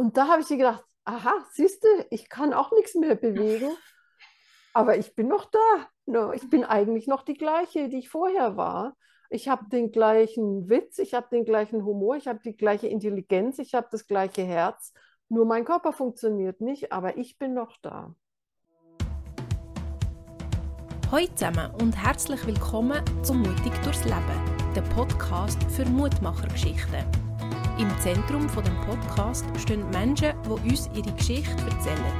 Und 0.00 0.16
da 0.16 0.28
habe 0.28 0.40
ich 0.40 0.48
gedacht, 0.48 0.82
aha, 1.04 1.30
siehst 1.52 1.84
du, 1.84 1.88
ich 2.08 2.30
kann 2.30 2.54
auch 2.54 2.72
nichts 2.72 2.94
mehr 2.94 3.16
bewegen, 3.16 3.68
aber 4.72 4.96
ich 4.96 5.14
bin 5.14 5.28
noch 5.28 5.44
da. 5.50 6.32
Ich 6.32 6.48
bin 6.48 6.64
eigentlich 6.64 7.06
noch 7.06 7.22
die 7.22 7.34
gleiche, 7.34 7.90
die 7.90 7.98
ich 7.98 8.08
vorher 8.08 8.56
war. 8.56 8.96
Ich 9.28 9.50
habe 9.50 9.68
den 9.68 9.92
gleichen 9.92 10.70
Witz, 10.70 10.98
ich 10.98 11.12
habe 11.12 11.26
den 11.30 11.44
gleichen 11.44 11.84
Humor, 11.84 12.16
ich 12.16 12.28
habe 12.28 12.40
die 12.42 12.56
gleiche 12.56 12.86
Intelligenz, 12.86 13.58
ich 13.58 13.74
habe 13.74 13.88
das 13.90 14.06
gleiche 14.06 14.42
Herz. 14.42 14.94
Nur 15.28 15.44
mein 15.44 15.66
Körper 15.66 15.92
funktioniert 15.92 16.62
nicht, 16.62 16.92
aber 16.92 17.18
ich 17.18 17.38
bin 17.38 17.52
noch 17.52 17.76
da. 17.82 18.14
Hallo 21.12 21.26
zusammen 21.34 21.74
und 21.78 21.92
herzlich 22.02 22.46
willkommen 22.46 23.04
zum 23.22 23.42
Mutig 23.42 23.74
durchs 23.84 24.04
Leben, 24.04 24.72
der 24.74 24.82
Podcast 24.96 25.62
für 25.64 25.84
Mutmachergeschichten. 25.84 27.29
Im 27.80 27.88
Zentrum 27.98 28.46
von 28.46 28.62
dem 28.62 28.78
Podcast 28.82 29.46
stehen 29.58 29.88
Menschen, 29.88 30.34
die 30.44 30.70
uns 30.70 30.90
ihre 30.94 31.14
Geschichte 31.14 31.62
erzählen. 31.62 32.12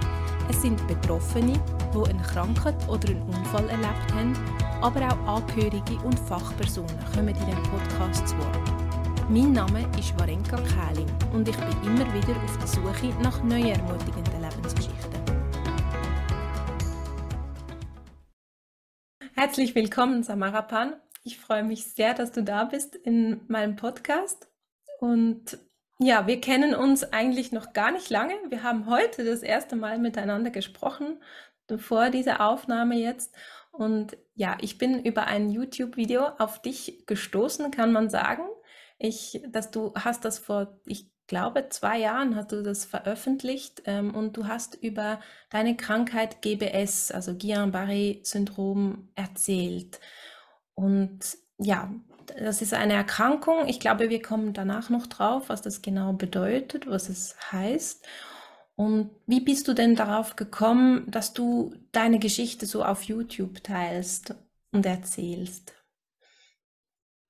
Es 0.49 0.63
sind 0.63 0.89
Betroffene, 0.89 1.53
die 1.93 2.11
eine 2.11 2.23
Krankheit 2.23 2.77
oder 2.89 3.11
einen 3.11 3.21
Unfall 3.25 3.69
erlebt 3.69 4.11
haben, 4.15 4.33
aber 4.81 5.07
auch 5.07 5.37
Angehörige 5.37 6.03
und 6.03 6.19
Fachpersonen 6.21 6.97
kommen 7.15 7.29
in 7.29 7.45
diesem 7.45 7.63
Podcast 7.65 8.27
zu 8.27 8.39
Wort. 8.39 9.29
Mein 9.29 9.53
Name 9.53 9.87
ist 9.99 10.19
Warenka 10.19 10.57
Kähling 10.57 11.11
und 11.35 11.47
ich 11.47 11.57
bin 11.59 11.83
immer 11.85 12.11
wieder 12.15 12.35
auf 12.43 12.57
der 12.57 12.67
Suche 12.67 13.15
nach 13.23 13.45
neuen 13.45 13.67
ermutigenden 13.67 14.41
Lebensgeschichten. 14.41 15.21
Herzlich 19.35 19.75
willkommen, 19.75 20.23
Samara 20.23 20.63
Pan. 20.63 20.95
Ich 21.23 21.39
freue 21.39 21.65
mich 21.65 21.85
sehr, 21.85 22.15
dass 22.15 22.33
du 22.33 22.43
da 22.43 22.65
bist 22.65 22.95
in 22.95 23.43
meinem 23.47 23.77
Podcast. 23.77 24.50
Und 25.01 25.59
ja, 25.99 26.27
wir 26.27 26.41
kennen 26.41 26.75
uns 26.75 27.05
eigentlich 27.05 27.53
noch 27.53 27.73
gar 27.73 27.91
nicht 27.91 28.11
lange. 28.11 28.35
Wir 28.49 28.63
haben 28.63 28.87
heute 28.87 29.25
das 29.25 29.43
erste 29.43 29.75
Mal 29.75 29.99
miteinander 29.99 30.51
gesprochen, 30.51 31.23
vor 31.79 32.11
dieser 32.11 32.47
Aufnahme 32.47 32.97
jetzt. 32.97 33.35
Und 33.73 34.17
ja, 34.35 34.59
ich 34.61 34.77
bin 34.77 35.03
über 35.03 35.27
ein 35.27 35.51
YouTube-Video 35.51 36.27
auf 36.39 36.61
dich 36.61 37.05
gestoßen, 37.07 37.71
kann 37.71 37.93
man 37.93 38.11
sagen. 38.11 38.43
Ich, 38.99 39.41
dass 39.49 39.71
du 39.71 39.95
hast 39.95 40.27
das 40.27 40.39
vor, 40.39 40.79
ich 40.85 41.11
glaube, 41.27 41.69
zwei 41.71 41.99
Jahren 41.99 42.37
hast 42.37 42.53
du 42.53 42.63
das 42.63 42.85
veröffentlicht 42.85 43.83
ähm, 43.87 44.15
und 44.15 44.37
du 44.37 44.49
hast 44.49 44.75
über 44.75 45.21
deine 45.49 45.77
Krankheit 45.77 46.43
GBS, 46.43 47.11
also 47.11 47.33
Guillain-Barré-Syndrom, 47.33 49.09
erzählt. 49.15 50.01
Und 50.75 51.39
ja, 51.57 51.91
das 52.39 52.63
ist 52.63 52.75
eine 52.75 52.95
Erkrankung. 52.95 53.67
Ich 53.67 53.81
glaube, 53.81 54.11
wir 54.11 54.23
kommen 54.23 54.53
danach 54.53 54.91
noch 54.91 55.07
drauf, 55.07 55.49
was 55.49 55.63
das 55.63 55.83
genau 55.83 56.13
bedeutet, 56.13 56.87
was 56.87 57.09
es 57.09 57.37
heißt. 57.53 58.07
Und 58.77 59.11
wie 59.27 59.41
bist 59.41 59.69
du 59.69 59.75
denn 59.75 59.95
darauf 59.95 60.37
gekommen, 60.37 61.11
dass 61.11 61.33
du 61.33 61.75
deine 61.93 62.19
Geschichte 62.19 62.67
so 62.67 62.85
auf 62.85 63.03
YouTube 63.03 63.63
teilst 63.63 64.35
und 64.73 64.87
erzählst? 64.87 65.75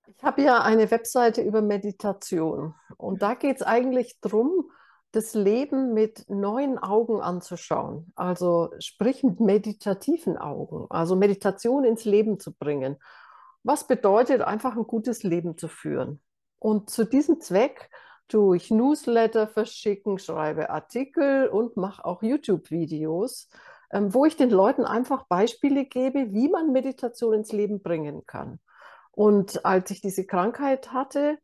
Ich 0.07 0.23
habe 0.23 0.43
ja 0.43 0.61
eine 0.63 0.91
Webseite 0.91 1.43
über 1.43 1.63
Meditation 1.63 2.75
und 2.97 3.23
da 3.23 3.35
geht 3.35 3.57
es 3.57 3.63
eigentlich 3.63 4.21
darum, 4.21 4.71
das 5.13 5.35
Leben 5.35 5.93
mit 5.93 6.29
neuen 6.29 6.79
Augen 6.79 7.21
anzuschauen. 7.21 8.13
Also 8.15 8.71
sprich 8.79 9.25
mit 9.25 9.41
meditativen 9.41 10.37
Augen, 10.37 10.87
also 10.91 11.17
Meditation 11.17 11.85
ins 11.85 12.05
Leben 12.05 12.39
zu 12.39 12.53
bringen 12.53 12.97
was 13.63 13.87
bedeutet 13.87 14.43
einfach 14.43 14.77
ein 14.77 14.87
gutes 14.87 15.23
Leben 15.23 15.57
zu 15.57 15.69
führen. 15.69 16.21
Und 16.59 16.91
zu 16.91 17.05
diesem 17.05 17.41
Zweck 17.41 17.91
tue 18.29 18.57
ich 18.57 18.71
Newsletter 18.71 19.49
verschicken, 19.49 20.19
schreibe 20.19 20.71
Artikel 20.71 21.49
und 21.49 21.77
mache 21.77 22.05
auch 22.05 22.23
YouTube-Videos, 22.23 23.49
ähm, 23.93 24.15
wo 24.15 24.25
ich 24.25 24.37
den 24.37 24.51
Leuten 24.51 24.85
einfach 24.85 25.27
Beispiele 25.27 25.85
gebe, 25.85 26.33
wie 26.33 26.49
man 26.49 26.73
Meditation 26.73 27.35
ins 27.35 27.53
Leben 27.53 27.83
bringen 27.83 28.25
kann. 28.27 28.61
Und 29.11 29.65
als 29.65 29.91
ich 29.91 30.01
diese 30.01 30.25
Krankheit 30.27 30.93
hatte, 30.93 31.39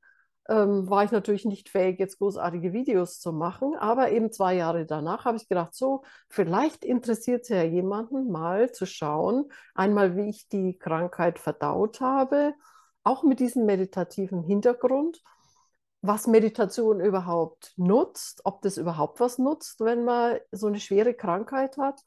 ähm, 0.49 0.89
war 0.89 1.05
ich 1.05 1.11
natürlich 1.11 1.45
nicht 1.45 1.69
fähig, 1.69 1.99
jetzt 1.99 2.19
großartige 2.19 2.73
Videos 2.73 3.21
zu 3.21 3.33
machen. 3.33 3.75
Aber 3.77 4.11
eben 4.11 4.33
zwei 4.33 4.55
Jahre 4.55 4.87
danach 4.87 5.25
habe 5.25 5.37
ich 5.37 5.49
gedacht, 5.49 5.75
so, 5.75 6.03
vielleicht 6.29 6.84
interessiert 6.84 7.43
es 7.43 7.49
ja 7.49 7.62
jemanden 7.62 8.31
mal 8.31 8.73
zu 8.73 8.87
schauen, 8.87 9.51
einmal, 9.75 10.17
wie 10.17 10.29
ich 10.29 10.49
die 10.49 10.79
Krankheit 10.79 11.39
verdaut 11.39 12.01
habe, 12.01 12.55
auch 13.03 13.23
mit 13.23 13.41
diesem 13.41 13.67
meditativen 13.67 14.43
Hintergrund, 14.43 15.23
was 16.03 16.27
Meditation 16.27 17.01
überhaupt 17.01 17.73
nutzt, 17.77 18.43
ob 18.45 18.63
das 18.63 18.77
überhaupt 18.77 19.21
was 19.21 19.39
nutzt, 19.39 19.81
wenn 19.81 20.05
man 20.05 20.39
so 20.53 20.69
eine 20.69 20.81
schwere 20.81 21.15
Krankheit 21.15 21.77
hat 21.78 22.03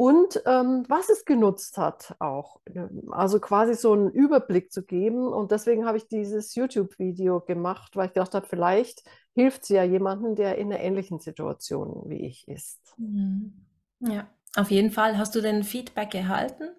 und 0.00 0.42
ähm, 0.46 0.86
was 0.88 1.10
es 1.10 1.26
genutzt 1.26 1.76
hat 1.76 2.16
auch. 2.20 2.62
Also 3.10 3.38
quasi 3.38 3.74
so 3.74 3.92
einen 3.92 4.10
Überblick 4.10 4.72
zu 4.72 4.82
geben. 4.82 5.28
Und 5.28 5.50
deswegen 5.50 5.84
habe 5.84 5.98
ich 5.98 6.08
dieses 6.08 6.54
YouTube-Video 6.54 7.42
gemacht, 7.42 7.96
weil 7.96 8.06
ich 8.06 8.14
gedacht 8.14 8.32
habe, 8.32 8.46
vielleicht 8.46 9.02
hilft 9.34 9.64
es 9.64 9.68
ja 9.68 9.84
jemandem, 9.84 10.36
der 10.36 10.56
in 10.56 10.72
einer 10.72 10.80
ähnlichen 10.80 11.18
Situation 11.18 12.04
wie 12.08 12.26
ich 12.26 12.48
ist. 12.48 12.94
Mhm. 12.96 13.66
Ja, 13.98 14.26
auf 14.56 14.70
jeden 14.70 14.90
Fall. 14.90 15.18
Hast 15.18 15.34
du 15.34 15.42
denn 15.42 15.64
Feedback 15.64 16.14
erhalten? 16.14 16.70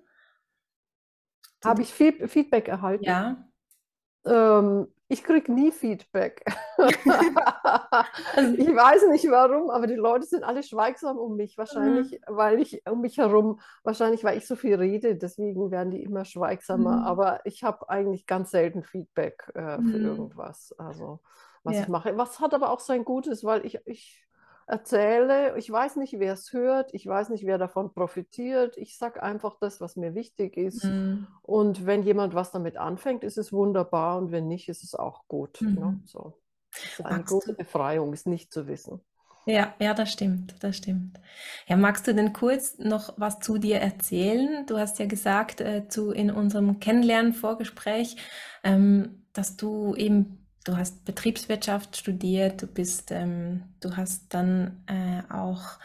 Habe 1.64 1.84
ich 1.84 1.94
Feedback 1.94 2.70
erhalten? 2.70 3.04
Ja. 3.04 3.48
Ähm, 4.26 4.88
ich 5.12 5.24
kriege 5.26 5.52
nie 5.52 5.72
Feedback. 5.72 6.46
Also 6.78 6.94
ich 8.58 8.76
weiß 8.76 9.08
nicht 9.10 9.30
warum, 9.30 9.70
aber 9.70 9.86
die 9.86 9.96
Leute 9.96 10.26
sind 10.26 10.44
alle 10.44 10.64
schweigsam 10.64 11.18
um 11.18 11.36
mich. 11.36 11.58
Wahrscheinlich, 11.58 12.12
mhm. 12.12 12.36
weil 12.36 12.62
ich 12.62 12.82
um 12.90 13.02
mich 13.02 13.18
herum, 13.18 13.60
wahrscheinlich, 13.84 14.24
weil 14.24 14.38
ich 14.38 14.48
so 14.48 14.56
viel 14.56 14.76
rede, 14.76 15.18
deswegen 15.18 15.70
werden 15.70 15.92
die 15.92 16.02
immer 16.02 16.24
schweigsamer. 16.24 16.98
Mhm. 16.98 17.04
Aber 17.04 17.42
ich 17.46 17.64
habe 17.64 17.90
eigentlich 17.90 18.26
ganz 18.26 18.52
selten 18.52 18.84
Feedback 18.84 19.52
äh, 19.54 19.78
für 19.78 19.82
mhm. 19.82 20.06
irgendwas. 20.06 20.74
Also, 20.78 21.20
was 21.64 21.76
ja. 21.76 21.82
ich 21.82 21.88
mache. 21.90 22.18
Was 22.18 22.40
hat 22.40 22.54
aber 22.54 22.70
auch 22.70 22.80
sein 22.80 23.04
Gutes, 23.04 23.44
weil 23.44 23.66
ich, 23.66 23.80
ich 23.86 24.26
erzähle. 24.72 25.58
Ich 25.58 25.70
weiß 25.70 25.98
nicht, 25.98 26.18
wer 26.18 26.34
es 26.34 26.54
hört. 26.54 26.94
Ich 26.94 27.06
weiß 27.06 27.30
nicht, 27.30 27.46
wer 27.46 27.58
davon 27.58 27.94
profitiert. 27.94 28.78
Ich 28.78 28.98
sage 28.98 29.22
einfach 29.22 29.58
das, 29.60 29.82
was 29.82 29.96
mir 29.98 30.16
wichtig 30.16 30.58
ist. 30.58 30.86
Mhm. 30.86 31.28
Und 31.42 31.86
wenn 31.86 32.04
jemand 32.04 32.34
was 32.34 32.52
damit 32.52 32.78
anfängt, 32.78 33.24
ist 33.24 33.38
es 33.38 33.52
wunderbar. 33.52 34.18
Und 34.18 34.32
wenn 34.32 34.48
nicht, 34.48 34.70
ist 34.70 34.84
es 34.84 34.96
auch 34.96 35.28
gut. 35.28 35.62
Ne? 35.62 35.70
Mhm. 35.70 35.76
Ne? 35.76 36.02
So. 36.06 36.34
ist 36.74 37.06
eine 37.06 37.24
große 37.24 37.54
Befreiung, 37.54 38.14
ist 38.14 38.28
nicht 38.28 38.54
zu 38.54 38.68
wissen. 38.68 39.02
Ja, 39.46 39.74
ja, 39.80 39.96
das 39.96 40.12
stimmt, 40.12 40.56
das 40.60 40.78
stimmt. 40.78 41.20
Ja, 41.68 41.76
magst 41.76 42.08
du 42.08 42.14
denn 42.14 42.32
kurz 42.32 42.78
noch 42.78 43.16
was 43.18 43.40
zu 43.40 43.58
dir 43.58 43.80
erzählen? 43.80 44.66
Du 44.68 44.78
hast 44.78 45.00
ja 45.00 45.08
gesagt, 45.08 45.62
äh, 45.62 45.88
zu, 45.88 46.12
in 46.12 46.30
unserem 46.30 46.80
Kennenlernen-Vorgespräch, 46.80 48.18
ähm, 48.64 49.26
dass 49.34 49.58
du 49.58 49.96
eben 49.96 50.41
du 50.64 50.78
hast 50.78 51.06
Betriebswirtschaft 51.06 51.98
studiert, 51.98 52.62
du 52.62 52.68
bist, 52.68 53.12
ähm, 53.12 53.64
du 53.80 53.96
hast 53.98 54.34
dann 54.34 54.84
äh, 54.88 55.34
auch 55.34 55.80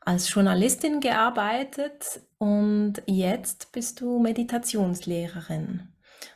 als 0.00 0.32
Journalistin 0.32 1.00
gearbeitet 1.00 2.20
und 2.38 2.94
jetzt 3.06 3.72
bist 3.72 4.00
du 4.00 4.18
Meditationslehrerin. 4.18 5.88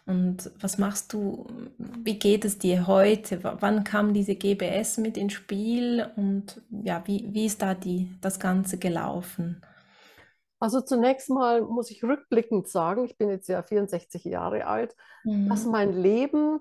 Und 0.04 0.50
was 0.60 0.78
machst 0.78 1.12
du? 1.12 1.46
Wie 1.78 2.18
geht 2.18 2.44
es 2.44 2.58
dir 2.58 2.86
heute? 2.86 3.42
W 3.42 3.52
wann 3.60 3.84
kam 3.84 4.12
diese 4.12 4.34
GBS 4.34 4.98
mit 4.98 5.16
ins 5.16 5.32
Spiel 5.32 6.06
und 6.16 6.60
ja, 6.70 7.02
wie, 7.06 7.28
wie 7.32 7.46
ist 7.46 7.62
da 7.62 7.74
die, 7.74 8.10
das 8.20 8.38
Ganze 8.38 8.78
gelaufen? 8.78 9.62
Also 10.58 10.80
zunächst 10.80 11.30
mal 11.30 11.62
muss 11.62 11.90
ich 11.90 12.04
rückblickend 12.04 12.68
sagen, 12.68 13.04
ich 13.04 13.16
bin 13.16 13.28
jetzt 13.30 13.48
ja 13.48 13.62
64 13.62 14.24
Jahre 14.24 14.66
alt, 14.66 14.94
mhm. 15.24 15.48
dass 15.48 15.66
mein 15.66 15.92
Leben 15.92 16.60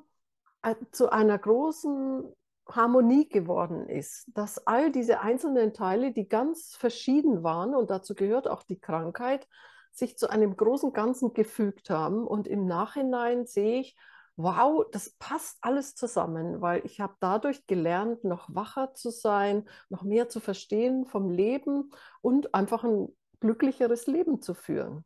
zu 0.92 1.12
einer 1.12 1.38
großen 1.38 2.24
Harmonie 2.70 3.28
geworden 3.28 3.88
ist, 3.88 4.26
dass 4.34 4.66
all 4.68 4.92
diese 4.92 5.22
einzelnen 5.22 5.74
Teile, 5.74 6.12
die 6.12 6.28
ganz 6.28 6.76
verschieden 6.76 7.44
waren, 7.44 7.76
und 7.76 7.90
dazu 7.90 8.16
gehört 8.16 8.48
auch 8.48 8.64
die 8.64 8.80
Krankheit, 8.80 9.48
sich 9.92 10.18
zu 10.18 10.30
einem 10.30 10.56
großen 10.56 10.94
Ganzen 10.94 11.34
gefügt 11.34 11.90
haben. 11.90 12.26
Und 12.26 12.48
im 12.48 12.66
Nachhinein 12.66 13.46
sehe 13.46 13.82
ich, 13.82 13.98
wow, 14.38 14.86
das 14.92 15.12
passt 15.20 15.58
alles 15.62 15.96
zusammen, 15.96 16.62
weil 16.62 16.86
ich 16.86 17.02
habe 17.02 17.16
dadurch 17.20 17.68
gelernt, 17.68 18.24
noch 18.24 18.48
wacher 18.54 18.94
zu 18.94 19.10
sein, 19.10 19.68
noch 19.90 20.04
mehr 20.04 20.30
zu 20.30 20.40
verstehen 20.40 21.06
vom 21.06 21.30
Leben 21.30 21.92
und 22.22 22.54
einfach 22.56 22.84
ein 22.84 23.10
glücklicheres 23.40 24.08
Leben 24.08 24.42
zu 24.42 24.54
führen. 24.54 25.04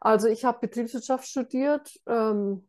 Also 0.00 0.28
ich 0.28 0.44
habe 0.44 0.60
Betriebswirtschaft 0.60 1.26
studiert, 1.26 1.98
ähm, 2.06 2.68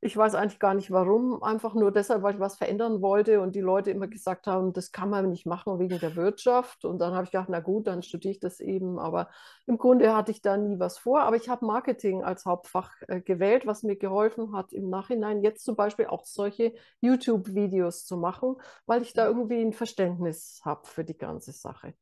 Ich 0.00 0.16
weiß 0.16 0.34
eigentlich 0.34 0.58
gar 0.58 0.74
nicht 0.74 0.90
warum, 0.90 1.42
einfach 1.42 1.74
nur 1.74 1.90
deshalb, 1.90 2.22
weil 2.22 2.34
ich 2.34 2.40
was 2.40 2.56
verändern 2.56 3.02
wollte 3.02 3.40
und 3.40 3.54
die 3.54 3.60
Leute 3.60 3.90
immer 3.90 4.06
gesagt 4.08 4.46
haben, 4.46 4.72
das 4.72 4.92
kann 4.92 5.10
man 5.10 5.30
nicht 5.30 5.46
machen 5.46 5.78
wegen 5.78 5.98
der 5.98 6.16
Wirtschaft. 6.16 6.84
Und 6.84 6.98
dann 6.98 7.14
habe 7.14 7.24
ich 7.24 7.30
gedacht, 7.30 7.48
na 7.50 7.60
gut, 7.60 7.86
dann 7.86 8.02
studiere 8.02 8.32
ich 8.32 8.40
das 8.40 8.60
eben. 8.60 8.98
Aber 8.98 9.28
im 9.66 9.78
Grunde 9.78 10.14
hatte 10.14 10.30
ich 10.32 10.42
da 10.42 10.56
nie 10.56 10.78
was 10.78 10.98
vor. 10.98 11.20
Aber 11.22 11.36
ich 11.36 11.48
habe 11.48 11.66
Marketing 11.66 12.22
als 12.22 12.44
Hauptfach 12.44 12.92
äh, 13.08 13.20
gewählt, 13.20 13.66
was 13.66 13.82
mir 13.82 13.96
geholfen 13.96 14.52
hat, 14.52 14.72
im 14.72 14.90
Nachhinein 14.90 15.42
jetzt 15.42 15.64
zum 15.64 15.76
Beispiel 15.76 16.06
auch 16.06 16.24
solche 16.24 16.74
YouTube-Videos 17.00 18.04
zu 18.04 18.16
machen, 18.16 18.56
weil 18.86 19.02
ich 19.02 19.12
da 19.12 19.26
irgendwie 19.26 19.60
ein 19.60 19.72
Verständnis 19.72 20.60
habe 20.64 20.86
für 20.86 21.04
die 21.04 21.16
ganze 21.16 21.52
Sache. 21.52 21.94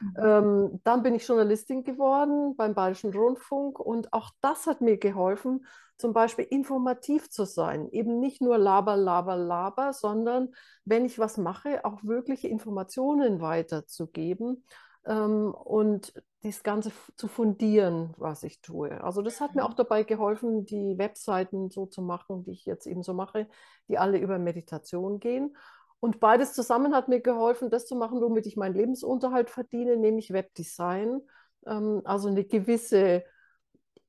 Mhm. 0.00 0.14
Ähm, 0.18 0.80
dann 0.84 1.02
bin 1.02 1.14
ich 1.14 1.26
Journalistin 1.26 1.84
geworden 1.84 2.56
beim 2.56 2.74
Bayerischen 2.74 3.12
Rundfunk 3.12 3.78
und 3.78 4.12
auch 4.12 4.30
das 4.40 4.66
hat 4.66 4.80
mir 4.80 4.98
geholfen, 4.98 5.64
zum 5.96 6.12
Beispiel 6.12 6.46
informativ 6.48 7.28
zu 7.30 7.44
sein. 7.44 7.88
Eben 7.90 8.20
nicht 8.20 8.40
nur 8.40 8.56
laber, 8.56 8.96
laber, 8.96 9.36
laber, 9.36 9.92
sondern 9.92 10.50
wenn 10.84 11.04
ich 11.04 11.18
was 11.18 11.36
mache, 11.36 11.84
auch 11.84 12.04
wirkliche 12.04 12.48
Informationen 12.48 13.40
weiterzugeben 13.40 14.64
ähm, 15.06 15.52
und 15.52 16.12
das 16.42 16.62
Ganze 16.62 16.92
zu 17.16 17.26
fundieren, 17.26 18.14
was 18.16 18.44
ich 18.44 18.60
tue. 18.60 19.02
Also 19.02 19.22
das 19.22 19.40
hat 19.40 19.56
mir 19.56 19.64
auch 19.64 19.74
dabei 19.74 20.04
geholfen, 20.04 20.64
die 20.66 20.96
Webseiten 20.96 21.68
so 21.70 21.86
zu 21.86 22.00
machen, 22.00 22.44
die 22.44 22.52
ich 22.52 22.64
jetzt 22.64 22.86
eben 22.86 23.02
so 23.02 23.12
mache, 23.12 23.48
die 23.88 23.98
alle 23.98 24.18
über 24.18 24.38
Meditation 24.38 25.18
gehen. 25.18 25.56
Und 26.00 26.20
beides 26.20 26.52
zusammen 26.52 26.94
hat 26.94 27.08
mir 27.08 27.20
geholfen, 27.20 27.70
das 27.70 27.86
zu 27.86 27.96
machen, 27.96 28.20
womit 28.20 28.46
ich 28.46 28.56
meinen 28.56 28.74
Lebensunterhalt 28.74 29.50
verdiene, 29.50 29.96
nämlich 29.96 30.32
Webdesign. 30.32 31.20
Ähm, 31.66 32.02
also 32.04 32.28
eine 32.28 32.44
gewisse 32.44 33.24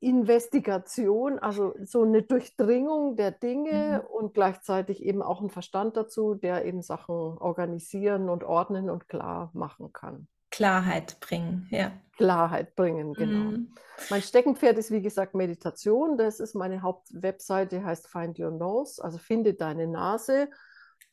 Investigation, 0.01 1.39
also 1.39 1.73
so 1.83 2.03
eine 2.03 2.21
Durchdringung 2.21 3.17
der 3.17 3.31
Dinge 3.31 4.03
mhm. 4.03 4.15
und 4.15 4.33
gleichzeitig 4.33 5.03
eben 5.03 5.21
auch 5.21 5.41
ein 5.41 5.49
Verstand 5.49 5.97
dazu, 5.97 6.35
der 6.35 6.65
eben 6.65 6.81
Sachen 6.81 7.15
organisieren 7.15 8.29
und 8.29 8.43
ordnen 8.43 8.89
und 8.89 9.09
klar 9.09 9.51
machen 9.53 9.91
kann. 9.91 10.27
Klarheit 10.51 11.19
bringen, 11.19 11.67
ja. 11.69 11.91
Klarheit 12.17 12.75
bringen, 12.75 13.13
genau. 13.13 13.51
Mhm. 13.51 13.73
Mein 14.09 14.21
Steckenpferd 14.21 14.77
ist, 14.77 14.91
wie 14.91 15.01
gesagt, 15.01 15.35
Meditation. 15.35 16.17
Das 16.17 16.39
ist 16.39 16.55
meine 16.55 16.81
Hauptwebseite, 16.81 17.83
heißt 17.83 18.07
Find 18.07 18.39
Your 18.39 18.51
Nose, 18.51 19.03
also 19.03 19.17
finde 19.17 19.53
deine 19.53 19.87
Nase 19.87 20.49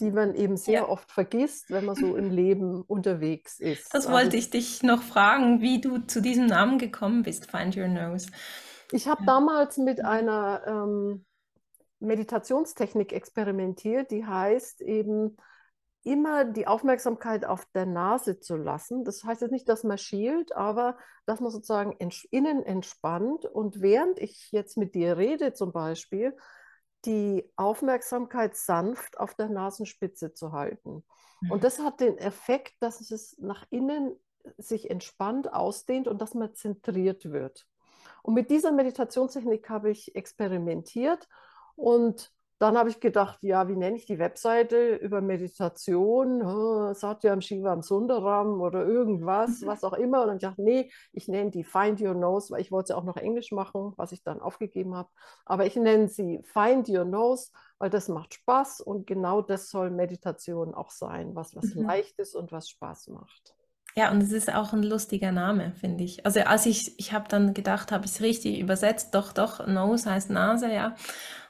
die 0.00 0.10
man 0.10 0.34
eben 0.34 0.56
sehr 0.56 0.80
ja. 0.80 0.88
oft 0.88 1.10
vergisst, 1.10 1.70
wenn 1.70 1.84
man 1.84 1.94
so 1.94 2.16
im 2.16 2.30
Leben 2.30 2.82
unterwegs 2.82 3.58
ist. 3.58 3.94
Das 3.94 4.06
wollte 4.06 4.26
also, 4.26 4.38
ich 4.38 4.50
dich 4.50 4.82
noch 4.82 5.02
fragen, 5.02 5.60
wie 5.60 5.80
du 5.80 5.98
zu 5.98 6.20
diesem 6.20 6.46
Namen 6.46 6.78
gekommen 6.78 7.22
bist, 7.22 7.50
Find 7.50 7.76
Your 7.76 7.88
Nose. 7.88 8.28
Ich 8.92 9.08
habe 9.08 9.22
ja. 9.22 9.26
damals 9.26 9.78
mit 9.78 10.04
einer 10.04 10.62
ähm, 10.66 11.24
Meditationstechnik 12.00 13.12
experimentiert, 13.12 14.10
die 14.10 14.24
heißt 14.24 14.82
eben 14.82 15.36
immer 16.06 16.44
die 16.44 16.68
Aufmerksamkeit 16.68 17.44
auf 17.44 17.66
der 17.74 17.84
Nase 17.84 18.38
zu 18.38 18.56
lassen. 18.56 19.02
Das 19.02 19.24
heißt 19.24 19.42
jetzt 19.42 19.50
nicht, 19.50 19.68
dass 19.68 19.82
man 19.82 19.98
schielt, 19.98 20.54
aber 20.54 20.96
dass 21.24 21.40
man 21.40 21.50
sozusagen 21.50 21.96
innen 22.30 22.62
entspannt. 22.62 23.44
Und 23.44 23.80
während 23.80 24.20
ich 24.20 24.52
jetzt 24.52 24.76
mit 24.76 24.94
dir 24.94 25.16
rede 25.16 25.52
zum 25.52 25.72
Beispiel, 25.72 26.36
die 27.06 27.50
Aufmerksamkeit 27.56 28.56
sanft 28.56 29.18
auf 29.18 29.34
der 29.34 29.48
Nasenspitze 29.48 30.34
zu 30.34 30.52
halten. 30.52 31.04
Und 31.42 31.58
mhm. 31.58 31.60
das 31.60 31.78
hat 31.78 32.00
den 32.00 32.18
Effekt, 32.18 32.74
dass 32.80 33.00
es 33.10 33.36
nach 33.38 33.64
innen 33.70 34.18
sich 34.58 34.90
entspannt 34.90 35.52
ausdehnt 35.52 36.08
und 36.08 36.20
dass 36.20 36.34
man 36.34 36.54
zentriert 36.54 37.30
wird. 37.30 37.66
Und 38.22 38.34
mit 38.34 38.50
dieser 38.50 38.72
Meditationstechnik 38.72 39.68
habe 39.68 39.90
ich 39.90 40.14
experimentiert 40.14 41.28
und 41.76 42.32
dann 42.58 42.78
habe 42.78 42.88
ich 42.88 43.00
gedacht, 43.00 43.42
ja, 43.42 43.68
wie 43.68 43.76
nenne 43.76 43.96
ich 43.96 44.06
die 44.06 44.18
Webseite 44.18 44.94
über 44.96 45.20
Meditation, 45.20 46.94
Satyam 46.94 47.40
Shivam 47.42 47.82
Sundaram 47.82 48.60
oder 48.60 48.86
irgendwas, 48.86 49.60
mhm. 49.60 49.66
was 49.66 49.84
auch 49.84 49.92
immer. 49.92 50.22
Und 50.22 50.28
dann 50.28 50.28
habe 50.28 50.36
ich 50.36 50.40
gedacht, 50.40 50.58
nee, 50.58 50.90
ich 51.12 51.28
nenne 51.28 51.50
die 51.50 51.64
Find 51.64 52.00
Your 52.00 52.14
Nose, 52.14 52.50
weil 52.50 52.62
ich 52.62 52.72
wollte 52.72 52.88
sie 52.88 52.96
auch 52.96 53.04
noch 53.04 53.16
Englisch 53.16 53.52
machen, 53.52 53.92
was 53.96 54.12
ich 54.12 54.22
dann 54.22 54.40
aufgegeben 54.40 54.94
habe. 54.94 55.10
Aber 55.44 55.66
ich 55.66 55.76
nenne 55.76 56.08
sie 56.08 56.40
Find 56.44 56.88
Your 56.88 57.04
Nose, 57.04 57.50
weil 57.78 57.90
das 57.90 58.08
macht 58.08 58.32
Spaß 58.34 58.80
und 58.80 59.06
genau 59.06 59.42
das 59.42 59.68
soll 59.68 59.90
Meditation 59.90 60.74
auch 60.74 60.90
sein, 60.90 61.34
was 61.34 61.54
was 61.54 61.74
mhm. 61.74 61.84
Leichtes 61.84 62.34
und 62.34 62.52
was 62.52 62.70
Spaß 62.70 63.08
macht. 63.08 63.54
Ja, 63.96 64.10
und 64.10 64.22
es 64.22 64.30
ist 64.30 64.52
auch 64.52 64.74
ein 64.74 64.82
lustiger 64.82 65.32
Name, 65.32 65.72
finde 65.72 66.04
ich. 66.04 66.24
Also 66.26 66.40
als 66.40 66.66
ich, 66.66 66.98
ich 66.98 67.14
habe 67.14 67.28
dann 67.28 67.54
gedacht, 67.54 67.92
habe 67.92 68.04
ich 68.04 68.12
es 68.12 68.20
richtig 68.20 68.60
übersetzt, 68.60 69.14
doch, 69.14 69.32
doch, 69.32 69.66
Nose 69.66 70.10
heißt 70.10 70.28
Nase, 70.28 70.70
ja. 70.70 70.94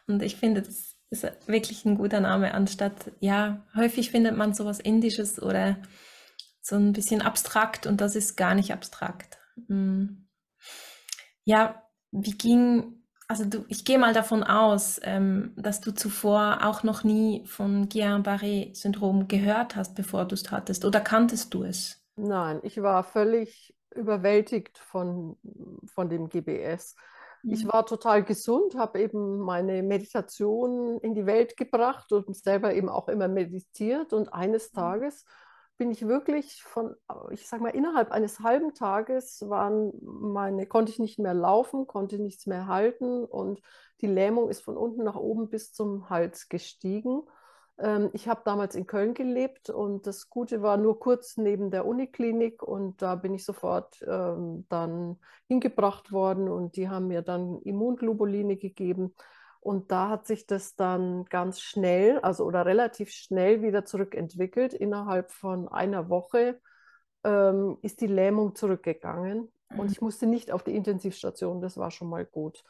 Und 0.06 0.22
ich 0.22 0.36
finde, 0.36 0.62
das 0.62 0.95
ist 1.10 1.26
wirklich 1.46 1.84
ein 1.84 1.96
guter 1.96 2.20
Name, 2.20 2.52
anstatt, 2.54 3.12
ja, 3.20 3.64
häufig 3.74 4.10
findet 4.10 4.36
man 4.36 4.54
sowas 4.54 4.80
Indisches 4.80 5.40
oder 5.40 5.76
so 6.60 6.76
ein 6.76 6.92
bisschen 6.92 7.22
abstrakt 7.22 7.86
und 7.86 8.00
das 8.00 8.16
ist 8.16 8.36
gar 8.36 8.54
nicht 8.54 8.72
abstrakt. 8.72 9.38
Hm. 9.68 10.26
Ja, 11.44 11.82
wie 12.10 12.32
ging, 12.32 13.04
also 13.28 13.44
du, 13.44 13.64
ich 13.68 13.84
gehe 13.84 13.98
mal 13.98 14.12
davon 14.12 14.42
aus, 14.42 15.00
ähm, 15.04 15.52
dass 15.56 15.80
du 15.80 15.92
zuvor 15.94 16.64
auch 16.64 16.82
noch 16.82 17.04
nie 17.04 17.46
von 17.46 17.88
Guillain-Barré-Syndrom 17.88 19.28
gehört 19.28 19.76
hast, 19.76 19.94
bevor 19.94 20.24
du 20.24 20.34
es 20.34 20.50
hattest, 20.50 20.84
oder 20.84 21.00
kanntest 21.00 21.54
du 21.54 21.62
es? 21.62 22.04
Nein, 22.16 22.60
ich 22.64 22.82
war 22.82 23.04
völlig 23.04 23.76
überwältigt 23.94 24.78
von, 24.78 25.36
von 25.86 26.08
dem 26.08 26.28
GBS. 26.28 26.96
Ich 27.42 27.64
mhm. 27.64 27.72
war 27.72 27.86
total 27.86 28.24
gesund, 28.24 28.76
habe 28.76 29.00
eben 29.00 29.38
meine 29.38 29.82
Meditation 29.82 30.98
in 31.00 31.14
die 31.14 31.26
Welt 31.26 31.56
gebracht 31.56 32.12
und 32.12 32.34
selber 32.36 32.74
eben 32.74 32.88
auch 32.88 33.08
immer 33.08 33.28
meditiert. 33.28 34.12
Und 34.12 34.32
eines 34.32 34.72
mhm. 34.72 34.76
Tages 34.76 35.24
bin 35.76 35.90
ich 35.90 36.06
wirklich 36.06 36.62
von, 36.62 36.94
ich 37.30 37.46
sage 37.46 37.62
mal, 37.62 37.70
innerhalb 37.70 38.10
eines 38.10 38.40
halben 38.40 38.74
Tages 38.74 39.44
waren 39.48 39.92
meine, 40.02 40.66
konnte 40.66 40.90
ich 40.90 40.98
nicht 40.98 41.18
mehr 41.18 41.34
laufen, 41.34 41.86
konnte 41.86 42.18
nichts 42.18 42.46
mehr 42.46 42.66
halten 42.66 43.24
und 43.24 43.60
die 44.00 44.06
Lähmung 44.06 44.48
ist 44.48 44.62
von 44.62 44.76
unten 44.76 45.04
nach 45.04 45.16
oben 45.16 45.48
bis 45.48 45.72
zum 45.72 46.08
Hals 46.08 46.48
gestiegen. 46.48 47.22
Ähm, 47.78 48.10
ich 48.12 48.28
habe 48.28 48.42
damals 48.44 48.74
in 48.74 48.86
Köln 48.86 49.14
gelebt 49.14 49.70
und 49.70 50.06
das 50.06 50.30
Gute 50.30 50.62
war 50.62 50.76
nur 50.76 50.98
kurz 50.98 51.36
neben 51.36 51.70
der 51.70 51.86
Uniklinik 51.86 52.62
und 52.62 53.02
da 53.02 53.14
bin 53.16 53.34
ich 53.34 53.44
sofort 53.44 54.02
ähm, 54.06 54.66
dann 54.68 55.18
hingebracht 55.48 56.12
worden 56.12 56.48
und 56.48 56.76
die 56.76 56.88
haben 56.88 57.08
mir 57.08 57.22
dann 57.22 57.60
Immunglobuline 57.62 58.56
gegeben. 58.56 59.14
Und 59.60 59.90
da 59.90 60.08
hat 60.08 60.26
sich 60.28 60.46
das 60.46 60.76
dann 60.76 61.24
ganz 61.24 61.60
schnell, 61.60 62.20
also 62.20 62.44
oder 62.44 62.64
relativ 62.66 63.10
schnell 63.10 63.62
wieder 63.62 63.84
zurückentwickelt. 63.84 64.72
Innerhalb 64.72 65.32
von 65.32 65.66
einer 65.68 66.08
Woche 66.08 66.60
ähm, 67.24 67.76
ist 67.82 68.00
die 68.00 68.06
Lähmung 68.06 68.54
zurückgegangen 68.54 69.52
mhm. 69.70 69.80
und 69.80 69.90
ich 69.90 70.00
musste 70.00 70.26
nicht 70.26 70.52
auf 70.52 70.62
die 70.62 70.76
Intensivstation. 70.76 71.60
Das 71.60 71.76
war 71.76 71.90
schon 71.90 72.08
mal 72.08 72.24
gut. 72.24 72.62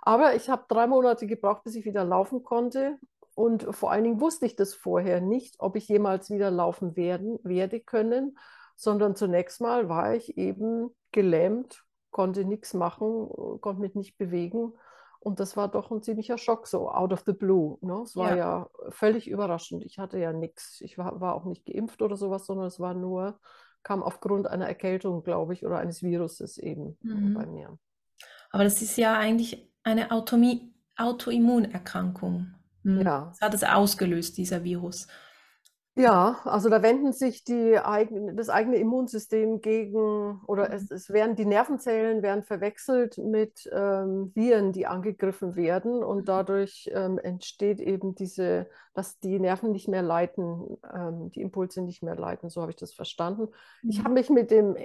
Aber 0.00 0.34
ich 0.34 0.48
habe 0.48 0.64
drei 0.68 0.86
Monate 0.86 1.26
gebraucht, 1.26 1.64
bis 1.64 1.74
ich 1.74 1.84
wieder 1.84 2.04
laufen 2.04 2.42
konnte. 2.42 2.98
Und 3.38 3.68
vor 3.70 3.92
allen 3.92 4.02
Dingen 4.02 4.20
wusste 4.20 4.46
ich 4.46 4.56
das 4.56 4.74
vorher 4.74 5.20
nicht, 5.20 5.60
ob 5.60 5.76
ich 5.76 5.86
jemals 5.86 6.28
wieder 6.28 6.50
laufen 6.50 6.96
werden, 6.96 7.38
werde 7.44 7.78
können, 7.78 8.36
sondern 8.74 9.14
zunächst 9.14 9.60
mal 9.60 9.88
war 9.88 10.12
ich 10.12 10.36
eben 10.36 10.90
gelähmt, 11.12 11.84
konnte 12.10 12.44
nichts 12.44 12.74
machen, 12.74 13.28
konnte 13.60 13.80
mich 13.80 13.94
nicht 13.94 14.18
bewegen. 14.18 14.72
Und 15.20 15.38
das 15.38 15.56
war 15.56 15.68
doch 15.68 15.92
ein 15.92 16.02
ziemlicher 16.02 16.36
Schock, 16.36 16.66
so 16.66 16.90
out 16.90 17.12
of 17.12 17.22
the 17.26 17.32
blue. 17.32 17.78
Ne? 17.80 18.00
Es 18.02 18.16
war 18.16 18.30
ja. 18.30 18.36
ja 18.36 18.68
völlig 18.88 19.28
überraschend. 19.28 19.84
Ich 19.84 20.00
hatte 20.00 20.18
ja 20.18 20.32
nichts. 20.32 20.80
Ich 20.80 20.98
war, 20.98 21.20
war 21.20 21.36
auch 21.36 21.44
nicht 21.44 21.64
geimpft 21.64 22.02
oder 22.02 22.16
sowas, 22.16 22.44
sondern 22.44 22.66
es 22.66 22.80
war 22.80 22.94
nur, 22.94 23.38
kam 23.84 24.02
aufgrund 24.02 24.48
einer 24.48 24.66
Erkältung, 24.66 25.22
glaube 25.22 25.54
ich, 25.54 25.64
oder 25.64 25.78
eines 25.78 26.02
Viruses 26.02 26.58
eben 26.58 26.98
mhm. 27.02 27.34
bei 27.34 27.46
mir. 27.46 27.78
Aber 28.50 28.64
das 28.64 28.82
ist 28.82 28.96
ja 28.96 29.16
eigentlich 29.16 29.72
eine 29.84 30.10
Autoimmunerkrankung. 30.10 32.57
Mhm. 32.82 33.02
Ja. 33.02 33.28
Was 33.30 33.40
hat 33.40 33.54
es 33.54 33.64
ausgelöst, 33.64 34.36
dieser 34.36 34.64
Virus? 34.64 35.06
Ja, 35.98 36.38
also 36.44 36.68
da 36.68 36.80
wenden 36.80 37.12
sich 37.12 37.42
die 37.42 37.76
eigen, 37.76 38.36
das 38.36 38.50
eigene 38.50 38.76
Immunsystem 38.76 39.60
gegen, 39.60 40.40
oder 40.46 40.72
es, 40.72 40.88
mhm. 40.90 40.96
es 40.96 41.10
werden 41.10 41.34
die 41.34 41.44
Nervenzellen 41.44 42.22
werden 42.22 42.44
verwechselt 42.44 43.18
mit 43.18 43.68
ähm, 43.72 44.30
Viren, 44.32 44.70
die 44.72 44.86
angegriffen 44.86 45.56
werden 45.56 46.04
und 46.04 46.18
mhm. 46.18 46.24
dadurch 46.24 46.88
ähm, 46.94 47.18
entsteht 47.18 47.80
eben 47.80 48.14
diese, 48.14 48.68
dass 48.94 49.18
die 49.18 49.40
Nerven 49.40 49.72
nicht 49.72 49.88
mehr 49.88 50.02
leiten, 50.02 50.78
ähm, 50.94 51.32
die 51.32 51.40
Impulse 51.40 51.82
nicht 51.82 52.04
mehr 52.04 52.14
leiten, 52.14 52.48
so 52.48 52.60
habe 52.60 52.70
ich 52.70 52.76
das 52.76 52.94
verstanden. 52.94 53.48
Ich 53.82 54.04
habe 54.04 54.14
mich 54.14 54.30
mit 54.30 54.52
dem, 54.52 54.76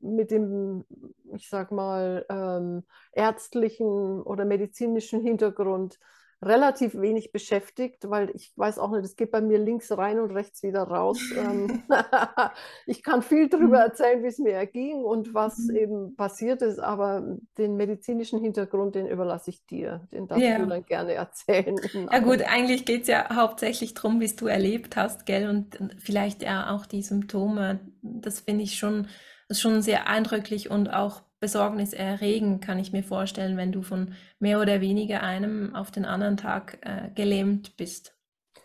mit 0.00 0.30
dem, 0.30 0.84
ich 1.32 1.48
sag 1.48 1.72
mal, 1.72 2.26
ähm, 2.28 2.84
ärztlichen 3.12 4.20
oder 4.20 4.44
medizinischen 4.44 5.22
Hintergrund 5.22 5.98
relativ 6.44 6.94
wenig 7.00 7.32
beschäftigt, 7.32 8.10
weil 8.10 8.30
ich 8.34 8.52
weiß 8.56 8.78
auch 8.78 8.90
nicht, 8.90 9.04
es 9.04 9.16
geht 9.16 9.30
bei 9.30 9.40
mir 9.40 9.58
links 9.58 9.90
rein 9.90 10.18
und 10.18 10.30
rechts 10.32 10.62
wieder 10.62 10.82
raus. 10.82 11.18
Ähm, 11.36 11.82
ich 12.86 13.02
kann 13.02 13.22
viel 13.22 13.48
darüber 13.48 13.78
mhm. 13.78 13.90
erzählen, 13.90 14.22
wie 14.22 14.28
es 14.28 14.38
mir 14.38 14.52
erging 14.52 15.02
und 15.02 15.32
was 15.32 15.58
mhm. 15.58 15.76
eben 15.76 16.16
passiert 16.16 16.62
ist, 16.62 16.78
aber 16.78 17.38
den 17.56 17.76
medizinischen 17.76 18.40
Hintergrund, 18.40 18.94
den 18.94 19.06
überlasse 19.06 19.50
ich 19.50 19.64
dir. 19.66 20.06
Den 20.12 20.28
darfst 20.28 20.44
ja. 20.44 20.58
du 20.58 20.66
dann 20.66 20.84
gerne 20.84 21.14
erzählen. 21.14 21.76
Ja 22.12 22.18
gut, 22.18 22.42
eigentlich 22.42 22.84
geht 22.84 23.02
es 23.02 23.08
ja 23.08 23.34
hauptsächlich 23.34 23.94
darum, 23.94 24.20
wie 24.20 24.26
es 24.26 24.36
du 24.36 24.46
erlebt 24.46 24.96
hast, 24.96 25.24
gell? 25.24 25.48
Und 25.48 25.78
vielleicht 25.98 26.42
ja 26.42 26.70
auch 26.70 26.84
die 26.84 27.02
Symptome. 27.02 27.80
Das 28.02 28.40
finde 28.40 28.64
ich 28.64 28.78
schon, 28.78 29.08
schon 29.50 29.80
sehr 29.80 30.06
eindrücklich 30.06 30.70
und 30.70 30.92
auch 30.92 31.22
besorgniserregend, 31.40 32.62
kann 32.62 32.78
ich 32.78 32.92
mir 32.92 33.02
vorstellen, 33.02 33.56
wenn 33.56 33.72
du 33.72 33.82
von 33.82 34.14
mehr 34.38 34.60
oder 34.60 34.80
weniger 34.80 35.22
einem 35.22 35.74
auf 35.74 35.90
den 35.90 36.04
anderen 36.04 36.36
Tag 36.36 36.78
äh, 36.82 37.10
gelähmt 37.14 37.76
bist. 37.76 38.14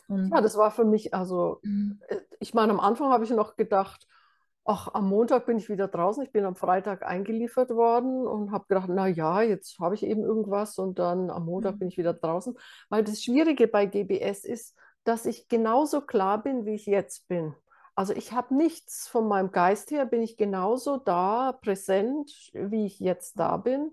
Und 0.07 0.31
ja, 0.31 0.41
das 0.41 0.57
war 0.57 0.71
für 0.71 0.85
mich, 0.85 1.13
also, 1.13 1.59
mhm. 1.63 1.99
Äh, 2.07 2.17
ich 2.39 2.53
meine, 2.53 2.71
am 2.71 2.79
Anfang 2.79 3.11
habe 3.11 3.23
ich 3.23 3.29
noch 3.29 3.55
gedacht, 3.55 4.07
ach, 4.65 4.89
am 4.93 5.09
Montag 5.09 5.45
bin 5.45 5.57
ich 5.57 5.69
wieder 5.69 5.87
draußen. 5.87 6.23
Ich 6.23 6.31
bin 6.31 6.45
am 6.45 6.55
Freitag 6.55 7.03
eingeliefert 7.03 7.71
worden 7.71 8.27
und 8.27 8.51
habe 8.51 8.65
gedacht, 8.67 8.89
na 8.89 9.07
ja, 9.07 9.41
jetzt 9.41 9.79
habe 9.79 9.95
ich 9.95 10.03
eben 10.03 10.23
irgendwas 10.23 10.77
und 10.77 10.99
dann 10.99 11.29
am 11.29 11.45
Montag 11.45 11.75
mhm. 11.75 11.79
bin 11.79 11.87
ich 11.89 11.97
wieder 11.97 12.13
draußen. 12.13 12.57
Weil 12.89 13.03
das 13.03 13.21
Schwierige 13.21 13.67
bei 13.67 13.85
GBS 13.85 14.45
ist, 14.45 14.75
dass 15.03 15.25
ich 15.25 15.47
genauso 15.47 16.01
klar 16.01 16.41
bin, 16.41 16.65
wie 16.65 16.75
ich 16.75 16.85
jetzt 16.85 17.27
bin. 17.27 17.55
Also 17.95 18.13
ich 18.13 18.31
habe 18.31 18.55
nichts 18.55 19.07
von 19.07 19.27
meinem 19.27 19.51
Geist 19.51 19.91
her, 19.91 20.05
bin 20.05 20.21
ich 20.21 20.37
genauso 20.37 20.97
da, 20.97 21.51
präsent, 21.61 22.31
wie 22.53 22.85
ich 22.85 22.99
jetzt 22.99 23.39
da 23.39 23.57
bin. 23.57 23.91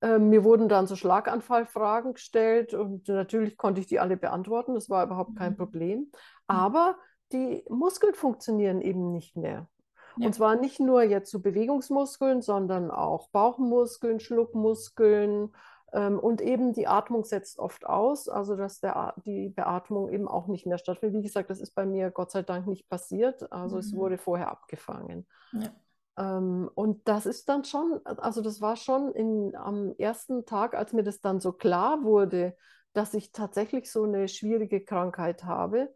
Ähm, 0.00 0.30
mir 0.30 0.44
wurden 0.44 0.68
dann 0.68 0.86
so 0.86 0.96
Schlaganfallfragen 0.96 2.14
gestellt 2.14 2.74
und 2.74 3.08
natürlich 3.08 3.56
konnte 3.56 3.80
ich 3.80 3.86
die 3.86 4.00
alle 4.00 4.16
beantworten, 4.16 4.74
das 4.74 4.90
war 4.90 5.04
überhaupt 5.04 5.36
kein 5.36 5.52
mhm. 5.52 5.56
Problem. 5.56 5.98
Mhm. 5.98 6.10
Aber 6.46 6.96
die 7.32 7.64
Muskeln 7.68 8.14
funktionieren 8.14 8.80
eben 8.80 9.12
nicht 9.12 9.36
mehr. 9.36 9.68
Ja. 10.16 10.26
Und 10.26 10.34
zwar 10.34 10.56
nicht 10.56 10.80
nur 10.80 11.02
jetzt 11.02 11.30
so 11.30 11.40
Bewegungsmuskeln, 11.40 12.42
sondern 12.42 12.90
auch 12.90 13.28
Bauchmuskeln, 13.30 14.20
Schluckmuskeln, 14.20 15.54
und 15.92 16.40
eben 16.40 16.72
die 16.72 16.86
Atmung 16.86 17.24
setzt 17.24 17.58
oft 17.58 17.84
aus, 17.84 18.28
also 18.28 18.56
dass 18.56 18.80
der, 18.80 19.14
die 19.26 19.50
Beatmung 19.50 20.10
eben 20.10 20.26
auch 20.26 20.46
nicht 20.46 20.66
mehr 20.66 20.78
stattfindet. 20.78 21.18
Wie 21.18 21.26
gesagt, 21.26 21.50
das 21.50 21.60
ist 21.60 21.74
bei 21.74 21.84
mir 21.84 22.10
Gott 22.10 22.30
sei 22.30 22.42
Dank 22.42 22.66
nicht 22.66 22.88
passiert. 22.88 23.52
Also 23.52 23.76
mhm. 23.76 23.80
es 23.80 23.94
wurde 23.94 24.16
vorher 24.16 24.50
abgefangen. 24.50 25.26
Ja. 25.52 25.70
Ähm, 26.16 26.70
und 26.74 27.06
das 27.08 27.26
ist 27.26 27.48
dann 27.48 27.64
schon, 27.64 28.00
also 28.04 28.40
das 28.40 28.60
war 28.60 28.76
schon 28.76 29.12
in, 29.12 29.54
am 29.54 29.94
ersten 29.98 30.46
Tag, 30.46 30.74
als 30.74 30.92
mir 30.92 31.02
das 31.02 31.20
dann 31.20 31.40
so 31.40 31.52
klar 31.52 32.04
wurde, 32.04 32.56
dass 32.94 33.14
ich 33.14 33.32
tatsächlich 33.32 33.90
so 33.90 34.04
eine 34.04 34.28
schwierige 34.28 34.82
Krankheit 34.84 35.44
habe. 35.44 35.94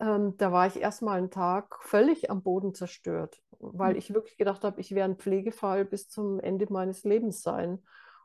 Ähm, 0.00 0.36
da 0.36 0.52
war 0.52 0.66
ich 0.66 0.80
erstmal 0.80 1.18
einen 1.18 1.30
Tag 1.30 1.78
völlig 1.82 2.30
am 2.30 2.42
Boden 2.42 2.74
zerstört, 2.74 3.40
weil 3.58 3.92
mhm. 3.92 3.98
ich 3.98 4.12
wirklich 4.12 4.36
gedacht 4.36 4.64
habe, 4.64 4.80
ich 4.80 4.94
werde 4.94 5.14
ein 5.14 5.18
Pflegefall 5.18 5.84
bis 5.84 6.08
zum 6.08 6.40
Ende 6.40 6.66
meines 6.70 7.04
Lebens 7.04 7.42
sein. 7.42 7.82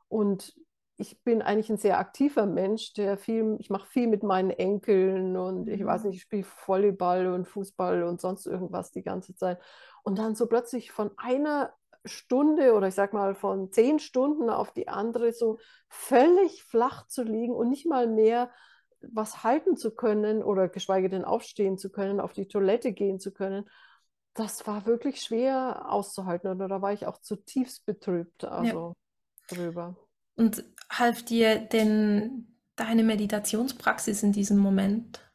Und 0.08 0.56
ich 1.00 1.24
bin 1.24 1.42
eigentlich 1.42 1.70
ein 1.70 1.78
sehr 1.78 1.98
aktiver 1.98 2.46
Mensch, 2.46 2.92
der 2.92 3.18
viel, 3.18 3.56
ich 3.60 3.70
mache 3.70 3.88
viel 3.88 4.08
mit 4.08 4.22
meinen 4.22 4.50
Enkeln 4.50 5.38
und 5.38 5.70
ich 5.70 5.84
weiß 5.84 6.04
mhm. 6.04 6.10
nicht, 6.10 6.18
ich 6.18 6.24
spiele 6.24 6.46
Volleyball 6.66 7.28
und 7.28 7.48
Fußball 7.48 8.04
und 8.04 8.20
sonst 8.20 8.46
irgendwas 8.46 8.92
die 8.92 9.02
ganze 9.02 9.34
Zeit. 9.34 9.62
Und 10.04 10.20
dann 10.20 10.36
so 10.36 10.48
plötzlich 10.48 10.92
von 10.92 11.12
einer 11.16 11.74
Stunde 12.04 12.74
oder 12.74 12.90
ich 12.90 12.96
sag 12.96 13.14
mal 13.14 13.34
von 13.34 13.72
zehn 13.72 14.00
Stunden 14.00 14.50
auf 14.50 14.74
die 14.74 14.90
andere 14.90 15.32
so 15.32 15.60
völlig 15.88 16.64
flach 16.66 17.08
zu 17.08 17.24
liegen 17.24 17.54
und 17.54 17.70
nicht 17.70 17.86
mal 17.86 18.08
mehr 18.08 18.52
was 19.02 19.46
halten 19.46 19.78
zu 19.78 19.96
können 19.96 20.44
oder 20.44 20.68
geschweige 20.68 21.08
denn 21.08 21.24
aufstehen 21.24 21.78
zu 21.78 21.90
können, 21.92 22.20
auf 22.20 22.34
die 22.34 22.50
Toilette 22.50 22.92
gehen 22.92 23.20
zu 23.22 23.32
können, 23.32 23.70
das 24.34 24.68
war 24.68 24.86
wirklich 24.86 25.22
schwer 25.22 25.86
auszuhalten. 25.90 26.50
Und 26.50 26.60
da 26.60 26.82
war 26.82 26.92
ich 26.92 27.08
auch 27.08 27.20
zutiefst 27.20 27.86
betrübt, 27.86 28.44
also 28.44 28.96
ja. 29.50 29.56
drüber. 29.56 29.96
Und 30.36 30.64
half 30.90 31.24
dir 31.24 31.60
denn 31.60 32.48
deine 32.76 33.04
Meditationspraxis 33.04 34.24
in 34.24 34.32
diesem 34.32 34.58
Moment? 34.58 35.30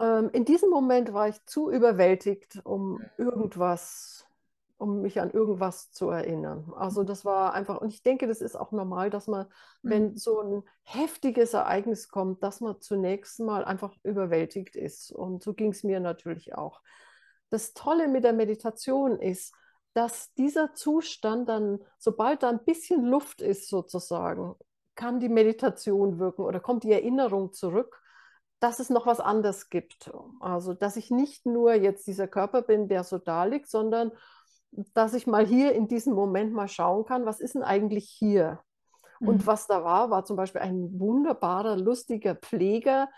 Ähm, 0.00 0.30
in 0.32 0.44
diesem 0.44 0.70
Moment 0.70 1.12
war 1.12 1.28
ich 1.28 1.44
zu 1.46 1.70
überwältigt, 1.70 2.60
um 2.64 3.00
irgendwas, 3.16 4.26
um 4.76 5.00
mich 5.02 5.20
an 5.20 5.30
irgendwas 5.30 5.92
zu 5.92 6.10
erinnern. 6.10 6.72
Also 6.76 7.04
das 7.04 7.24
war 7.24 7.54
einfach, 7.54 7.80
und 7.80 7.92
ich 7.92 8.02
denke, 8.02 8.26
das 8.26 8.40
ist 8.40 8.56
auch 8.56 8.72
normal, 8.72 9.10
dass 9.10 9.28
man, 9.28 9.46
mhm. 9.82 9.90
wenn 9.90 10.16
so 10.16 10.40
ein 10.40 10.62
heftiges 10.82 11.54
Ereignis 11.54 12.08
kommt, 12.08 12.42
dass 12.42 12.60
man 12.60 12.80
zunächst 12.80 13.38
mal 13.40 13.64
einfach 13.64 13.94
überwältigt 14.02 14.76
ist. 14.76 15.12
Und 15.12 15.42
so 15.42 15.54
ging 15.54 15.70
es 15.70 15.84
mir 15.84 16.00
natürlich 16.00 16.54
auch. 16.54 16.82
Das 17.50 17.72
Tolle 17.72 18.08
mit 18.08 18.24
der 18.24 18.32
Meditation 18.32 19.20
ist, 19.20 19.54
dass 19.94 20.34
dieser 20.34 20.74
Zustand 20.74 21.48
dann, 21.48 21.78
sobald 21.98 22.42
da 22.42 22.50
ein 22.50 22.64
bisschen 22.64 23.04
Luft 23.04 23.40
ist 23.40 23.68
sozusagen, 23.68 24.56
kann 24.96 25.20
die 25.20 25.28
Meditation 25.28 26.18
wirken 26.18 26.42
oder 26.42 26.60
kommt 26.60 26.84
die 26.84 26.92
Erinnerung 26.92 27.52
zurück, 27.52 28.00
dass 28.60 28.80
es 28.80 28.90
noch 28.90 29.06
was 29.06 29.20
anderes 29.20 29.70
gibt. 29.70 30.10
Also, 30.40 30.74
dass 30.74 30.96
ich 30.96 31.10
nicht 31.10 31.46
nur 31.46 31.74
jetzt 31.74 32.06
dieser 32.06 32.28
Körper 32.28 32.62
bin, 32.62 32.88
der 32.88 33.04
so 33.04 33.18
da 33.18 33.44
liegt, 33.44 33.68
sondern 33.68 34.12
dass 34.70 35.14
ich 35.14 35.26
mal 35.26 35.46
hier 35.46 35.72
in 35.72 35.86
diesem 35.86 36.14
Moment 36.14 36.52
mal 36.52 36.68
schauen 36.68 37.04
kann, 37.04 37.26
was 37.26 37.40
ist 37.40 37.54
denn 37.54 37.62
eigentlich 37.62 38.08
hier? 38.08 38.60
Mhm. 39.20 39.28
Und 39.28 39.46
was 39.46 39.66
da 39.66 39.84
war, 39.84 40.10
war 40.10 40.24
zum 40.24 40.36
Beispiel 40.36 40.60
ein 40.60 40.98
wunderbarer, 40.98 41.76
lustiger 41.76 42.34
Pfleger, 42.34 43.08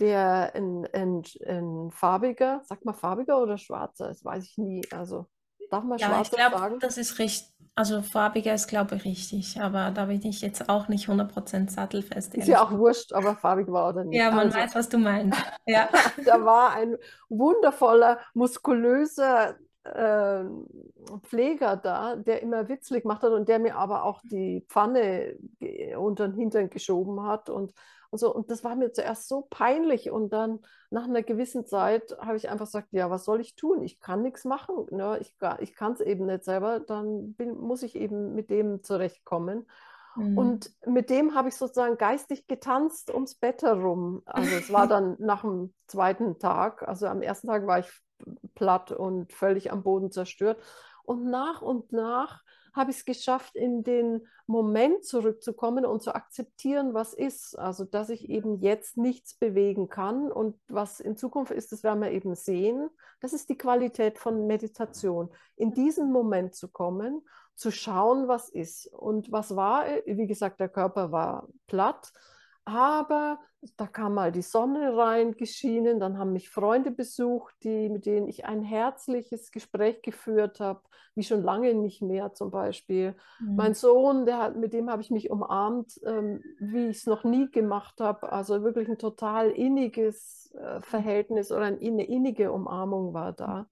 der 0.00 0.52
ein, 0.54 0.88
ein, 0.92 1.22
ein 1.46 1.90
farbiger, 1.92 2.62
sagt 2.64 2.84
man 2.84 2.94
farbiger 2.94 3.40
oder 3.40 3.58
schwarzer, 3.58 4.08
das 4.08 4.24
weiß 4.24 4.44
ich 4.44 4.58
nie, 4.58 4.82
also 4.90 5.26
Darf 5.70 5.84
man 5.84 5.98
Ja, 5.98 6.20
ich 6.22 6.30
glaube, 6.30 6.56
sagen? 6.56 6.78
das 6.80 6.96
ist 6.98 7.18
richtig. 7.18 7.50
Also 7.76 8.02
farbiger 8.02 8.54
ist, 8.54 8.68
glaube 8.68 8.94
ich, 8.94 9.04
richtig. 9.04 9.60
Aber 9.60 9.90
da 9.90 10.04
bin 10.04 10.24
ich 10.24 10.40
jetzt 10.42 10.68
auch 10.68 10.86
nicht 10.86 11.08
100% 11.08 11.70
sattelfest, 11.72 12.32
Ist 12.34 12.46
ja 12.46 12.62
auch 12.62 12.70
wurscht, 12.70 13.12
aber 13.12 13.34
farbig 13.36 13.66
war 13.68 13.88
oder 13.88 14.04
nicht. 14.04 14.16
Ja, 14.16 14.30
man 14.30 14.46
Also, 14.46 14.58
weiß, 14.58 14.74
was 14.76 14.88
du 14.88 14.98
meinst. 14.98 15.38
Ja. 15.66 15.88
da 16.24 16.44
war 16.44 16.70
ein 16.74 16.96
wundervoller, 17.28 18.20
muskulöser 18.32 19.56
äh, 19.82 20.44
Pfleger 21.24 21.76
da, 21.76 22.16
der 22.16 22.42
immer 22.42 22.68
witzlig 22.68 23.02
gemacht 23.02 23.22
hat 23.22 23.32
und 23.32 23.48
der 23.48 23.58
mir 23.58 23.76
aber 23.76 24.04
auch 24.04 24.20
die 24.30 24.64
Pfanne 24.68 25.36
unter 25.98 26.28
den 26.28 26.36
Hintern 26.38 26.70
geschoben 26.70 27.22
hat 27.24 27.50
und, 27.50 27.72
und 28.14 28.18
so. 28.18 28.32
Und 28.32 28.48
das 28.48 28.62
war 28.62 28.76
mir 28.76 28.92
zuerst 28.92 29.26
so 29.26 29.48
peinlich. 29.50 30.08
Und 30.08 30.32
dann 30.32 30.60
nach 30.90 31.02
einer 31.02 31.24
gewissen 31.24 31.66
Zeit 31.66 32.16
habe 32.20 32.36
ich 32.36 32.48
einfach 32.48 32.66
gesagt, 32.66 32.92
ja, 32.92 33.10
was 33.10 33.24
soll 33.24 33.40
ich 33.40 33.56
tun? 33.56 33.82
Ich 33.82 33.98
kann 33.98 34.22
nichts 34.22 34.44
machen. 34.44 34.86
Ne? 34.92 35.18
Ich, 35.20 35.34
ich 35.58 35.74
kann 35.74 35.94
es 35.94 36.00
eben 36.00 36.26
nicht 36.26 36.44
selber. 36.44 36.78
Dann 36.78 37.34
bin, 37.34 37.58
muss 37.58 37.82
ich 37.82 37.96
eben 37.96 38.36
mit 38.36 38.50
dem 38.50 38.84
zurechtkommen. 38.84 39.66
Mhm. 40.14 40.38
Und 40.38 40.70
mit 40.86 41.10
dem 41.10 41.34
habe 41.34 41.48
ich 41.48 41.56
sozusagen 41.56 41.98
geistig 41.98 42.46
getanzt 42.46 43.12
ums 43.12 43.34
Bett 43.34 43.64
herum. 43.64 44.22
Also 44.26 44.54
es 44.54 44.72
war 44.72 44.86
dann 44.86 45.16
nach 45.18 45.40
dem 45.40 45.74
zweiten 45.88 46.38
Tag. 46.38 46.86
Also 46.86 47.08
am 47.08 47.20
ersten 47.20 47.48
Tag 47.48 47.66
war 47.66 47.80
ich 47.80 47.90
platt 48.54 48.92
und 48.92 49.32
völlig 49.32 49.72
am 49.72 49.82
Boden 49.82 50.12
zerstört. 50.12 50.62
Und 51.02 51.24
nach 51.24 51.62
und 51.62 51.90
nach 51.90 52.43
habe 52.74 52.90
ich 52.90 52.98
es 52.98 53.04
geschafft, 53.04 53.54
in 53.56 53.84
den 53.84 54.26
Moment 54.46 55.04
zurückzukommen 55.04 55.86
und 55.86 56.02
zu 56.02 56.14
akzeptieren, 56.14 56.92
was 56.92 57.14
ist. 57.14 57.58
Also, 57.58 57.84
dass 57.84 58.10
ich 58.10 58.28
eben 58.28 58.58
jetzt 58.60 58.96
nichts 58.96 59.34
bewegen 59.34 59.88
kann 59.88 60.30
und 60.30 60.56
was 60.68 61.00
in 61.00 61.16
Zukunft 61.16 61.52
ist, 61.52 61.72
das 61.72 61.82
werden 61.82 62.02
wir 62.02 62.10
eben 62.10 62.34
sehen. 62.34 62.90
Das 63.20 63.32
ist 63.32 63.48
die 63.48 63.56
Qualität 63.56 64.18
von 64.18 64.46
Meditation. 64.46 65.30
In 65.56 65.72
diesen 65.72 66.12
Moment 66.12 66.54
zu 66.54 66.68
kommen, 66.68 67.22
zu 67.54 67.70
schauen, 67.70 68.28
was 68.28 68.48
ist. 68.48 68.86
Und 68.88 69.30
was 69.30 69.54
war, 69.54 69.86
wie 70.04 70.26
gesagt, 70.26 70.60
der 70.60 70.68
Körper 70.68 71.12
war 71.12 71.48
platt 71.66 72.12
aber 72.64 73.38
da 73.76 73.86
kam 73.86 74.14
mal 74.14 74.32
die 74.32 74.42
Sonne 74.42 74.96
rein, 74.96 75.36
geschienen, 75.36 76.00
dann 76.00 76.18
haben 76.18 76.32
mich 76.32 76.50
Freunde 76.50 76.90
besucht, 76.90 77.54
die, 77.62 77.88
mit 77.88 78.06
denen 78.06 78.28
ich 78.28 78.44
ein 78.44 78.62
herzliches 78.62 79.50
Gespräch 79.50 80.02
geführt 80.02 80.60
habe, 80.60 80.80
wie 81.14 81.22
schon 81.22 81.42
lange 81.42 81.74
nicht 81.74 82.02
mehr 82.02 82.34
zum 82.34 82.50
Beispiel. 82.50 83.14
Mhm. 83.40 83.56
Mein 83.56 83.74
Sohn, 83.74 84.26
der 84.26 84.38
hat, 84.38 84.56
mit 84.56 84.72
dem 84.72 84.90
habe 84.90 85.02
ich 85.02 85.10
mich 85.10 85.30
umarmt, 85.30 86.00
ähm, 86.04 86.42
wie 86.58 86.88
ich 86.88 86.98
es 86.98 87.06
noch 87.06 87.24
nie 87.24 87.50
gemacht 87.50 88.00
habe. 88.00 88.32
Also 88.32 88.62
wirklich 88.62 88.88
ein 88.88 88.98
total 88.98 89.50
inniges 89.50 90.52
äh, 90.58 90.80
Verhältnis 90.82 91.52
oder 91.52 91.64
eine 91.64 92.04
innige 92.06 92.52
Umarmung 92.52 93.14
war 93.14 93.32
da. 93.32 93.66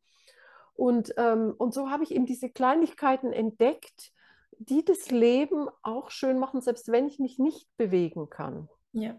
Und, 0.74 1.12
ähm, 1.16 1.54
und 1.58 1.74
so 1.74 1.90
habe 1.90 2.02
ich 2.04 2.14
eben 2.14 2.26
diese 2.26 2.48
Kleinigkeiten 2.48 3.32
entdeckt, 3.32 4.12
die 4.58 4.84
das 4.84 5.10
Leben 5.10 5.68
auch 5.82 6.10
schön 6.10 6.38
machen, 6.38 6.60
selbst 6.60 6.90
wenn 6.90 7.06
ich 7.06 7.18
mich 7.18 7.38
nicht 7.38 7.68
bewegen 7.76 8.30
kann. 8.30 8.68
Ja. 8.92 9.18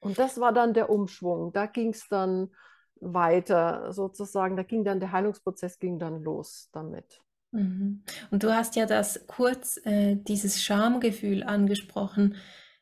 Und 0.00 0.18
das 0.18 0.40
war 0.40 0.52
dann 0.52 0.74
der 0.74 0.90
Umschwung. 0.90 1.52
Da 1.52 1.66
ging 1.66 1.90
es 1.90 2.08
dann 2.08 2.50
weiter 3.00 3.92
sozusagen. 3.92 4.56
Da 4.56 4.62
ging 4.62 4.84
dann 4.84 5.00
der 5.00 5.12
Heilungsprozess 5.12 5.78
ging 5.78 5.98
dann 5.98 6.22
los 6.22 6.68
damit. 6.72 7.20
Mhm. 7.52 8.02
Und 8.30 8.42
du 8.42 8.54
hast 8.54 8.76
ja 8.76 8.86
das 8.86 9.26
kurz, 9.26 9.78
äh, 9.84 10.16
dieses 10.16 10.62
Schamgefühl 10.62 11.42
angesprochen. 11.42 12.36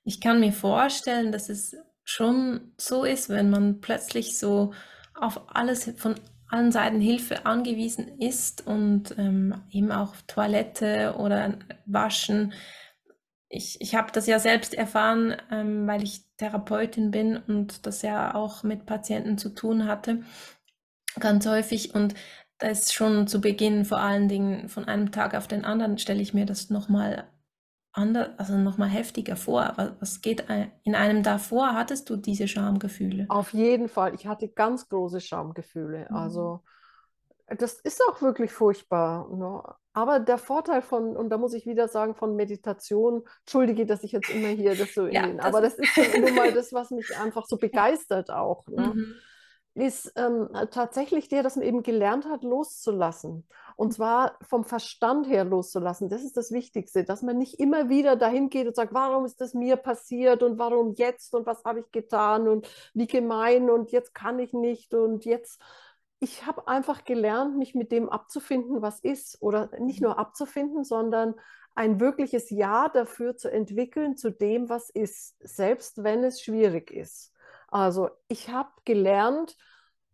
ich 0.04 0.20
kann 0.22 0.40
mir 0.40 0.52
vorstellen, 0.52 1.32
dass 1.32 1.50
es 1.50 1.76
schon 2.02 2.72
so 2.78 3.04
ist, 3.04 3.28
wenn 3.28 3.50
man 3.50 3.80
plötzlich 3.80 4.38
so 4.38 4.72
auf 5.14 5.54
alles 5.54 5.92
von 5.98 6.14
allen 6.48 6.72
Seiten 6.72 7.00
Hilfe 7.00 7.44
angewiesen 7.44 8.18
ist 8.18 8.66
und 8.66 9.14
ähm, 9.18 9.62
eben 9.70 9.92
auch 9.92 10.14
Toilette 10.26 11.16
oder 11.18 11.58
Waschen. 11.84 12.54
Ich, 13.48 13.80
ich 13.80 13.94
habe 13.94 14.12
das 14.12 14.26
ja 14.26 14.38
selbst 14.38 14.74
erfahren, 14.74 15.36
ähm, 15.50 15.86
weil 15.86 16.02
ich 16.02 16.24
Therapeutin 16.36 17.10
bin 17.10 17.36
und 17.36 17.86
das 17.86 18.02
ja 18.02 18.34
auch 18.34 18.62
mit 18.62 18.84
Patienten 18.84 19.38
zu 19.38 19.50
tun 19.50 19.86
hatte, 19.86 20.22
ganz 21.18 21.46
häufig. 21.46 21.94
Und 21.94 22.14
da 22.58 22.68
ist 22.68 22.92
schon 22.92 23.26
zu 23.26 23.40
Beginn 23.40 23.84
vor 23.84 23.98
allen 23.98 24.28
Dingen 24.28 24.68
von 24.68 24.84
einem 24.84 25.12
Tag 25.12 25.34
auf 25.34 25.48
den 25.48 25.64
anderen, 25.64 25.98
stelle 25.98 26.20
ich 26.20 26.34
mir 26.34 26.44
das 26.44 26.70
nochmal 26.70 27.28
anders, 27.92 28.30
also 28.38 28.56
nochmal 28.56 28.88
heftiger 28.88 29.36
vor. 29.36 29.72
Was, 29.76 29.92
was 30.00 30.20
geht 30.20 30.44
in 30.84 30.94
einem 30.94 31.22
da 31.22 31.38
vor? 31.38 31.74
Hattest 31.74 32.10
du 32.10 32.16
diese 32.16 32.48
Schamgefühle? 32.48 33.26
Auf 33.28 33.52
jeden 33.52 33.88
Fall. 33.88 34.14
Ich 34.14 34.26
hatte 34.26 34.48
ganz 34.48 34.88
große 34.88 35.20
Schamgefühle. 35.20 36.06
Mhm. 36.10 36.16
Also 36.16 36.62
das 37.46 37.74
ist 37.80 38.02
auch 38.08 38.20
wirklich 38.22 38.52
furchtbar. 38.52 39.28
Ne? 39.34 39.62
Aber 39.98 40.20
der 40.20 40.38
Vorteil 40.38 40.80
von, 40.80 41.16
und 41.16 41.28
da 41.30 41.38
muss 41.38 41.54
ich 41.54 41.66
wieder 41.66 41.88
sagen, 41.88 42.14
von 42.14 42.36
Meditation, 42.36 43.24
entschuldige, 43.40 43.84
dass 43.84 44.04
ich 44.04 44.12
jetzt 44.12 44.30
immer 44.30 44.46
hier 44.46 44.76
das 44.76 44.94
so 44.94 45.08
ja, 45.08 45.24
in, 45.24 45.38
das 45.38 45.46
aber 45.46 45.60
das 45.60 45.74
ist 45.74 45.96
nun 46.20 46.36
mal 46.36 46.52
das, 46.52 46.72
was 46.72 46.92
mich 46.92 47.18
einfach 47.18 47.46
so 47.46 47.56
begeistert 47.58 48.30
auch. 48.30 48.64
Ne? 48.68 48.92
Mhm 48.94 49.14
ist 49.78 50.12
ähm, 50.16 50.48
tatsächlich 50.72 51.28
der, 51.28 51.42
dass 51.42 51.54
man 51.54 51.64
eben 51.64 51.82
gelernt 51.82 52.26
hat, 52.26 52.42
loszulassen. 52.42 53.46
Und 53.76 53.94
zwar 53.94 54.36
vom 54.42 54.64
Verstand 54.64 55.28
her 55.28 55.44
loszulassen. 55.44 56.08
Das 56.08 56.24
ist 56.24 56.36
das 56.36 56.50
Wichtigste, 56.50 57.04
dass 57.04 57.22
man 57.22 57.38
nicht 57.38 57.60
immer 57.60 57.88
wieder 57.88 58.16
dahin 58.16 58.50
geht 58.50 58.66
und 58.66 58.74
sagt, 58.74 58.92
warum 58.92 59.24
ist 59.24 59.40
das 59.40 59.54
mir 59.54 59.76
passiert 59.76 60.42
und 60.42 60.58
warum 60.58 60.94
jetzt 60.96 61.32
und 61.32 61.46
was 61.46 61.62
habe 61.62 61.80
ich 61.80 61.92
getan 61.92 62.48
und 62.48 62.68
wie 62.92 63.06
gemein 63.06 63.70
und 63.70 63.92
jetzt 63.92 64.14
kann 64.14 64.40
ich 64.40 64.52
nicht 64.52 64.94
und 64.94 65.24
jetzt. 65.24 65.60
Ich 66.20 66.46
habe 66.46 66.66
einfach 66.66 67.04
gelernt, 67.04 67.56
mich 67.56 67.74
mit 67.74 67.92
dem 67.92 68.08
abzufinden, 68.08 68.82
was 68.82 69.00
ist. 69.00 69.40
Oder 69.40 69.70
nicht 69.78 70.00
nur 70.00 70.18
abzufinden, 70.18 70.84
sondern 70.84 71.34
ein 71.74 72.00
wirkliches 72.00 72.50
Ja 72.50 72.88
dafür 72.88 73.36
zu 73.36 73.50
entwickeln 73.50 74.16
zu 74.16 74.30
dem, 74.30 74.68
was 74.68 74.90
ist, 74.90 75.36
selbst 75.40 76.02
wenn 76.02 76.24
es 76.24 76.42
schwierig 76.42 76.90
ist. 76.90 77.32
Also 77.68 78.10
ich 78.26 78.48
habe 78.48 78.70
gelernt 78.84 79.56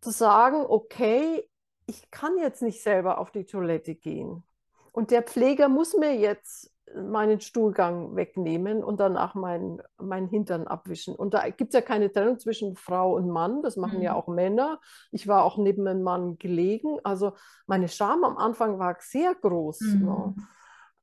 zu 0.01 0.11
sagen, 0.11 0.63
okay, 0.67 1.49
ich 1.87 2.11
kann 2.11 2.37
jetzt 2.37 2.61
nicht 2.61 2.83
selber 2.83 3.17
auf 3.17 3.31
die 3.31 3.45
Toilette 3.45 3.95
gehen. 3.95 4.43
Und 4.91 5.11
der 5.11 5.23
Pfleger 5.23 5.69
muss 5.69 5.95
mir 5.95 6.15
jetzt 6.15 6.71
meinen 6.93 7.41
Stuhlgang 7.41 8.15
wegnehmen 8.15 8.83
und 8.83 8.99
danach 8.99 9.35
meinen, 9.35 9.81
meinen 9.97 10.27
Hintern 10.27 10.67
abwischen. 10.67 11.15
Und 11.15 11.33
da 11.33 11.49
gibt 11.49 11.73
es 11.73 11.79
ja 11.79 11.81
keine 11.81 12.11
Trennung 12.11 12.39
zwischen 12.39 12.75
Frau 12.75 13.15
und 13.15 13.29
Mann, 13.29 13.61
das 13.63 13.75
machen 13.75 13.97
mhm. 13.97 14.03
ja 14.03 14.15
auch 14.15 14.27
Männer. 14.27 14.79
Ich 15.11 15.27
war 15.27 15.43
auch 15.43 15.57
neben 15.57 15.87
einem 15.87 16.03
Mann 16.03 16.37
gelegen. 16.37 16.99
Also 17.03 17.33
meine 17.65 17.87
Scham 17.87 18.23
am 18.23 18.37
Anfang 18.37 18.79
war 18.79 18.95
sehr 18.99 19.33
groß. 19.35 19.81
Mhm. 19.81 20.05
Ne? 20.05 20.35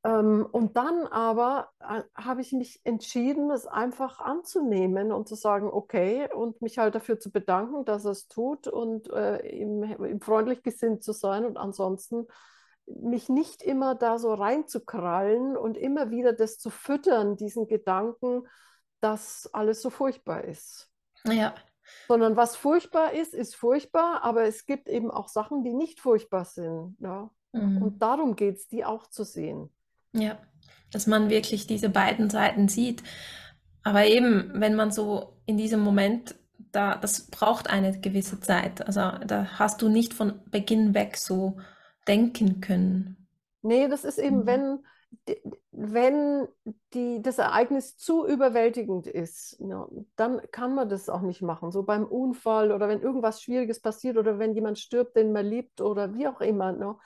Ähm, 0.04 0.46
und 0.50 0.76
dann 0.76 1.06
aber 1.06 1.68
äh, 1.80 2.02
habe 2.16 2.40
ich 2.40 2.52
mich 2.52 2.80
entschieden, 2.84 3.50
es 3.50 3.66
einfach 3.66 4.18
anzunehmen 4.18 5.12
und 5.12 5.28
zu 5.28 5.36
sagen, 5.36 5.68
okay, 5.70 6.28
und 6.32 6.60
mich 6.60 6.78
halt 6.78 6.94
dafür 6.94 7.20
zu 7.20 7.30
bedanken, 7.30 7.84
dass 7.84 8.04
er 8.04 8.10
es 8.12 8.26
tut 8.26 8.66
und 8.66 9.10
äh, 9.12 9.46
ihm, 9.48 9.84
ihm 9.84 10.20
freundlich 10.20 10.62
gesinnt 10.62 11.04
zu 11.04 11.12
sein 11.12 11.44
und 11.44 11.56
ansonsten 11.56 12.26
mich 12.86 13.28
nicht 13.28 13.62
immer 13.62 13.94
da 13.94 14.18
so 14.18 14.34
reinzukrallen 14.34 15.56
und 15.56 15.76
immer 15.76 16.10
wieder 16.10 16.32
das 16.32 16.58
zu 16.58 16.70
füttern, 16.70 17.36
diesen 17.36 17.66
Gedanken, 17.66 18.46
dass 19.00 19.48
alles 19.52 19.82
so 19.82 19.90
furchtbar 19.90 20.44
ist. 20.44 20.90
Ja. 21.24 21.54
Sondern 22.08 22.36
was 22.36 22.56
furchtbar 22.56 23.12
ist, 23.12 23.34
ist 23.34 23.56
furchtbar, 23.56 24.22
aber 24.22 24.44
es 24.44 24.66
gibt 24.66 24.88
eben 24.88 25.10
auch 25.10 25.28
Sachen, 25.28 25.62
die 25.64 25.74
nicht 25.74 26.00
furchtbar 26.00 26.44
sind. 26.44 26.96
Ja? 27.00 27.30
Mhm. 27.52 27.82
Und 27.82 28.02
darum 28.02 28.36
geht 28.36 28.56
es, 28.56 28.68
die 28.68 28.84
auch 28.84 29.08
zu 29.08 29.24
sehen. 29.24 29.70
Ja, 30.12 30.38
dass 30.92 31.06
man 31.06 31.30
wirklich 31.30 31.66
diese 31.66 31.88
beiden 31.88 32.30
Seiten 32.30 32.68
sieht. 32.68 33.02
Aber 33.82 34.04
eben, 34.06 34.52
wenn 34.54 34.74
man 34.74 34.92
so 34.92 35.40
in 35.46 35.56
diesem 35.56 35.80
Moment, 35.80 36.36
da, 36.70 36.96
das 36.96 37.26
braucht 37.26 37.68
eine 37.68 37.98
gewisse 38.00 38.40
Zeit. 38.40 38.86
Also 38.86 39.00
da 39.26 39.58
hast 39.58 39.82
du 39.82 39.88
nicht 39.88 40.14
von 40.14 40.40
Beginn 40.50 40.94
weg 40.94 41.16
so 41.16 41.58
denken 42.06 42.60
können. 42.60 43.28
Nee, 43.62 43.88
das 43.88 44.04
ist 44.04 44.18
eben, 44.18 44.40
mhm. 44.40 44.46
wenn, 44.46 44.78
wenn 45.70 46.48
die, 46.94 47.22
das 47.22 47.38
Ereignis 47.38 47.96
zu 47.96 48.26
überwältigend 48.26 49.06
ist, 49.06 49.56
ja, 49.60 49.88
dann 50.16 50.40
kann 50.50 50.74
man 50.74 50.88
das 50.88 51.08
auch 51.08 51.22
nicht 51.22 51.42
machen. 51.42 51.70
So 51.70 51.82
beim 51.84 52.04
Unfall 52.04 52.72
oder 52.72 52.88
wenn 52.88 53.00
irgendwas 53.00 53.42
Schwieriges 53.42 53.80
passiert 53.80 54.16
oder 54.16 54.38
wenn 54.38 54.54
jemand 54.54 54.78
stirbt, 54.78 55.16
den 55.16 55.32
man 55.32 55.46
liebt 55.46 55.80
oder 55.80 56.14
wie 56.14 56.26
auch 56.26 56.40
immer. 56.40 56.72
Ne, 56.72 56.96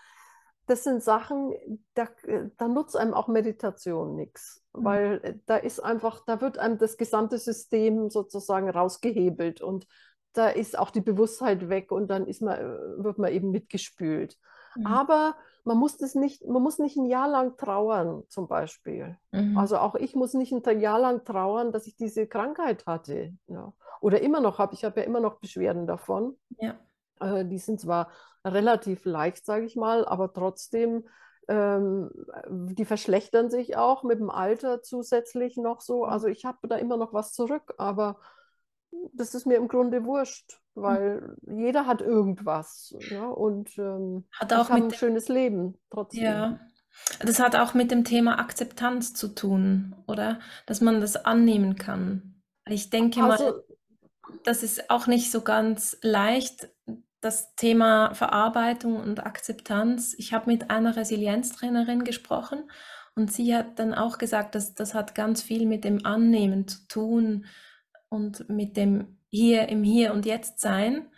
das 0.67 0.83
sind 0.83 1.03
Sachen, 1.03 1.55
da, 1.95 2.09
da 2.57 2.69
nutzt 2.69 2.97
einem 2.97 3.15
auch 3.15 3.29
Meditation 3.29 4.17
nichts, 4.17 4.65
mhm. 4.75 4.85
weil 4.85 5.21
äh, 5.23 5.35
da 5.47 5.57
ist 5.57 5.81
einfach, 5.81 6.25
da 6.27 6.41
wird 6.41 6.59
einem 6.59 6.79
das 6.79 6.97
gesamte 6.97 7.39
System 7.39 8.11
sozusagen 8.11 8.69
rausgehebelt 8.69 9.61
und 9.61 9.87
da 10.33 10.49
ist 10.49 10.79
auch 10.79 10.91
die 10.91 11.01
Bewusstheit 11.01 11.69
weg 11.69 11.93
und 11.93 12.09
dann 12.09 12.27
ist 12.27 12.43
man, 12.43 12.59
äh, 12.59 13.05
wird 13.05 13.19
man 13.19 13.33
eben 13.33 13.51
mitgespült. 13.51 14.37
Mhm. 14.77 14.87
Aber 14.87 15.37
man 15.65 15.79
muss 15.79 15.97
das 15.97 16.15
nicht, 16.15 16.47
man 16.47 16.63
muss 16.63 16.79
nicht 16.79 16.97
ein 16.97 17.07
Jahr 17.07 17.29
lang 17.29 17.57
trauern, 17.57 18.23
zum 18.29 18.47
Beispiel. 18.47 19.17
Mhm. 19.33 19.59
Also 19.59 19.79
auch 19.79 19.97
ich 19.97 20.15
muss 20.15 20.35
nicht 20.35 20.53
ein 20.53 20.81
Jahr 20.81 21.01
lang 21.01 21.25
trauern, 21.25 21.73
dass 21.73 21.87
ich 21.87 21.97
diese 21.97 22.27
Krankheit 22.27 22.87
hatte. 22.87 23.33
Ja. 23.49 23.73
Oder 24.01 24.21
immer 24.21 24.41
noch 24.41 24.59
habe. 24.59 24.75
Ich 24.75 24.85
habe 24.85 25.01
ja 25.01 25.07
immer 25.07 25.21
noch 25.21 25.41
Beschwerden 25.41 25.87
davon. 25.87 26.37
Ja. 26.59 26.77
Äh, 27.21 27.45
die 27.45 27.59
sind 27.59 27.81
zwar 27.81 28.11
relativ 28.45 29.05
leicht, 29.05 29.45
sage 29.45 29.67
ich 29.67 29.77
mal, 29.77 30.07
aber 30.07 30.33
trotzdem, 30.33 31.09
ähm, 31.49 32.11
die 32.49 32.85
verschlechtern 32.85 33.51
sich 33.51 33.77
auch 33.77 34.03
mit 34.05 34.21
dem 34.21 34.31
Alter 34.31 34.83
zusätzlich 34.83 35.57
noch 35.57 35.81
so. 35.81 36.05
Mhm. 36.05 36.11
Also 36.11 36.29
ich 36.29 36.45
habe 36.45 36.69
da 36.69 36.77
immer 36.77 36.97
noch 36.97 37.13
was 37.13 37.33
zurück, 37.33 37.75
aber 37.79 38.19
das 39.13 39.35
ist 39.35 39.47
mir 39.47 39.57
im 39.57 39.69
Grunde 39.69 40.05
wurscht, 40.05 40.61
weil 40.75 41.37
mhm. 41.43 41.59
jeder 41.59 41.87
hat 41.87 42.01
irgendwas 42.01 42.95
ja, 43.11 43.27
und 43.27 43.77
ähm, 43.79 44.25
hat 44.33 44.53
auch 44.53 44.71
ein 44.71 44.93
schönes 44.93 45.29
Leben 45.29 45.79
trotzdem. 45.91 46.25
Ja. 46.25 46.61
Das 47.21 47.41
hat 47.41 47.57
auch 47.57 47.75
mit 47.75 47.91
dem 47.91 48.05
Thema 48.05 48.39
Akzeptanz 48.39 49.13
zu 49.13 49.29
tun, 49.29 49.95
oder? 50.07 50.41
Dass 50.65 50.81
man 50.81 51.01
das 51.01 51.17
annehmen 51.17 51.77
kann. 51.77 52.43
Ich 52.67 52.91
denke 52.91 53.23
also, 53.23 53.45
mal, 53.45 53.65
das 54.45 54.63
ist 54.63 54.91
auch 54.91 55.07
nicht 55.07 55.31
so 55.31 55.43
ganz 55.43 55.99
leicht, 56.03 56.69
das 57.21 57.55
Thema 57.55 58.15
Verarbeitung 58.15 58.97
und 58.97 59.25
Akzeptanz. 59.25 60.15
Ich 60.17 60.33
habe 60.33 60.51
mit 60.51 60.71
einer 60.71 60.97
Resilienztrainerin 60.97 62.05
gesprochen 62.05 62.71
und 63.15 63.33
sie 63.33 63.55
hat 63.55 63.79
dann 63.79 63.95
auch 63.95 64.19
gesagt, 64.19 64.55
dass 64.55 64.75
das 64.75 64.95
hat 64.95 65.15
ganz 65.15 65.43
viel 65.43 65.67
mit 65.67 65.85
dem 65.85 66.05
Annehmen 66.05 66.69
zu 66.69 66.87
tun 66.89 67.47
und 68.09 68.49
mit 68.49 68.77
dem 68.77 69.19
Hier 69.31 69.69
im 69.69 69.83
Hier 69.83 70.13
und 70.13 70.27
Jetzt 70.27 70.61
sein. 70.61 71.11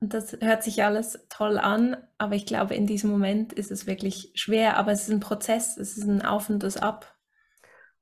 Das 0.00 0.36
hört 0.40 0.62
sich 0.62 0.84
alles 0.84 1.26
toll 1.28 1.58
an, 1.58 1.96
aber 2.18 2.34
ich 2.34 2.46
glaube, 2.46 2.74
in 2.74 2.86
diesem 2.86 3.10
Moment 3.10 3.52
ist 3.52 3.72
es 3.72 3.86
wirklich 3.86 4.32
schwer. 4.34 4.76
Aber 4.76 4.92
es 4.92 5.02
ist 5.02 5.10
ein 5.10 5.20
Prozess, 5.20 5.76
es 5.76 5.96
ist 5.96 6.04
ein 6.04 6.24
Auf 6.24 6.50
und 6.50 6.62
das 6.62 6.76
Ab. 6.76 7.16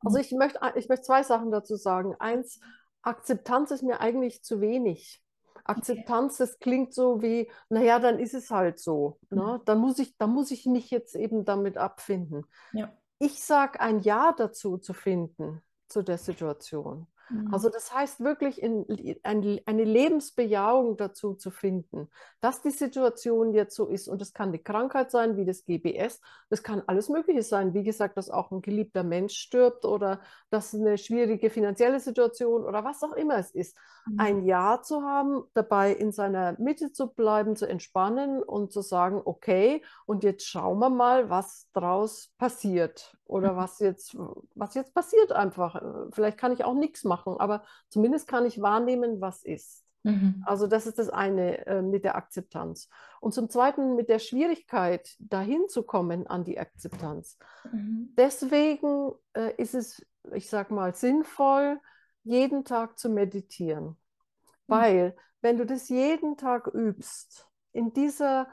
Also 0.00 0.18
ich 0.18 0.30
möchte, 0.32 0.60
ich 0.74 0.88
möchte 0.88 1.06
zwei 1.06 1.22
Sachen 1.22 1.50
dazu 1.50 1.76
sagen. 1.76 2.14
Eins, 2.18 2.60
Akzeptanz 3.02 3.70
ist 3.70 3.82
mir 3.82 4.00
eigentlich 4.00 4.42
zu 4.42 4.60
wenig. 4.60 5.22
Akzeptanz, 5.64 6.36
das 6.36 6.58
klingt 6.58 6.94
so 6.94 7.22
wie, 7.22 7.50
naja, 7.68 7.98
dann 7.98 8.18
ist 8.18 8.34
es 8.34 8.50
halt 8.50 8.78
so. 8.78 9.18
Ne? 9.30 9.58
Mhm. 9.58 9.64
Dann, 9.64 9.78
muss 9.78 9.98
ich, 9.98 10.16
dann 10.16 10.30
muss 10.30 10.50
ich 10.50 10.66
mich 10.66 10.90
jetzt 10.90 11.16
eben 11.16 11.44
damit 11.44 11.76
abfinden. 11.76 12.44
Ja. 12.72 12.92
Ich 13.18 13.42
sage 13.42 13.80
ein 13.80 14.00
Ja 14.00 14.34
dazu 14.36 14.78
zu 14.78 14.92
finden, 14.92 15.62
zu 15.88 16.02
der 16.02 16.18
Situation. 16.18 17.06
Mhm. 17.28 17.52
Also 17.52 17.68
das 17.68 17.92
heißt 17.94 18.20
wirklich 18.20 18.62
in, 18.62 18.86
ein, 19.22 19.60
eine 19.66 19.84
Lebensbejahung 19.84 20.96
dazu 20.96 21.34
zu 21.34 21.50
finden, 21.50 22.08
dass 22.40 22.62
die 22.62 22.70
Situation 22.70 23.52
jetzt 23.52 23.74
so 23.74 23.86
ist. 23.86 24.08
Und 24.08 24.20
das 24.20 24.32
kann 24.32 24.52
die 24.52 24.62
Krankheit 24.62 25.10
sein, 25.10 25.36
wie 25.36 25.44
das 25.44 25.64
GBS. 25.64 26.20
Das 26.50 26.62
kann 26.62 26.82
alles 26.86 27.08
Mögliche 27.08 27.42
sein. 27.42 27.74
Wie 27.74 27.82
gesagt, 27.82 28.16
dass 28.16 28.30
auch 28.30 28.50
ein 28.50 28.62
geliebter 28.62 29.02
Mensch 29.02 29.36
stirbt 29.36 29.84
oder 29.84 30.20
dass 30.50 30.74
eine 30.74 30.98
schwierige 30.98 31.50
finanzielle 31.50 32.00
Situation 32.00 32.64
oder 32.64 32.84
was 32.84 33.02
auch 33.02 33.12
immer 33.12 33.38
es 33.38 33.50
ist. 33.50 33.76
Mhm. 34.06 34.20
Ein 34.20 34.44
Ja 34.44 34.80
zu 34.82 35.02
haben, 35.02 35.44
dabei 35.54 35.92
in 35.92 36.12
seiner 36.12 36.54
Mitte 36.58 36.92
zu 36.92 37.08
bleiben, 37.08 37.56
zu 37.56 37.66
entspannen 37.66 38.42
und 38.42 38.72
zu 38.72 38.82
sagen, 38.82 39.20
okay, 39.24 39.82
und 40.06 40.22
jetzt 40.24 40.46
schauen 40.46 40.78
wir 40.78 40.90
mal, 40.90 41.30
was 41.30 41.68
draus 41.72 42.30
passiert 42.38 43.16
oder 43.24 43.52
mhm. 43.52 43.56
was 43.56 43.78
jetzt, 43.80 44.16
was 44.54 44.74
jetzt 44.74 44.94
passiert 44.94 45.32
einfach. 45.32 45.80
Vielleicht 46.12 46.38
kann 46.38 46.52
ich 46.52 46.64
auch 46.64 46.74
nichts 46.74 47.04
machen, 47.04 47.15
aber 47.24 47.64
zumindest 47.88 48.28
kann 48.28 48.44
ich 48.46 48.60
wahrnehmen, 48.60 49.20
was 49.20 49.42
ist. 49.42 49.86
Mhm. 50.06 50.42
Also 50.46 50.68
das 50.68 50.86
ist 50.86 50.98
das 50.98 51.08
eine 51.10 51.66
äh, 51.66 51.82
mit 51.82 52.04
der 52.04 52.14
Akzeptanz. 52.14 52.88
Und 53.20 53.34
zum 53.34 53.50
Zweiten 53.50 53.96
mit 53.96 54.08
der 54.08 54.20
Schwierigkeit, 54.20 55.16
dahin 55.18 55.68
zu 55.68 55.82
kommen 55.82 56.28
an 56.28 56.44
die 56.44 56.58
Akzeptanz. 56.60 57.38
Mhm. 57.72 58.14
Deswegen 58.16 59.12
äh, 59.32 59.52
ist 59.56 59.74
es, 59.74 60.06
ich 60.32 60.48
sage 60.48 60.72
mal, 60.72 60.94
sinnvoll, 60.94 61.80
jeden 62.22 62.64
Tag 62.64 62.98
zu 62.98 63.08
meditieren. 63.08 63.84
Mhm. 63.84 63.96
Weil, 64.68 65.16
wenn 65.40 65.56
du 65.56 65.66
das 65.66 65.88
jeden 65.88 66.36
Tag 66.36 66.68
übst, 66.68 67.48
in 67.72 67.92
dieser, 67.92 68.48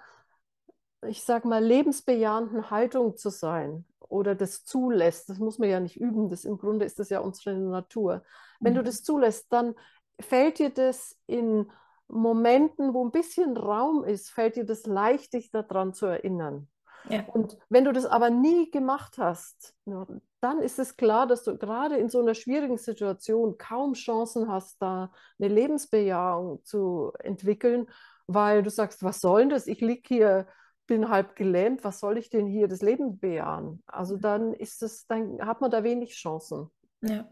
ich 1.07 1.23
sag 1.23 1.45
mal, 1.45 1.63
lebensbejahenden 1.63 2.69
Haltung 2.69 3.17
zu 3.17 3.29
sein 3.29 3.85
oder 3.99 4.35
das 4.35 4.63
zulässt, 4.65 5.29
das 5.29 5.39
muss 5.39 5.59
man 5.59 5.69
ja 5.69 5.79
nicht 5.79 5.99
üben, 5.99 6.29
das 6.29 6.45
im 6.45 6.57
Grunde 6.57 6.85
ist 6.85 6.99
das 6.99 7.09
ja 7.09 7.19
unsere 7.19 7.55
Natur. 7.57 8.23
Wenn 8.59 8.73
mhm. 8.73 8.77
du 8.77 8.83
das 8.83 9.03
zulässt, 9.03 9.51
dann 9.51 9.75
fällt 10.19 10.59
dir 10.59 10.69
das 10.69 11.17
in 11.25 11.71
Momenten, 12.07 12.93
wo 12.93 13.03
ein 13.03 13.11
bisschen 13.11 13.57
Raum 13.57 14.03
ist, 14.03 14.29
fällt 14.29 14.55
dir 14.55 14.65
das 14.65 14.85
leicht, 14.85 15.33
dich 15.33 15.51
daran 15.51 15.93
zu 15.93 16.05
erinnern. 16.05 16.67
Ja. 17.09 17.25
Und 17.33 17.57
wenn 17.69 17.85
du 17.85 17.91
das 17.91 18.05
aber 18.05 18.29
nie 18.29 18.71
gemacht 18.71 19.17
hast, 19.17 19.75
dann 19.85 20.61
ist 20.61 20.79
es 20.79 20.95
klar, 20.95 21.27
dass 21.27 21.43
du 21.43 21.57
gerade 21.57 21.97
in 21.97 22.09
so 22.09 22.19
einer 22.19 22.33
schwierigen 22.33 22.77
Situation 22.77 23.57
kaum 23.57 23.93
Chancen 23.93 24.49
hast, 24.49 24.81
da 24.81 25.11
eine 25.39 25.53
Lebensbejahung 25.53 26.63
zu 26.63 27.11
entwickeln, 27.19 27.87
weil 28.27 28.63
du 28.63 28.69
sagst, 28.69 29.03
was 29.03 29.19
soll 29.19 29.41
denn 29.41 29.49
das? 29.49 29.67
Ich 29.67 29.81
liege 29.81 30.03
hier, 30.07 30.47
bin 30.85 31.09
halb 31.09 31.35
gelähmt, 31.35 31.83
was 31.83 31.99
soll 31.99 32.17
ich 32.17 32.29
denn 32.29 32.47
hier 32.47 32.67
das 32.67 32.81
Leben 32.81 33.19
bejahen? 33.19 33.81
Also 33.87 34.17
dann 34.17 34.53
ist 34.53 34.83
es, 34.83 35.07
dann 35.07 35.39
hat 35.45 35.61
man 35.61 35.71
da 35.71 35.83
wenig 35.83 36.13
Chancen. 36.13 36.69
Ja. 37.01 37.29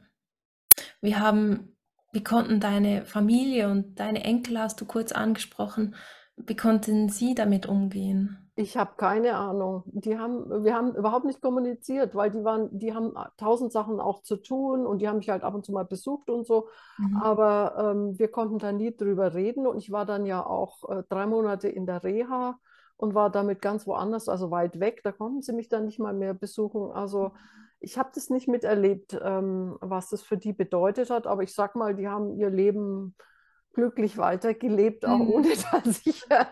Wir 1.02 1.20
haben 1.20 1.76
wie 2.12 2.24
konnten 2.24 2.60
deine 2.60 3.06
Familie 3.06 3.70
und 3.70 4.00
deine 4.00 4.24
Enkel, 4.24 4.60
hast 4.60 4.82
du 4.82 4.86
kurz 4.86 5.12
angesprochen, 5.12 5.96
wie 6.36 6.56
konnten 6.56 7.10
sie 7.10 7.36
damit 7.36 7.68
umgehen? 7.68 8.38
Ich 8.56 8.76
habe 8.76 8.92
keine 8.98 9.36
Ahnung. 9.36 9.84
Die 9.86 10.18
haben, 10.18 10.64
wir 10.64 10.76
haben 10.76 10.94
überhaupt 10.94 11.26
nicht 11.26 11.42
kommuniziert, 11.42 12.16
weil 12.16 12.32
die 12.32 12.44
waren, 12.44 12.78
die 12.78 12.94
haben 12.94 13.14
tausend 13.38 13.72
Sachen 13.72 14.00
auch 14.00 14.24
zu 14.24 14.36
tun 14.36 14.86
und 14.86 15.00
die 15.00 15.08
haben 15.08 15.20
mich 15.20 15.30
halt 15.30 15.44
ab 15.44 15.54
und 15.56 15.66
zu 15.66 15.72
mal 15.72 15.86
besucht 15.86 16.30
und 16.30 16.46
so. 16.46 16.68
Mhm. 16.98 17.18
Aber 17.18 17.92
ähm, 17.92 18.20
wir 18.20 18.28
konnten 18.30 18.60
da 18.60 18.72
nie 18.72 18.96
drüber 18.96 19.34
reden 19.34 19.66
und 19.66 19.78
ich 19.78 19.92
war 19.92 20.06
dann 20.06 20.26
ja 20.26 20.46
auch 20.46 20.90
äh, 20.90 21.04
drei 21.08 21.28
Monate 21.28 21.70
in 21.70 21.86
der 21.86 22.04
Reha 22.04 22.60
und 23.02 23.16
war 23.16 23.32
damit 23.32 23.62
ganz 23.62 23.88
woanders, 23.88 24.30
also 24.30 24.52
weit 24.52 24.80
weg. 24.80 25.02
Da 25.04 25.12
konnten 25.12 25.42
sie 25.42 25.54
mich 25.54 25.70
dann 25.70 25.86
nicht 25.86 26.00
mal 26.00 26.14
mehr 26.14 26.34
besuchen. 26.34 26.92
Also 26.92 27.32
ich 27.80 27.98
habe 27.98 28.12
das 28.14 28.30
nicht 28.30 28.48
miterlebt, 28.48 29.20
ähm, 29.24 29.76
was 29.82 30.10
das 30.10 30.22
für 30.22 30.38
die 30.38 30.54
bedeutet 30.54 31.10
hat, 31.10 31.26
aber 31.26 31.42
ich 31.42 31.54
sag 31.54 31.76
mal, 31.76 31.96
die 31.96 32.08
haben 32.08 32.36
ihr 32.38 32.52
Leben 32.52 33.16
glücklich 33.74 34.18
weitergelebt, 34.18 35.06
auch 35.06 35.18
mhm. 35.18 35.32
ohne 35.32 35.48
dass 35.84 36.06
ich, 36.06 36.30
äh, 36.30 36.46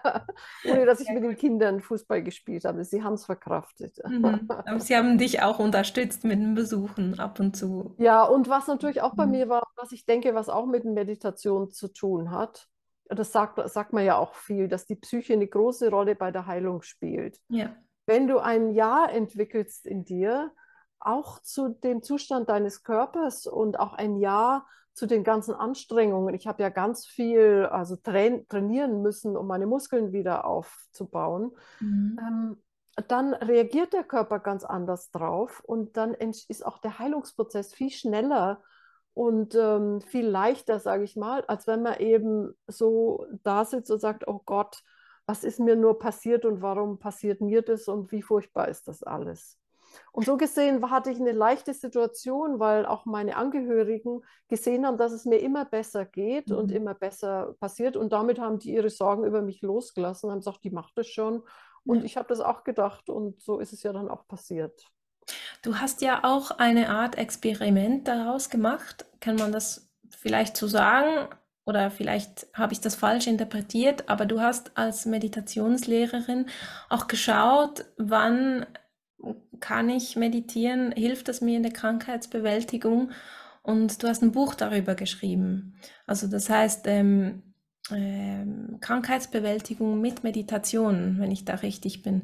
ohne 0.66 0.86
dass 0.88 1.02
ich 1.02 1.10
mit 1.10 1.24
den 1.24 1.36
Kindern 1.36 1.82
Fußball 1.82 2.24
gespielt 2.24 2.66
habe. 2.66 2.84
Sie 2.84 3.04
haben 3.04 3.14
es 3.14 3.26
verkraftet. 3.26 3.98
Mhm. 4.08 4.48
Aber 4.48 4.80
sie 4.80 4.96
haben 4.96 5.20
dich 5.20 5.44
auch 5.44 5.60
unterstützt 5.60 6.24
mit 6.24 6.40
den 6.40 6.56
Besuchen 6.56 7.20
ab 7.20 7.40
und 7.40 7.56
zu. 7.56 7.94
Ja, 8.00 8.24
und 8.24 8.50
was 8.50 8.66
natürlich 8.68 9.02
auch 9.02 9.16
bei 9.16 9.26
mhm. 9.26 9.32
mir 9.32 9.50
war, 9.50 9.68
was 9.76 9.92
ich 9.92 10.06
denke, 10.06 10.34
was 10.34 10.50
auch 10.50 10.66
mit 10.66 10.86
Meditation 10.86 11.70
zu 11.70 11.90
tun 11.90 12.32
hat, 12.32 12.68
das 13.10 13.32
sagt, 13.32 13.60
sagt 13.69 13.91
man 13.91 14.06
ja 14.06 14.17
auch 14.17 14.36
viel, 14.36 14.67
dass 14.67 14.86
die 14.86 14.95
Psyche 14.95 15.34
eine 15.34 15.48
große 15.48 15.89
Rolle 15.89 16.15
bei 16.15 16.32
der 16.32 16.45
Heilung 16.45 16.82
spielt. 16.84 17.39
Ja. 17.50 17.76
Wenn 18.06 18.28
du 18.28 18.39
ein 18.39 18.74
Ja 18.74 19.06
entwickelst 19.06 19.86
in 19.86 20.06
dir, 20.06 20.52
auch 21.00 21.39
zu 21.39 21.69
dem 21.69 22.04
Zustand 22.04 22.50
deines 22.50 22.84
Körpers 22.84 23.48
und 23.48 23.80
auch 23.80 23.93
ein 23.93 24.17
Ja 24.17 24.65
zu 24.93 25.06
den 25.06 25.24
ganzen 25.24 25.54
Anstrengungen. 25.54 26.36
Ich 26.36 26.45
habe 26.45 26.62
ja 26.62 26.69
ganz 26.69 27.06
viel 27.06 27.67
also 27.72 27.95
train 27.95 28.45
trainieren 28.50 29.02
müssen, 29.02 29.38
um 29.38 29.48
meine 29.48 29.65
Muskeln 29.65 30.12
wieder 30.12 30.45
aufzubauen. 30.45 31.52
Mhm. 31.80 32.19
Ähm, 32.19 32.63
dann 33.08 33.34
reagiert 33.34 33.93
der 33.93 34.04
Körper 34.04 34.39
ganz 34.39 34.65
anders 34.65 35.10
drauf 35.12 35.62
und 35.65 35.95
dann 35.95 36.13
ist 36.15 36.65
auch 36.65 36.80
der 36.80 37.00
Heilungsprozess 37.00 37.74
viel 37.74 37.91
schneller 37.91 38.62
und 39.13 39.56
ähm, 39.56 40.02
viel 40.02 40.28
leichter, 40.28 40.80
sage 40.80 41.04
ich 41.04 41.15
mal, 41.15 41.43
als 41.45 41.67
wenn 41.67 41.82
man 41.82 42.00
eben 42.00 42.54
so 42.67 43.26
da 43.43 43.65
sitzt 43.65 43.91
und 43.91 44.00
sagt, 44.00 44.28
oh 44.28 44.41
Gott, 44.45 44.82
was 45.26 45.43
ist 45.43 45.60
mir 45.60 45.76
nur 45.76 46.00
passiert 46.00 46.45
und 46.45 46.62
warum 46.62 47.00
passiert 47.00 47.41
mir 47.41 47.62
das 47.62 47.88
und 47.88 48.12
wie 48.12 48.22
furchtbar 48.22 48.67
ist 48.67 48.88
das 48.88 49.04
alles. 49.04 49.60
Und 50.12 50.26
so 50.26 50.38
gesehen 50.38 50.89
hatte 50.89 51.12
ich 51.12 51.19
eine 51.19 51.32
leichte 51.32 51.74
Situation, 51.74 52.60
weil 52.60 52.86
auch 52.86 53.06
meine 53.06 53.36
Angehörigen 53.36 54.22
gesehen 54.48 54.86
haben, 54.86 54.98
dass 54.98 55.12
es 55.12 55.26
mir 55.26 55.38
immer 55.38 55.65
besser 55.65 56.06
geht 56.06 56.50
mhm. 56.50 56.58
und 56.58 56.72
immer 56.72 56.93
besser 56.93 57.56
passiert. 57.60 57.98
Und 57.98 58.13
damit 58.13 58.39
haben 58.39 58.60
die 58.60 58.74
ihre 58.74 58.89
Sorgen 58.89 59.24
über 59.24 59.41
mich 59.41 59.62
losgelassen, 59.62 60.32
haben 60.32 60.39
gesagt, 60.39 60.63
die 60.63 60.72
macht 60.72 60.98
es 60.98 61.08
schon. 61.08 61.43
Und 61.86 62.00
ja. 62.00 62.04
ich 62.06 62.17
habe 62.17 62.28
das 62.28 62.39
auch 62.39 62.63
gedacht 62.63 63.10
und 63.10 63.41
so 63.41 63.60
ist 63.60 63.74
es 63.74 63.84
ja 63.84 63.93
dann 63.93 64.10
auch 64.10 64.28
passiert. 64.28 64.86
Du 65.62 65.78
hast 65.78 66.02
ja 66.02 66.24
auch 66.24 66.52
eine 66.52 66.89
Art 66.89 67.18
Experiment 67.18 68.08
daraus 68.08 68.50
gemacht. 68.50 69.06
Kann 69.20 69.36
man 69.36 69.52
das 69.52 69.89
vielleicht 70.10 70.58
so 70.58 70.68
sagen? 70.68 71.28
Oder 71.65 71.92
vielleicht 71.92 72.48
habe 72.54 72.74
ich 72.74 72.82
das 72.82 72.96
falsch 72.96 73.28
interpretiert, 73.28 74.10
aber 74.10 74.26
du 74.26 74.42
hast 74.42 74.76
als 74.76 75.06
Meditationslehrerin 75.06 76.48
auch 76.89 77.08
geschaut, 77.08 77.86
wann 77.98 78.65
kann 79.60 79.89
ich 79.89 80.15
meditieren? 80.15 80.92
Hilft 80.94 81.28
das 81.28 81.42
mir 81.42 81.58
in 81.58 81.63
der 81.63 81.74
Krankheitsbewältigung? 81.74 83.12
Und 83.62 84.02
du 84.02 84.08
hast 84.08 84.24
ein 84.24 84.32
Buch 84.32 84.56
darüber 84.56 84.96
geschrieben. 84.96 85.76
Also 86.08 86.28
das 86.28 86.50
heißt 86.50 86.88
ähm, 86.88 87.44
ähm, 87.92 88.78
Krankheitsbewältigung 88.80 90.00
mit 90.02 90.24
Meditation, 90.24 91.18
wenn 91.20 91.32
ich 91.32 91.46
da 91.46 91.56
richtig 91.56 92.02
bin. 92.02 92.24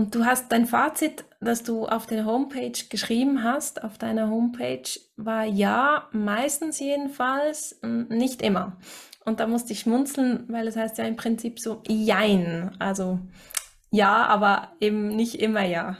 Und 0.00 0.14
du 0.14 0.24
hast 0.24 0.50
dein 0.50 0.64
Fazit, 0.64 1.26
das 1.40 1.62
du 1.62 1.84
auf 1.84 2.06
der 2.06 2.24
Homepage 2.24 2.72
geschrieben 2.88 3.44
hast, 3.44 3.84
auf 3.84 3.98
deiner 3.98 4.30
Homepage, 4.30 4.88
war 5.18 5.44
ja, 5.44 6.08
meistens 6.12 6.80
jedenfalls, 6.80 7.78
nicht 7.82 8.40
immer. 8.40 8.78
Und 9.26 9.40
da 9.40 9.46
musste 9.46 9.74
ich 9.74 9.80
schmunzeln, 9.80 10.46
weil 10.48 10.66
es 10.68 10.76
heißt 10.76 10.96
ja 10.96 11.04
im 11.04 11.16
Prinzip 11.16 11.60
so 11.60 11.82
Jein. 11.86 12.74
Also 12.78 13.18
ja, 13.90 14.24
aber 14.24 14.72
eben 14.80 15.08
nicht 15.08 15.34
immer 15.34 15.66
ja. 15.66 15.98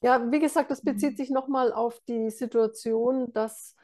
Ja, 0.00 0.32
wie 0.32 0.40
gesagt, 0.40 0.70
das 0.70 0.80
bezieht 0.80 1.12
mhm. 1.12 1.16
sich 1.16 1.28
nochmal 1.28 1.70
auf 1.70 2.00
die 2.08 2.30
Situation, 2.30 3.30
dass 3.34 3.76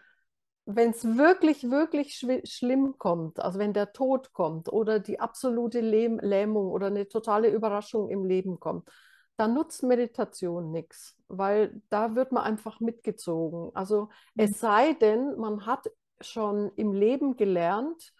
wenn 0.66 0.90
es 0.90 1.04
wirklich, 1.16 1.70
wirklich 1.70 2.18
schlimm 2.44 2.94
kommt, 2.98 3.40
also 3.40 3.58
wenn 3.58 3.72
der 3.72 3.92
Tod 3.92 4.32
kommt 4.32 4.72
oder 4.72 5.00
die 5.00 5.18
absolute 5.18 5.80
Lähm 5.80 6.18
Lähmung 6.20 6.70
oder 6.70 6.88
eine 6.88 7.08
totale 7.08 7.48
Überraschung 7.48 8.08
im 8.08 8.24
Leben 8.24 8.60
kommt, 8.60 8.88
dann 9.36 9.54
nutzt 9.54 9.82
Meditation 9.82 10.70
nichts, 10.70 11.16
weil 11.28 11.80
da 11.88 12.14
wird 12.14 12.30
man 12.30 12.44
einfach 12.44 12.80
mitgezogen. 12.80 13.70
Also 13.74 14.10
es 14.36 14.50
mhm. 14.50 14.54
sei 14.54 14.92
denn, 14.94 15.36
man 15.38 15.64
hat 15.64 15.90
schon 16.20 16.70
im 16.76 16.92
Leben 16.92 17.36
gelernt, 17.36 18.12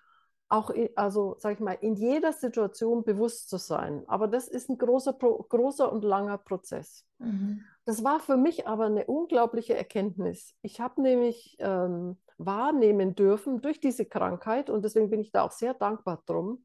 auch, 0.48 0.70
in, 0.70 0.88
also 0.96 1.36
sag 1.38 1.54
ich 1.54 1.60
mal, 1.60 1.76
in 1.80 1.94
jeder 1.94 2.32
Situation 2.32 3.04
bewusst 3.04 3.50
zu 3.50 3.58
sein. 3.58 4.02
Aber 4.08 4.28
das 4.28 4.48
ist 4.48 4.68
ein 4.70 4.78
großer, 4.78 5.12
großer 5.12 5.92
und 5.92 6.04
langer 6.04 6.38
Prozess. 6.38 7.04
Mhm. 7.18 7.64
Das 7.84 8.02
war 8.02 8.18
für 8.20 8.36
mich 8.36 8.66
aber 8.66 8.86
eine 8.86 9.04
unglaubliche 9.04 9.76
Erkenntnis. 9.76 10.54
Ich 10.62 10.80
habe 10.80 11.02
nämlich 11.02 11.56
ähm, 11.60 12.16
wahrnehmen 12.44 13.14
dürfen 13.14 13.60
durch 13.60 13.80
diese 13.80 14.06
Krankheit 14.06 14.70
und 14.70 14.84
deswegen 14.84 15.10
bin 15.10 15.20
ich 15.20 15.32
da 15.32 15.42
auch 15.42 15.52
sehr 15.52 15.74
dankbar 15.74 16.22
drum. 16.26 16.64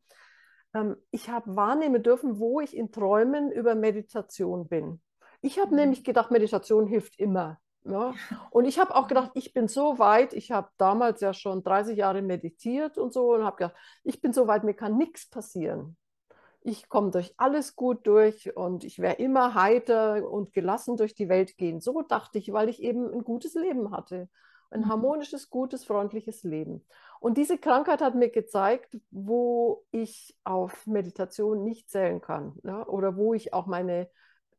Ähm, 0.73 0.95
ich 1.11 1.29
habe 1.29 1.55
wahrnehmen 1.55 2.03
dürfen, 2.03 2.39
wo 2.39 2.59
ich 2.59 2.75
in 2.75 2.91
Träumen 2.91 3.51
über 3.51 3.75
Meditation 3.75 4.67
bin. 4.67 5.01
Ich 5.41 5.59
habe 5.59 5.71
mhm. 5.71 5.77
nämlich 5.77 6.03
gedacht, 6.03 6.31
Meditation 6.31 6.87
hilft 6.87 7.19
immer. 7.19 7.59
Ja. 7.83 8.13
Und 8.49 8.65
ich 8.65 8.79
habe 8.79 8.95
auch 8.95 9.07
gedacht, 9.07 9.31
ich 9.35 9.53
bin 9.53 9.67
so 9.67 9.99
weit, 9.99 10.33
ich 10.33 10.51
habe 10.51 10.69
damals 10.77 11.21
ja 11.21 11.33
schon 11.33 11.63
30 11.63 11.95
Jahre 11.95 12.23
meditiert 12.23 12.97
und 12.97 13.13
so 13.13 13.33
und 13.33 13.43
habe 13.43 13.57
gedacht, 13.57 13.75
ich 14.03 14.21
bin 14.21 14.33
so 14.33 14.47
weit, 14.47 14.63
mir 14.63 14.73
kann 14.73 14.97
nichts 14.97 15.29
passieren. 15.29 15.95
Ich 16.61 16.89
komme 16.89 17.11
durch 17.11 17.35
alles 17.37 17.75
gut 17.75 18.07
durch 18.07 18.57
und 18.57 18.83
ich 18.83 18.97
werde 18.97 19.21
immer 19.21 19.53
heiter 19.53 20.27
und 20.27 20.51
gelassen 20.51 20.97
durch 20.97 21.13
die 21.13 21.29
Welt 21.29 21.57
gehen. 21.57 21.79
So 21.79 22.01
dachte 22.01 22.39
ich, 22.39 22.51
weil 22.53 22.69
ich 22.69 22.81
eben 22.81 23.07
ein 23.13 23.23
gutes 23.23 23.53
Leben 23.53 23.91
hatte. 23.91 24.29
Ein 24.75 24.89
harmonisches, 24.89 25.49
gutes, 25.49 25.85
freundliches 25.85 26.43
Leben. 26.43 26.85
Und 27.21 27.37
diese 27.37 27.57
Krankheit 27.57 28.01
hat 28.01 28.13
mir 28.13 28.29
gezeigt, 28.29 28.97
wo 29.09 29.85
ich 29.91 30.37
auf 30.43 30.85
Meditation 30.85 31.63
nicht 31.63 31.89
zählen 31.89 32.19
kann. 32.19 32.59
Ja? 32.63 32.85
Oder 32.85 33.15
wo 33.15 33.33
ich 33.33 33.53
auch 33.53 33.67
meine, 33.67 34.09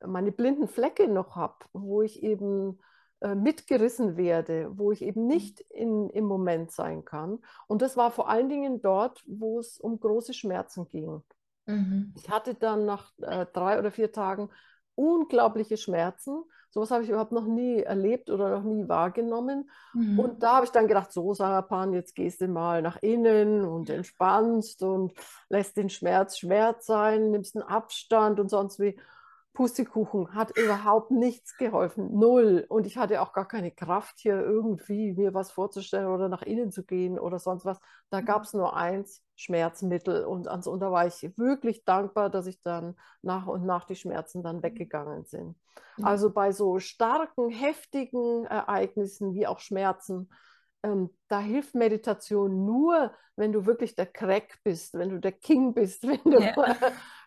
meine 0.05 0.33
blinden 0.33 0.69
Flecke 0.69 1.07
noch 1.07 1.37
habe, 1.37 1.67
wo 1.75 2.01
ich 2.01 2.23
eben 2.23 2.79
äh, 3.21 3.35
mitgerissen 3.35 4.17
werde, 4.17 4.71
wo 4.73 4.91
ich 4.91 5.03
eben 5.03 5.23
mhm. 5.23 5.29
nicht 5.29 5.61
in, 5.61 6.09
im 6.11 6.25
Moment 6.25 6.71
sein 6.71 7.05
kann. 7.05 7.39
Und 7.67 7.83
das 7.83 7.97
war 7.97 8.11
vor 8.11 8.29
allen 8.29 8.49
Dingen 8.49 8.81
dort, 8.81 9.23
wo 9.27 9.59
es 9.59 9.79
um 9.79 10.01
große 10.01 10.35
Schmerzen 10.35 10.89
ging. 10.89 11.23
Mhm. 11.67 12.15
Ich 12.17 12.31
hatte 12.31 12.55
dann 12.55 12.87
nach 12.87 13.13
äh, 13.21 13.47
drei 13.53 13.79
oder 13.79 13.91
vier 13.91 14.13
Tagen 14.13 14.49
unglaubliche 14.95 15.77
Schmerzen. 15.77 16.43
Sowas 16.77 16.91
habe 16.91 17.05
ich 17.05 17.09
überhaupt 17.09 17.33
noch 17.33 17.47
nie 17.47 17.81
erlebt 17.81 18.29
oder 18.29 18.51
noch 18.51 18.63
nie 18.63 18.87
wahrgenommen. 18.87 19.71
Mhm. 19.95 20.19
Und 20.19 20.43
da 20.43 20.57
habe 20.57 20.67
ich 20.67 20.73
dann 20.73 20.87
gedacht, 20.87 21.11
so 21.11 21.33
Sarah 21.33 21.63
Pan, 21.63 21.95
jetzt 21.95 22.15
gehst 22.15 22.43
du 22.43 22.49
mal 22.49 22.83
nach 22.83 22.99
innen 23.01 23.65
und 23.65 23.89
entspannst 23.89 24.83
und 24.83 25.15
lässt 25.49 25.79
den 25.79 25.89
Schmerz 25.89 26.37
Schmerz 26.37 26.85
sein, 26.85 27.31
nimmst 27.31 27.57
einen 27.57 27.67
Abstand 27.67 28.41
und 28.41 28.51
sonst 28.51 28.79
wie 28.79 28.95
Pustekuchen 29.57 30.35
hat 30.35 30.55
überhaupt 30.55 31.11
nichts 31.11 31.57
geholfen, 31.57 32.11
null. 32.13 32.67
Und 32.69 32.87
ich 32.87 32.99
hatte 32.99 33.23
auch 33.23 33.33
gar 33.33 33.49
keine 33.49 33.71
Kraft, 33.71 34.19
hier 34.19 34.39
irgendwie 34.39 35.15
mir 35.15 35.33
was 35.33 35.51
vorzustellen 35.51 36.09
oder 36.09 36.29
nach 36.29 36.43
innen 36.43 36.71
zu 36.71 36.85
gehen 36.85 37.19
oder 37.19 37.39
sonst 37.39 37.65
was. 37.65 37.81
Da 38.11 38.21
gab 38.21 38.43
es 38.43 38.53
nur 38.53 38.77
eins, 38.77 39.25
Schmerzmittel. 39.35 40.27
Und, 40.27 40.47
und 40.47 40.81
da 40.81 40.93
war 40.93 41.07
ich 41.07 41.39
wirklich 41.39 41.87
dankbar, 41.87 42.29
dass 42.29 42.47
ich 42.47 42.61
dann 42.61 42.97
nach 43.23 43.47
und 43.47 43.65
nach 43.65 43.85
die 43.85 43.97
Schmerzen 43.97 44.43
dann 44.43 44.63
weggegangen 44.63 45.25
sind. 45.25 45.57
Also 46.03 46.31
bei 46.31 46.53
so 46.53 46.79
starken, 46.79 47.49
heftigen 47.49 48.45
Ereignissen 48.45 49.33
wie 49.33 49.47
auch 49.47 49.61
Schmerzen, 49.61 50.29
ähm, 50.83 51.09
da 51.29 51.41
hilft 51.41 51.75
Meditation 51.75 52.67
nur, 52.67 53.11
wenn 53.37 53.53
du 53.53 53.65
wirklich 53.65 53.95
der 53.95 54.07
Crack 54.07 54.59
bist, 54.65 54.93
wenn 54.93 55.09
du 55.09 55.19
der 55.19 55.33
King 55.33 55.73
bist, 55.73 56.03
wenn 56.07 56.21
du, 56.25 56.41
ja. 56.41 56.53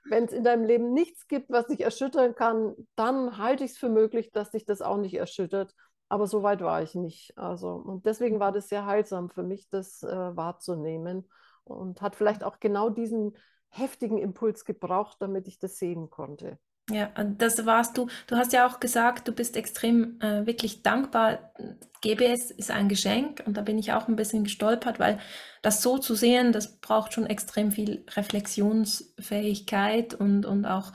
Wenn 0.09 0.25
es 0.25 0.31
in 0.31 0.43
deinem 0.43 0.63
Leben 0.63 0.93
nichts 0.93 1.27
gibt, 1.27 1.49
was 1.49 1.67
dich 1.67 1.81
erschüttern 1.81 2.35
kann, 2.35 2.75
dann 2.95 3.37
halte 3.37 3.63
ich 3.63 3.71
es 3.71 3.77
für 3.77 3.89
möglich, 3.89 4.31
dass 4.31 4.51
dich 4.51 4.65
das 4.65 4.81
auch 4.81 4.97
nicht 4.97 5.15
erschüttert. 5.15 5.73
Aber 6.09 6.27
so 6.27 6.41
weit 6.43 6.61
war 6.61 6.81
ich 6.81 6.95
nicht. 6.95 7.37
Also, 7.37 7.69
und 7.69 8.05
deswegen 8.05 8.39
war 8.39 8.51
das 8.51 8.67
sehr 8.69 8.85
heilsam 8.85 9.29
für 9.29 9.43
mich, 9.43 9.69
das 9.69 10.01
äh, 10.03 10.35
wahrzunehmen 10.35 11.29
und 11.63 12.01
hat 12.01 12.15
vielleicht 12.15 12.43
auch 12.43 12.59
genau 12.59 12.89
diesen 12.89 13.37
heftigen 13.69 14.17
Impuls 14.17 14.65
gebraucht, 14.65 15.17
damit 15.19 15.47
ich 15.47 15.59
das 15.59 15.77
sehen 15.77 16.09
konnte. 16.09 16.57
Ja, 16.91 17.07
das 17.37 17.65
warst 17.65 17.97
du. 17.97 18.07
Du 18.27 18.35
hast 18.35 18.53
ja 18.53 18.67
auch 18.67 18.79
gesagt, 18.79 19.27
du 19.27 19.31
bist 19.31 19.55
extrem 19.57 20.19
äh, 20.21 20.45
wirklich 20.45 20.81
dankbar. 20.81 21.53
GBS 22.01 22.51
ist 22.51 22.71
ein 22.71 22.89
Geschenk 22.89 23.43
und 23.45 23.57
da 23.57 23.61
bin 23.61 23.77
ich 23.77 23.93
auch 23.93 24.07
ein 24.07 24.15
bisschen 24.15 24.43
gestolpert, 24.43 24.99
weil 24.99 25.19
das 25.61 25.81
so 25.81 25.97
zu 25.97 26.15
sehen, 26.15 26.51
das 26.51 26.79
braucht 26.79 27.13
schon 27.13 27.27
extrem 27.27 27.71
viel 27.71 28.05
Reflexionsfähigkeit 28.15 30.13
und, 30.13 30.45
und 30.45 30.65
auch, 30.65 30.93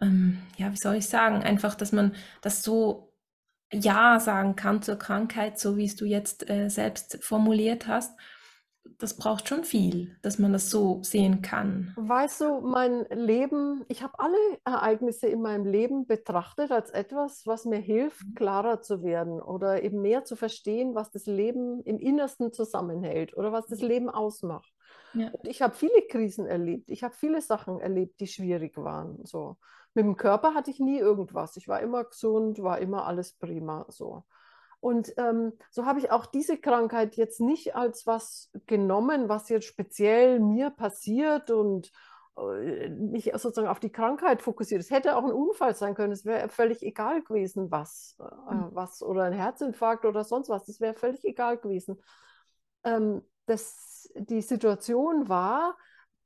ähm, 0.00 0.42
ja, 0.58 0.70
wie 0.72 0.76
soll 0.76 0.96
ich 0.96 1.08
sagen, 1.08 1.42
einfach, 1.42 1.74
dass 1.74 1.92
man 1.92 2.14
das 2.42 2.62
so 2.62 3.12
Ja 3.72 4.20
sagen 4.20 4.54
kann 4.54 4.82
zur 4.82 4.96
Krankheit, 4.98 5.58
so 5.58 5.76
wie 5.76 5.86
es 5.86 5.96
du 5.96 6.04
jetzt 6.04 6.48
äh, 6.48 6.68
selbst 6.68 7.18
formuliert 7.24 7.88
hast 7.88 8.12
das 8.98 9.16
braucht 9.16 9.48
schon 9.48 9.64
viel, 9.64 10.16
dass 10.22 10.38
man 10.38 10.52
das 10.52 10.70
so 10.70 11.00
sehen 11.02 11.42
kann. 11.42 11.92
Weißt 11.96 12.40
du, 12.40 12.60
mein 12.60 13.04
Leben, 13.10 13.84
ich 13.88 14.02
habe 14.02 14.18
alle 14.18 14.36
Ereignisse 14.64 15.26
in 15.26 15.42
meinem 15.42 15.64
Leben 15.64 16.06
betrachtet 16.06 16.70
als 16.70 16.90
etwas, 16.90 17.46
was 17.46 17.64
mir 17.64 17.78
hilft, 17.78 18.24
mhm. 18.24 18.34
klarer 18.34 18.82
zu 18.82 19.02
werden 19.02 19.40
oder 19.40 19.82
eben 19.82 20.02
mehr 20.02 20.24
zu 20.24 20.36
verstehen, 20.36 20.94
was 20.94 21.10
das 21.10 21.26
Leben 21.26 21.80
im 21.82 21.98
Innersten 21.98 22.52
zusammenhält 22.52 23.36
oder 23.36 23.52
was 23.52 23.66
das 23.66 23.80
mhm. 23.80 23.88
Leben 23.88 24.10
ausmacht. 24.10 24.72
Ja. 25.14 25.30
Und 25.30 25.46
ich 25.46 25.62
habe 25.62 25.74
viele 25.74 26.02
Krisen 26.08 26.46
erlebt. 26.46 26.90
Ich 26.90 27.02
habe 27.02 27.14
viele 27.14 27.40
Sachen 27.40 27.80
erlebt, 27.80 28.20
die 28.20 28.26
schwierig 28.26 28.76
waren. 28.76 29.24
So. 29.24 29.56
Mit 29.94 30.04
dem 30.04 30.16
Körper 30.16 30.54
hatte 30.54 30.70
ich 30.70 30.78
nie 30.78 30.98
irgendwas. 30.98 31.56
Ich 31.56 31.68
war 31.68 31.80
immer 31.80 32.04
gesund, 32.04 32.62
war 32.62 32.78
immer 32.78 33.06
alles 33.06 33.32
prima. 33.32 33.86
So. 33.88 34.24
Und 34.86 35.14
ähm, 35.16 35.52
so 35.72 35.84
habe 35.84 35.98
ich 35.98 36.12
auch 36.12 36.26
diese 36.26 36.58
Krankheit 36.58 37.16
jetzt 37.16 37.40
nicht 37.40 37.74
als 37.74 38.06
was 38.06 38.52
genommen, 38.66 39.28
was 39.28 39.48
jetzt 39.48 39.66
speziell 39.66 40.38
mir 40.38 40.70
passiert 40.70 41.50
und 41.50 41.90
äh, 42.38 42.88
mich 42.90 43.32
sozusagen 43.32 43.66
auf 43.66 43.80
die 43.80 43.90
Krankheit 43.90 44.42
fokussiert. 44.42 44.80
Es 44.80 44.92
hätte 44.92 45.16
auch 45.16 45.24
ein 45.24 45.32
Unfall 45.32 45.74
sein 45.74 45.96
können. 45.96 46.12
Es 46.12 46.24
wäre 46.24 46.48
völlig 46.48 46.84
egal 46.84 47.24
gewesen, 47.24 47.72
was, 47.72 48.16
äh, 48.20 48.50
hm. 48.50 48.68
was 48.74 49.02
oder 49.02 49.24
ein 49.24 49.32
Herzinfarkt 49.32 50.04
oder 50.04 50.22
sonst 50.22 50.50
was. 50.50 50.66
Das 50.66 50.78
wäre 50.78 50.94
völlig 50.94 51.24
egal 51.24 51.58
gewesen. 51.58 52.00
Ähm, 52.84 53.22
das, 53.46 54.08
die 54.14 54.40
Situation 54.40 55.28
war, 55.28 55.76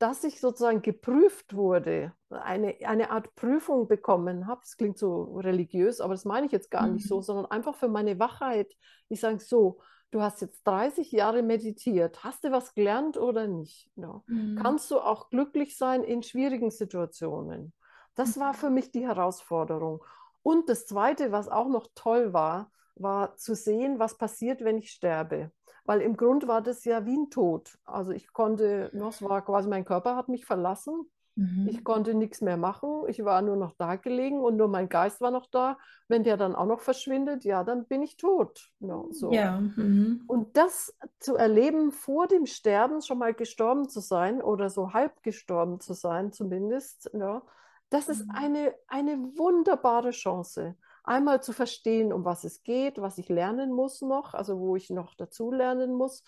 dass 0.01 0.25
ich 0.25 0.41
sozusagen 0.41 0.81
geprüft 0.81 1.55
wurde, 1.55 2.15
eine, 2.31 2.75
eine 2.87 3.11
Art 3.11 3.35
Prüfung 3.37 3.87
bekommen 3.87 4.47
habe. 4.47 4.63
Das 4.63 4.79
klingt 4.79 4.99
so 4.99 5.37
religiös, 5.37 6.01
aber 6.01 6.15
das 6.15 6.25
meine 6.25 6.47
ich 6.47 6.53
jetzt 6.53 6.71
gar 6.71 6.87
mhm. 6.87 6.95
nicht 6.95 7.07
so, 7.07 7.19
mhm. 7.19 7.23
sondern 7.23 7.47
einfach 7.47 7.75
für 7.77 7.89
meine 7.89 8.19
Wachheit. 8.19 8.75
Ich 9.11 9.21
sage 9.21 9.41
so, 9.41 9.79
du 10.11 10.23
hast 10.23 10.41
jetzt 10.41 10.67
30 10.67 11.13
Jahre 11.13 11.43
meditiert, 11.43 12.25
hast 12.25 12.45
du 12.45 12.51
was 12.51 12.73
gelernt 12.75 13.19
oder 13.19 13.47
nicht? 13.47 13.91
Ja. 13.97 14.23
Mhm. 14.27 14.59
Kannst 14.61 14.91
du 14.91 15.01
auch 15.01 15.29
glücklich 15.29 15.77
sein 15.77 16.03
in 16.03 16.23
schwierigen 16.23 16.71
Situationen? 16.71 17.75
Das 18.15 18.41
war 18.41 18.55
für 18.55 18.71
mich 18.71 18.91
die 18.91 19.07
Herausforderung. 19.07 20.03
Und 20.43 20.71
das 20.71 20.87
Zweite, 20.87 21.31
was 21.31 21.49
auch 21.49 21.69
noch 21.69 21.89
toll 21.95 22.33
war, 22.33 22.73
war 22.95 23.37
zu 23.37 23.55
sehen, 23.55 23.99
was 23.99 24.17
passiert, 24.17 24.65
wenn 24.65 24.79
ich 24.79 24.91
sterbe 24.93 25.53
weil 25.91 26.03
im 26.03 26.17
Grund 26.17 26.47
war 26.47 26.63
das 26.63 26.85
ja 26.85 27.05
wie 27.05 27.17
ein 27.17 27.31
Tod. 27.31 27.77
Also 27.85 28.13
ich 28.13 28.33
konnte, 28.33 28.93
das 28.95 29.23
war 29.23 29.45
quasi, 29.45 29.69
mein 29.69 29.85
Körper 29.85 30.15
hat 30.15 30.29
mich 30.29 30.47
verlassen. 30.47 31.11
Mhm. 31.35 31.67
Ich 31.69 31.83
konnte 31.83 32.15
nichts 32.15 32.43
mehr 32.43 32.57
machen. 32.57 33.03
Ich 33.09 33.25
war 33.25 33.43
nur 33.43 33.57
noch 33.57 33.73
da 33.73 33.97
gelegen 33.97 34.41
und 34.41 34.57
nur 34.57 34.69
mein 34.69 34.89
Geist 34.89 35.21
war 35.21 35.33
noch 35.33 35.47
da. 35.47 35.79
Wenn 36.07 36.23
der 36.23 36.37
dann 36.37 36.55
auch 36.55 36.67
noch 36.67 36.79
verschwindet, 36.79 37.43
ja, 37.43 37.65
dann 37.65 37.87
bin 37.87 38.03
ich 38.03 38.17
tot. 38.17 38.71
Ja, 38.79 39.03
so. 39.11 39.33
ja. 39.33 39.61
Mhm. 39.61 40.23
Und 40.29 40.57
das 40.57 40.97
zu 41.19 41.35
erleben, 41.35 41.91
vor 41.91 42.29
dem 42.29 42.47
Sterben 42.47 43.03
schon 43.03 43.19
mal 43.19 43.35
gestorben 43.35 43.89
zu 43.89 43.99
sein 43.99 44.41
oder 44.41 44.71
so 44.71 44.93
halb 44.93 45.25
gestorben 45.25 45.81
zu 45.81 45.93
sein 45.93 46.31
zumindest, 46.31 47.11
ja, 47.15 47.43
das 47.89 48.09
ist 48.09 48.27
mhm. 48.27 48.33
eine, 48.33 48.75
eine 48.87 49.17
wunderbare 49.37 50.11
Chance 50.11 50.77
einmal 51.05 51.43
zu 51.43 51.53
verstehen, 51.53 52.13
um 52.13 52.25
was 52.25 52.45
es 52.45 52.63
geht, 52.63 53.01
was 53.01 53.19
ich 53.19 53.29
lernen 53.29 53.73
muss 53.73 54.01
noch, 54.01 54.35
also 54.35 54.59
wo 54.59 54.77
ich 54.77 54.91
noch 54.91 55.15
dazu 55.15 55.51
lernen 55.51 55.95
muss. 55.95 56.23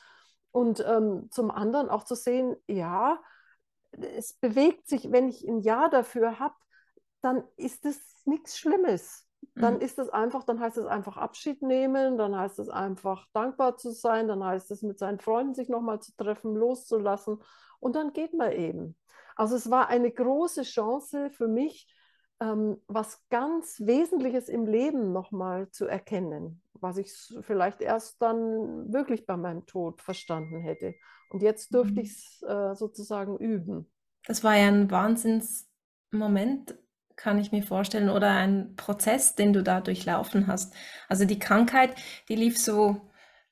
Und 0.51 0.85
ähm, 0.87 1.29
zum 1.31 1.51
anderen 1.51 1.89
auch 1.89 2.05
zu 2.05 2.15
sehen, 2.15 2.57
ja, 2.67 3.21
es 3.91 4.35
bewegt 4.35 4.89
sich, 4.89 5.11
wenn 5.11 5.29
ich 5.29 5.47
ein 5.47 5.61
Ja 5.61 5.89
dafür 5.89 6.39
habe, 6.39 6.55
dann 7.21 7.45
ist 7.57 7.85
es 7.85 8.01
nichts 8.25 8.59
Schlimmes. 8.59 9.27
Dann 9.55 9.75
mhm. 9.75 9.81
ist 9.81 9.99
es 9.99 10.09
einfach, 10.09 10.45
dann 10.45 10.61
heißt 10.61 10.79
es 10.79 10.87
einfach 10.87 11.17
Abschied 11.17 11.63
nehmen, 11.63 12.17
dann 12.17 12.37
heißt 12.37 12.59
es 12.59 12.69
einfach 12.69 13.27
dankbar 13.33 13.77
zu 13.77 13.91
sein, 13.91 14.29
dann 14.29 14.43
heißt 14.43 14.71
es 14.71 14.83
mit 14.83 14.99
seinen 14.99 15.19
Freunden 15.19 15.55
sich 15.55 15.69
nochmal 15.69 16.01
zu 16.01 16.13
treffen, 16.17 16.55
loszulassen 16.55 17.43
und 17.81 17.97
dann 17.97 18.13
geht 18.13 18.35
man 18.35 18.53
eben. 18.53 18.97
Also 19.35 19.57
es 19.57 19.71
war 19.71 19.89
eine 19.89 20.11
große 20.11 20.63
Chance 20.63 21.31
für 21.31 21.49
mich, 21.49 21.93
ähm, 22.43 22.79
was 22.89 23.23
ganz 23.31 23.81
Wesentliches 23.81 24.49
im 24.49 24.67
Leben 24.67 25.13
nochmal 25.13 25.71
zu 25.71 25.87
erkennen, 25.87 26.61
was 26.75 26.97
ich 26.97 27.13
vielleicht 27.43 27.81
erst 27.81 28.21
dann 28.21 28.93
wirklich 28.93 29.27
bei 29.27 29.37
meinem 29.37 29.65
Tod 29.67 30.03
verstanden 30.03 30.61
hätte. 30.61 30.95
Und 31.31 31.43
jetzt 31.43 31.73
dürfte 31.73 31.95
mhm. 31.95 32.01
ich 32.01 32.11
es 32.11 32.43
äh, 32.43 32.75
sozusagen 32.75 33.39
üben. 33.39 33.91
Das 34.27 34.43
war 34.43 34.57
ja 34.57 34.67
ein 34.69 34.91
Wahnsinnsmoment, 34.91 36.75
kann 37.15 37.39
ich 37.39 37.53
mir 37.53 37.63
vorstellen, 37.63 38.11
oder 38.11 38.31
ein 38.31 38.75
Prozess, 38.75 39.37
den 39.37 39.53
du 39.53 39.63
da 39.63 39.81
durchlaufen 39.81 40.49
hast. 40.49 40.75
Also 41.09 41.25
die 41.25 41.39
Krankheit, 41.39 41.95
die 42.29 42.37
lief 42.37 42.59
so, 42.59 43.01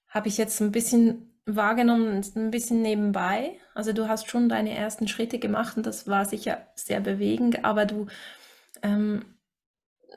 habe 0.09 0.29
ich 0.29 0.37
jetzt 0.37 0.61
ein 0.61 0.73
bisschen 0.73 1.41
wahrgenommen, 1.47 2.25
ein 2.35 2.51
bisschen 2.51 2.83
nebenbei. 2.83 3.59
Also 3.75 3.93
du 3.93 4.09
hast 4.09 4.29
schon 4.29 4.49
deine 4.49 4.77
ersten 4.77 5.07
Schritte 5.07 5.39
gemacht 5.39 5.77
und 5.77 5.87
das 5.87 6.09
war 6.09 6.25
sicher 6.25 6.67
sehr 6.75 7.01
bewegend, 7.01 7.65
aber 7.65 7.87
du 7.87 8.07
ähm, 8.83 9.39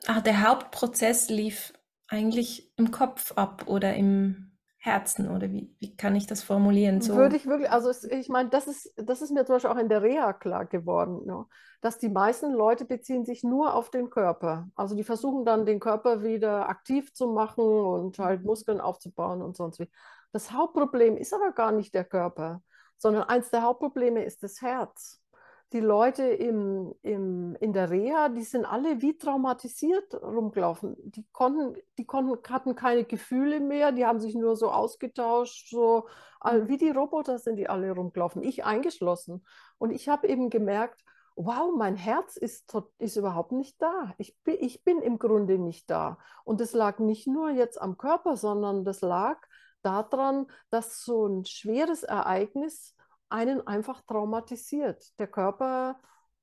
ah, 0.08 0.22
der 0.22 0.48
Hauptprozess 0.48 1.30
lief 1.30 1.74
eigentlich 2.08 2.72
im 2.78 2.92
Kopf 2.92 3.34
ab 3.36 3.66
oder 3.68 3.96
im 3.96 4.52
Herzen 4.78 5.30
oder 5.32 5.50
wie, 5.50 5.74
wie 5.80 5.96
kann 5.96 6.14
ich 6.14 6.28
das 6.28 6.44
formulieren? 6.44 7.00
So. 7.00 7.16
Würde 7.16 7.38
ich 7.38 7.46
wirklich, 7.46 7.72
also 7.72 7.90
ich 8.10 8.28
meine, 8.28 8.50
das 8.50 8.68
ist, 8.68 8.94
das 8.98 9.22
ist 9.22 9.32
mir 9.32 9.46
zum 9.46 9.56
Beispiel 9.56 9.72
auch 9.72 9.78
in 9.78 9.88
der 9.88 10.02
Reha 10.02 10.34
klar 10.34 10.66
geworden, 10.66 11.26
ne? 11.26 11.46
dass 11.80 12.00
die 12.00 12.10
meisten 12.10 12.52
Leute 12.52 12.84
beziehen 12.84 13.24
sich 13.24 13.44
nur 13.44 13.76
auf 13.76 13.90
den 13.92 14.10
Körper. 14.10 14.68
Also 14.76 14.96
die 14.96 15.06
versuchen 15.06 15.46
dann 15.46 15.66
den 15.66 15.80
Körper 15.80 16.22
wieder 16.22 16.68
aktiv 16.68 17.14
zu 17.14 17.28
machen 17.28 17.64
und 17.64 18.20
halt. 18.20 18.44
Muskeln 18.44 18.82
aufzubauen 18.82 19.42
und 19.42 19.56
sonst 19.56 19.80
wie. 19.80 19.90
Das 20.34 20.52
Hauptproblem 20.52 21.16
ist 21.16 21.34
aber 21.34 21.54
gar 21.54 21.72
nicht 21.72 21.94
der 21.94 22.04
Körper, 22.04 22.62
sondern 22.98 23.24
eins 23.24 23.52
der 23.52 23.62
Hauptprobleme 23.62 24.26
ist 24.26 24.44
das 24.44 24.62
Herz 24.62 25.23
die 25.74 25.80
Leute 25.80 26.24
im, 26.24 26.94
im, 27.02 27.56
in 27.60 27.74
der 27.74 27.90
Reha, 27.90 28.30
die 28.30 28.44
sind 28.44 28.64
alle 28.64 29.02
wie 29.02 29.18
traumatisiert 29.18 30.14
rumgelaufen. 30.14 30.96
Die 31.04 31.26
konnten, 31.32 31.76
die 31.98 32.06
konnten, 32.06 32.38
hatten 32.52 32.76
keine 32.76 33.04
Gefühle 33.04 33.60
mehr, 33.60 33.92
die 33.92 34.06
haben 34.06 34.20
sich 34.20 34.36
nur 34.36 34.56
so 34.56 34.72
ausgetauscht, 34.72 35.70
so 35.70 36.08
wie 36.68 36.78
die 36.78 36.92
Roboter 36.92 37.40
sind 37.40 37.56
die 37.56 37.70
alle 37.70 37.92
rumgelaufen, 37.92 38.44
ich 38.44 38.64
eingeschlossen. 38.64 39.46
Und 39.80 39.92
ich 39.92 40.10
habe 40.10 40.28
eben 40.28 40.50
gemerkt, 40.50 41.02
wow, 41.36 41.74
mein 41.76 41.96
Herz 41.96 42.38
ist, 42.38 42.72
ist 43.00 43.16
überhaupt 43.16 43.52
nicht 43.52 43.82
da. 43.82 44.14
Ich 44.20 44.38
bin, 44.44 44.58
ich 44.60 44.84
bin 44.84 45.02
im 45.02 45.18
Grunde 45.18 45.58
nicht 45.58 45.90
da. 45.90 46.20
Und 46.44 46.62
das 46.62 46.74
lag 46.74 47.00
nicht 47.00 47.26
nur 47.26 47.50
jetzt 47.50 47.82
am 47.82 47.98
Körper, 47.98 48.38
sondern 48.38 48.86
das 48.86 49.02
lag 49.02 49.42
daran, 49.82 50.48
dass 50.70 51.04
so 51.04 51.26
ein 51.26 51.46
schweres 51.46 52.04
Ereignis 52.04 52.96
einen 53.34 53.66
einfach 53.66 54.02
traumatisiert. 54.02 55.18
Der 55.20 55.28
Körper 55.28 56.00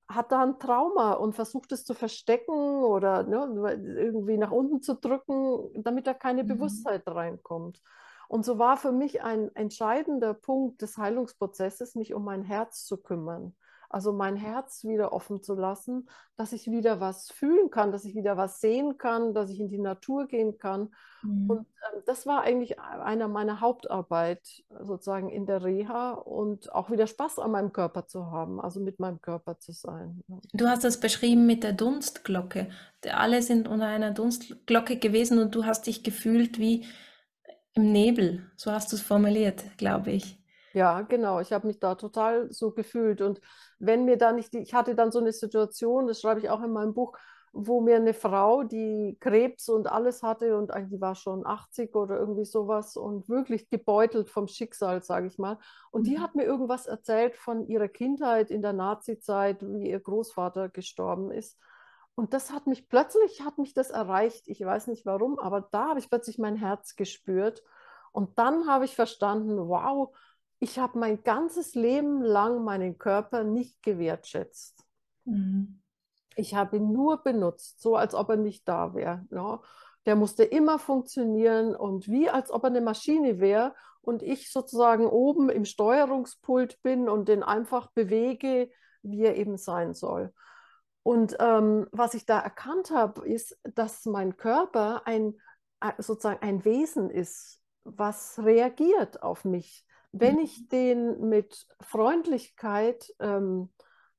hat 0.09 0.33
da 0.33 0.43
ein 0.43 0.59
Trauma 0.59 1.13
und 1.13 1.35
versucht 1.35 1.71
es 1.71 1.85
zu 1.85 1.95
verstecken 1.95 2.83
oder 2.83 3.23
ne, 3.23 3.75
irgendwie 3.97 4.37
nach 4.37 4.51
unten 4.51 4.83
zu 4.83 4.95
drücken, 4.95 5.71
damit 5.85 6.09
da 6.09 6.15
keine 6.15 6.43
mhm. 6.43 6.49
Bewusstheit 6.49 7.05
reinkommt. 7.07 7.81
Und 8.29 8.45
so 8.45 8.59
war 8.59 8.77
für 8.77 8.93
mich 8.93 9.23
ein 9.23 9.55
entscheidender 9.55 10.35
Punkt 10.35 10.83
des 10.83 10.99
Heilungsprozesses, 10.99 11.95
mich 11.95 12.13
um 12.13 12.25
mein 12.25 12.43
Herz 12.43 12.85
zu 12.85 12.97
kümmern. 12.97 13.57
Also 13.91 14.13
mein 14.13 14.37
Herz 14.37 14.85
wieder 14.85 15.13
offen 15.13 15.43
zu 15.43 15.55
lassen, 15.55 16.09
dass 16.37 16.53
ich 16.53 16.71
wieder 16.71 17.01
was 17.01 17.31
fühlen 17.31 17.71
kann, 17.71 17.91
dass 17.91 18.05
ich 18.05 18.15
wieder 18.15 18.37
was 18.37 18.61
sehen 18.61 18.99
kann, 18.99 19.35
dass 19.35 19.51
ich 19.51 19.59
in 19.59 19.69
die 19.69 19.81
Natur 19.81 20.29
gehen 20.29 20.59
kann. 20.59 20.95
Mhm. 21.23 21.51
Und 21.51 21.61
äh, 21.61 22.01
das 22.07 22.25
war 22.25 22.43
eigentlich 22.43 22.79
einer 22.79 23.27
meiner 23.27 23.61
Hauptarbeit 23.61 24.65
sozusagen 24.81 25.29
in 25.29 25.45
der 25.45 25.65
Reha 25.65 26.13
und 26.13 26.73
auch 26.73 26.91
wieder 26.91 27.09
Spaß 27.09 27.41
an 27.41 27.51
meinem 27.51 27.73
Körper 27.73 28.07
zu 28.07 28.31
haben, 28.31 28.61
also 28.61 28.79
mit 28.79 29.01
meinem 29.01 29.21
Körper 29.21 29.59
zu 29.59 29.73
sein. 29.73 30.23
Du 30.53 30.69
hast 30.69 30.85
das 30.85 31.01
beschrieben 31.01 31.47
mit 31.47 31.65
der 31.65 31.73
Dunstglocke. 31.73 32.69
Alle 33.13 33.43
sind 33.43 33.67
unter 33.67 33.87
einer 33.87 34.13
Dunstglocke 34.13 34.99
gewesen 34.99 35.41
und 35.41 35.55
du 35.57 35.65
hast 35.65 35.89
dich 35.89 36.05
gefühlt 36.05 36.61
wie 36.61 36.87
im 37.75 37.91
Nebel. 37.91 38.51
So 38.57 38.71
hast 38.71 38.93
du 38.93 38.97
es 38.97 39.03
formuliert, 39.03 39.65
glaube 39.79 40.13
ich. 40.13 40.40
Ja, 40.73 41.03
genau. 41.03 41.41
Ich 41.41 41.53
habe 41.53 41.67
mich 41.67 41.81
da 41.81 41.95
total 41.97 42.53
so 42.53 42.71
gefühlt. 42.71 43.21
Und 43.21 43.41
wenn 43.79 44.05
mir 44.05 44.17
da 44.17 44.33
nicht, 44.33 44.53
die, 44.53 44.59
ich 44.59 44.75
hatte 44.75 44.95
dann 44.95 45.11
so 45.11 45.19
eine 45.19 45.33
Situation, 45.33 46.07
das 46.07 46.21
schreibe 46.21 46.41
ich 46.41 46.51
auch 46.51 46.63
in 46.63 46.73
meinem 46.73 46.95
Buch, 46.95 47.17
wo 47.53 47.81
mir 47.81 47.97
eine 47.97 48.15
Frau, 48.15 48.63
die 48.63 49.17
Krebs 49.19 49.69
und 49.69 49.91
alles 49.91 50.23
hatte 50.23 50.57
und 50.57 50.71
eigentlich 50.71 50.99
die 50.99 51.01
war 51.01 51.17
schon 51.17 51.45
80 51.45 51.97
oder 51.97 52.17
irgendwie 52.17 52.45
sowas 52.45 52.97
und 52.97 53.29
wirklich 53.29 53.69
gebeutelt 53.69 54.31
vom 54.31 54.47
Schicksal, 54.47 55.03
sage 55.03 55.27
ich 55.27 55.39
mal. 55.39 55.59
Und 55.91 56.07
die 56.07 56.19
mhm. 56.19 56.23
hat 56.23 56.37
mir 56.37 56.45
irgendwas 56.45 56.87
erzählt 56.87 57.35
von 57.37 57.67
ihrer 57.67 57.89
Kindheit 57.89 58.53
in 58.53 58.63
der 58.63 58.73
Nazi-Zeit, 58.73 59.63
wie 59.63 59.91
ihr 59.91 59.99
Großvater 59.99 60.69
gestorben 60.69 61.33
ist. 61.33 61.59
Und 62.15 62.35
das 62.35 62.53
hat 62.53 62.69
mich 62.69 62.89
plötzlich, 62.89 63.41
hat 63.45 63.59
mich 63.59 63.75
das 63.75 63.91
erreicht. 63.91 64.47
Ich 64.47 64.65
weiß 64.65 64.87
nicht 64.87 65.05
warum, 65.07 65.39
aber 65.39 65.63
da 65.73 65.89
habe 65.89 65.99
ich 65.99 66.09
plötzlich 66.09 66.39
mein 66.39 66.55
Herz 66.55 66.95
gespürt. 66.95 67.65
Und 68.13 68.39
dann 68.39 68.69
habe 68.69 68.85
ich 68.85 68.95
verstanden, 68.95 69.57
wow, 69.69 70.15
ich 70.61 70.79
habe 70.79 70.99
mein 70.99 71.23
ganzes 71.25 71.75
Leben 71.75 72.23
lang 72.23 72.63
meinen 72.63 72.99
Körper 72.99 73.43
nicht 73.43 73.83
gewertschätzt. 73.83 74.85
Mhm. 75.25 75.81
Ich 76.37 76.55
habe 76.55 76.77
ihn 76.77 76.93
nur 76.93 77.23
benutzt, 77.23 77.81
so 77.81 77.97
als 77.97 78.15
ob 78.15 78.29
er 78.29 78.37
nicht 78.37 78.69
da 78.69 78.95
wäre. 78.95 79.27
Ne? 79.31 79.59
Der 80.07 80.17
musste 80.17 80.45
immer 80.45 80.79
funktionieren 80.79 81.75
und 81.75 82.09
wie 82.09 82.31
als 82.31 82.51
ob 82.51 82.65
er 82.65 82.71
eine 82.71 82.83
Maschine 82.83 83.41
wäre 83.41 83.75
und 84.03 84.23
ich 84.23 84.53
sozusagen 84.53 85.07
oben 85.07 85.49
im 85.49 85.65
Steuerungspult 85.65 86.83
bin 86.83 87.09
und 87.09 87.29
den 87.29 87.43
einfach 87.43 87.91
bewege, 87.93 88.71
wie 89.03 89.25
er 89.25 89.37
eben 89.37 89.57
sein 89.57 89.95
soll. 89.95 90.33
Und 91.03 91.37
ähm, 91.41 91.89
was 91.91 92.13
ich 92.15 92.27
da 92.27 92.39
erkannt 92.39 92.91
habe, 92.91 93.27
ist, 93.27 93.59
dass 93.63 94.05
mein 94.05 94.37
Körper 94.37 95.07
ein, 95.07 95.41
äh, 95.81 95.93
sozusagen 95.99 96.43
ein 96.43 96.65
Wesen 96.67 97.09
ist, 97.09 97.61
was 97.85 98.39
reagiert 98.39 99.23
auf 99.23 99.45
mich. 99.47 99.87
Wenn 100.13 100.35
mhm. 100.35 100.41
ich 100.41 100.69
den 100.69 101.29
mit 101.29 101.67
Freundlichkeit 101.81 103.13
ähm, 103.21 103.71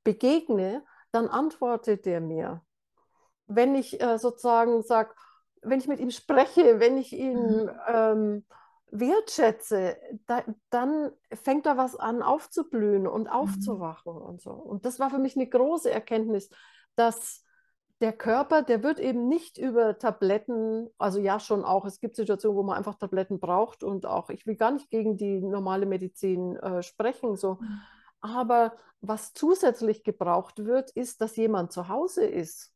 begegne, 0.04 0.84
dann 1.12 1.28
antwortet 1.28 2.06
der 2.06 2.22
mir. 2.22 2.62
Wenn 3.48 3.76
ich 3.76 4.02
äh, 4.02 4.18
sozusagen 4.18 4.82
sage, 4.84 5.14
wenn 5.62 5.80
ich 5.80 5.88
mit 5.88 6.00
ihm 6.00 6.12
spreche, 6.12 6.80
wenn 6.80 6.98
ich 6.98 7.14
ihn 7.14 7.64
mhm. 7.64 7.72
ähm, 7.88 8.46
wertschätze, 8.92 9.98
da, 10.28 10.44
dann 10.70 11.12
fängt 11.34 11.66
da 11.66 11.78
was 11.78 11.96
an 11.96 12.22
aufzublühen 12.22 13.08
und 13.08 13.24
mhm. 13.24 13.30
aufzuwachen 13.30 14.14
und 14.14 14.42
so. 14.42 14.52
Und 14.52 14.86
das 14.86 15.00
war 15.00 15.10
für 15.10 15.20
mich 15.20 15.36
eine 15.36 15.48
große 15.48 15.90
Erkenntnis, 15.90 16.50
dass 16.96 17.44
der 18.02 18.14
Körper, 18.14 18.64
der 18.64 18.82
wird 18.82 19.00
eben 19.00 19.28
nicht 19.28 19.60
über 19.60 19.98
Tabletten, 19.98 20.90
also 20.98 21.20
ja 21.20 21.40
schon 21.40 21.64
auch, 21.64 21.86
es 21.86 22.00
gibt 22.00 22.16
Situationen, 22.16 22.58
wo 22.58 22.64
man 22.64 22.78
einfach 22.78 22.96
Tabletten 22.96 23.40
braucht 23.40 23.84
und 23.84 24.08
auch, 24.08 24.30
ich 24.32 24.48
will 24.48 24.56
gar 24.56 24.72
nicht 24.72 24.90
gegen 24.90 25.18
die 25.18 25.40
normale 25.40 25.86
Medizin 25.86 26.56
äh, 26.58 26.82
sprechen, 26.82 27.36
so. 27.36 27.58
Mhm. 27.62 27.82
Aber 28.20 28.74
was 29.02 29.34
zusätzlich 29.34 30.04
gebraucht 30.04 30.66
wird, 30.66 30.92
ist, 30.92 31.22
dass 31.22 31.36
jemand 31.36 31.72
zu 31.72 31.88
Hause 31.90 32.26
ist, 32.26 32.74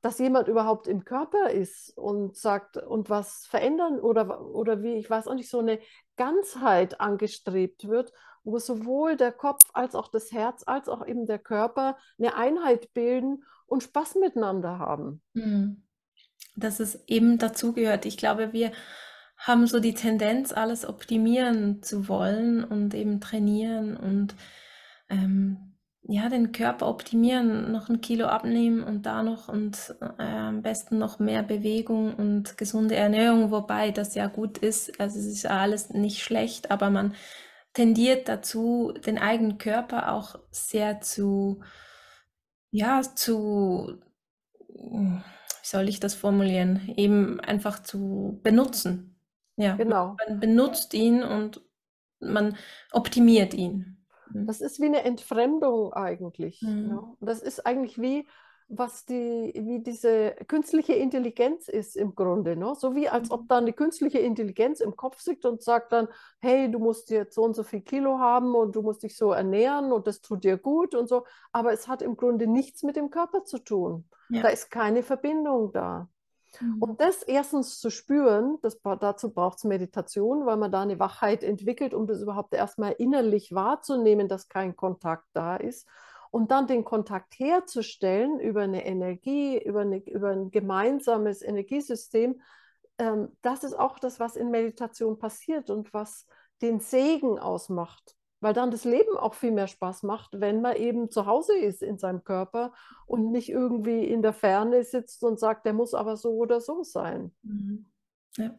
dass 0.00 0.18
jemand 0.18 0.46
überhaupt 0.46 0.86
im 0.86 1.04
Körper 1.04 1.50
ist 1.50 1.96
und 1.96 2.36
sagt 2.36 2.76
und 2.76 3.10
was 3.10 3.46
verändern 3.46 3.98
oder, 3.98 4.40
oder 4.46 4.82
wie, 4.82 4.94
ich 4.94 5.10
weiß 5.10 5.26
auch 5.26 5.34
nicht, 5.34 5.50
so 5.50 5.58
eine 5.58 5.80
Ganzheit 6.16 7.00
angestrebt 7.00 7.88
wird, 7.88 8.12
wo 8.44 8.58
sowohl 8.58 9.16
der 9.16 9.32
Kopf 9.32 9.68
als 9.72 9.96
auch 9.96 10.08
das 10.08 10.30
Herz 10.30 10.62
als 10.66 10.88
auch 10.88 11.04
eben 11.04 11.26
der 11.26 11.40
Körper 11.40 11.96
eine 12.16 12.36
Einheit 12.36 12.92
bilden 12.94 13.44
und 13.68 13.82
Spaß 13.82 14.16
miteinander 14.16 14.78
haben. 14.78 15.22
Hm. 15.34 15.84
Dass 16.56 16.80
es 16.80 17.04
eben 17.06 17.38
dazugehört. 17.38 18.04
Ich 18.04 18.16
glaube, 18.16 18.52
wir 18.52 18.72
haben 19.36 19.66
so 19.66 19.78
die 19.78 19.94
Tendenz, 19.94 20.52
alles 20.52 20.86
optimieren 20.86 21.82
zu 21.82 22.08
wollen 22.08 22.64
und 22.64 22.94
eben 22.94 23.20
trainieren 23.20 23.96
und 23.96 24.34
ähm, 25.08 25.68
ja, 26.10 26.28
den 26.28 26.52
Körper 26.52 26.88
optimieren, 26.88 27.70
noch 27.70 27.88
ein 27.88 28.00
Kilo 28.00 28.26
abnehmen 28.26 28.82
und 28.82 29.04
da 29.04 29.22
noch 29.22 29.48
und 29.48 29.94
äh, 30.00 30.22
am 30.22 30.62
besten 30.62 30.98
noch 30.98 31.18
mehr 31.18 31.42
Bewegung 31.42 32.14
und 32.14 32.56
gesunde 32.56 32.96
Ernährung, 32.96 33.50
wobei 33.50 33.90
das 33.90 34.14
ja 34.14 34.26
gut 34.26 34.58
ist. 34.58 34.98
Also 35.00 35.18
es 35.18 35.26
ist 35.26 35.46
alles 35.46 35.90
nicht 35.90 36.22
schlecht, 36.22 36.70
aber 36.70 36.88
man 36.88 37.14
tendiert 37.74 38.26
dazu, 38.28 38.94
den 39.06 39.18
eigenen 39.18 39.58
Körper 39.58 40.12
auch 40.12 40.36
sehr 40.50 41.00
zu 41.02 41.60
ja, 42.70 43.02
zu, 43.02 43.98
wie 44.68 45.20
soll 45.62 45.88
ich 45.88 46.00
das 46.00 46.14
formulieren? 46.14 46.92
Eben 46.96 47.40
einfach 47.40 47.82
zu 47.82 48.40
benutzen. 48.42 49.18
Ja, 49.56 49.76
Genau. 49.76 50.16
man 50.28 50.40
benutzt 50.40 50.94
ihn 50.94 51.22
und 51.22 51.60
man 52.20 52.56
optimiert 52.92 53.54
ihn. 53.54 54.06
Mhm. 54.32 54.46
Das 54.46 54.60
ist 54.60 54.80
wie 54.80 54.86
eine 54.86 55.04
Entfremdung 55.04 55.92
eigentlich. 55.92 56.62
Mhm. 56.62 56.90
Ja. 56.90 57.16
Das 57.20 57.40
ist 57.40 57.66
eigentlich 57.66 58.00
wie, 58.00 58.26
was 58.68 59.06
die, 59.06 59.52
wie 59.56 59.80
diese 59.80 60.32
künstliche 60.46 60.92
Intelligenz 60.92 61.68
ist 61.68 61.96
im 61.96 62.14
Grunde. 62.14 62.54
Ne? 62.54 62.74
So 62.74 62.94
wie 62.94 63.08
als 63.08 63.30
ob 63.30 63.42
mhm. 63.42 63.48
da 63.48 63.56
eine 63.58 63.72
künstliche 63.72 64.18
Intelligenz 64.18 64.80
im 64.80 64.94
Kopf 64.94 65.20
sitzt 65.20 65.46
und 65.46 65.62
sagt 65.62 65.92
dann, 65.92 66.08
hey, 66.40 66.70
du 66.70 66.78
musst 66.78 67.08
jetzt 67.10 67.34
so 67.34 67.42
und 67.44 67.54
so 67.54 67.62
viel 67.62 67.80
Kilo 67.80 68.18
haben 68.18 68.54
und 68.54 68.76
du 68.76 68.82
musst 68.82 69.02
dich 69.02 69.16
so 69.16 69.32
ernähren 69.32 69.90
und 69.90 70.06
das 70.06 70.20
tut 70.20 70.44
dir 70.44 70.58
gut 70.58 70.94
und 70.94 71.08
so. 71.08 71.24
Aber 71.50 71.72
es 71.72 71.88
hat 71.88 72.02
im 72.02 72.16
Grunde 72.16 72.46
nichts 72.46 72.82
mit 72.82 72.96
dem 72.96 73.10
Körper 73.10 73.44
zu 73.44 73.58
tun. 73.58 74.04
Ja. 74.28 74.42
Da 74.42 74.48
ist 74.48 74.70
keine 74.70 75.02
Verbindung 75.02 75.72
da. 75.72 76.08
Mhm. 76.60 76.82
Und 76.82 77.00
das 77.00 77.22
erstens 77.22 77.80
zu 77.80 77.90
spüren, 77.90 78.58
das, 78.60 78.78
dazu 79.00 79.32
braucht 79.32 79.58
es 79.58 79.64
Meditation, 79.64 80.44
weil 80.44 80.58
man 80.58 80.70
da 80.70 80.82
eine 80.82 80.98
Wachheit 80.98 81.42
entwickelt, 81.42 81.94
um 81.94 82.06
das 82.06 82.20
überhaupt 82.20 82.52
erstmal 82.52 82.92
innerlich 82.92 83.52
wahrzunehmen, 83.52 84.28
dass 84.28 84.48
kein 84.48 84.76
Kontakt 84.76 85.24
da 85.32 85.56
ist 85.56 85.88
und 86.30 86.50
dann 86.50 86.66
den 86.66 86.84
Kontakt 86.84 87.38
herzustellen 87.38 88.40
über 88.40 88.62
eine 88.62 88.84
Energie, 88.84 89.62
über, 89.62 89.80
eine, 89.80 89.98
über 89.98 90.30
ein 90.30 90.50
gemeinsames 90.50 91.42
Energiesystem, 91.42 92.40
ähm, 92.98 93.28
das 93.42 93.64
ist 93.64 93.74
auch 93.74 93.98
das, 93.98 94.20
was 94.20 94.36
in 94.36 94.50
Meditation 94.50 95.18
passiert 95.18 95.70
und 95.70 95.92
was 95.94 96.26
den 96.60 96.80
Segen 96.80 97.38
ausmacht. 97.38 98.14
Weil 98.40 98.54
dann 98.54 98.70
das 98.70 98.84
Leben 98.84 99.16
auch 99.16 99.34
viel 99.34 99.50
mehr 99.50 99.66
Spaß 99.66 100.04
macht, 100.04 100.40
wenn 100.40 100.60
man 100.60 100.76
eben 100.76 101.10
zu 101.10 101.26
Hause 101.26 101.56
ist 101.58 101.82
in 101.82 101.98
seinem 101.98 102.22
Körper 102.22 102.72
und 103.06 103.32
nicht 103.32 103.48
irgendwie 103.48 104.04
in 104.04 104.22
der 104.22 104.32
Ferne 104.32 104.84
sitzt 104.84 105.24
und 105.24 105.40
sagt, 105.40 105.66
der 105.66 105.72
muss 105.72 105.92
aber 105.92 106.16
so 106.16 106.30
oder 106.30 106.60
so 106.60 106.84
sein. 106.84 107.34
Mhm. 107.42 107.86
Ja. 108.36 108.56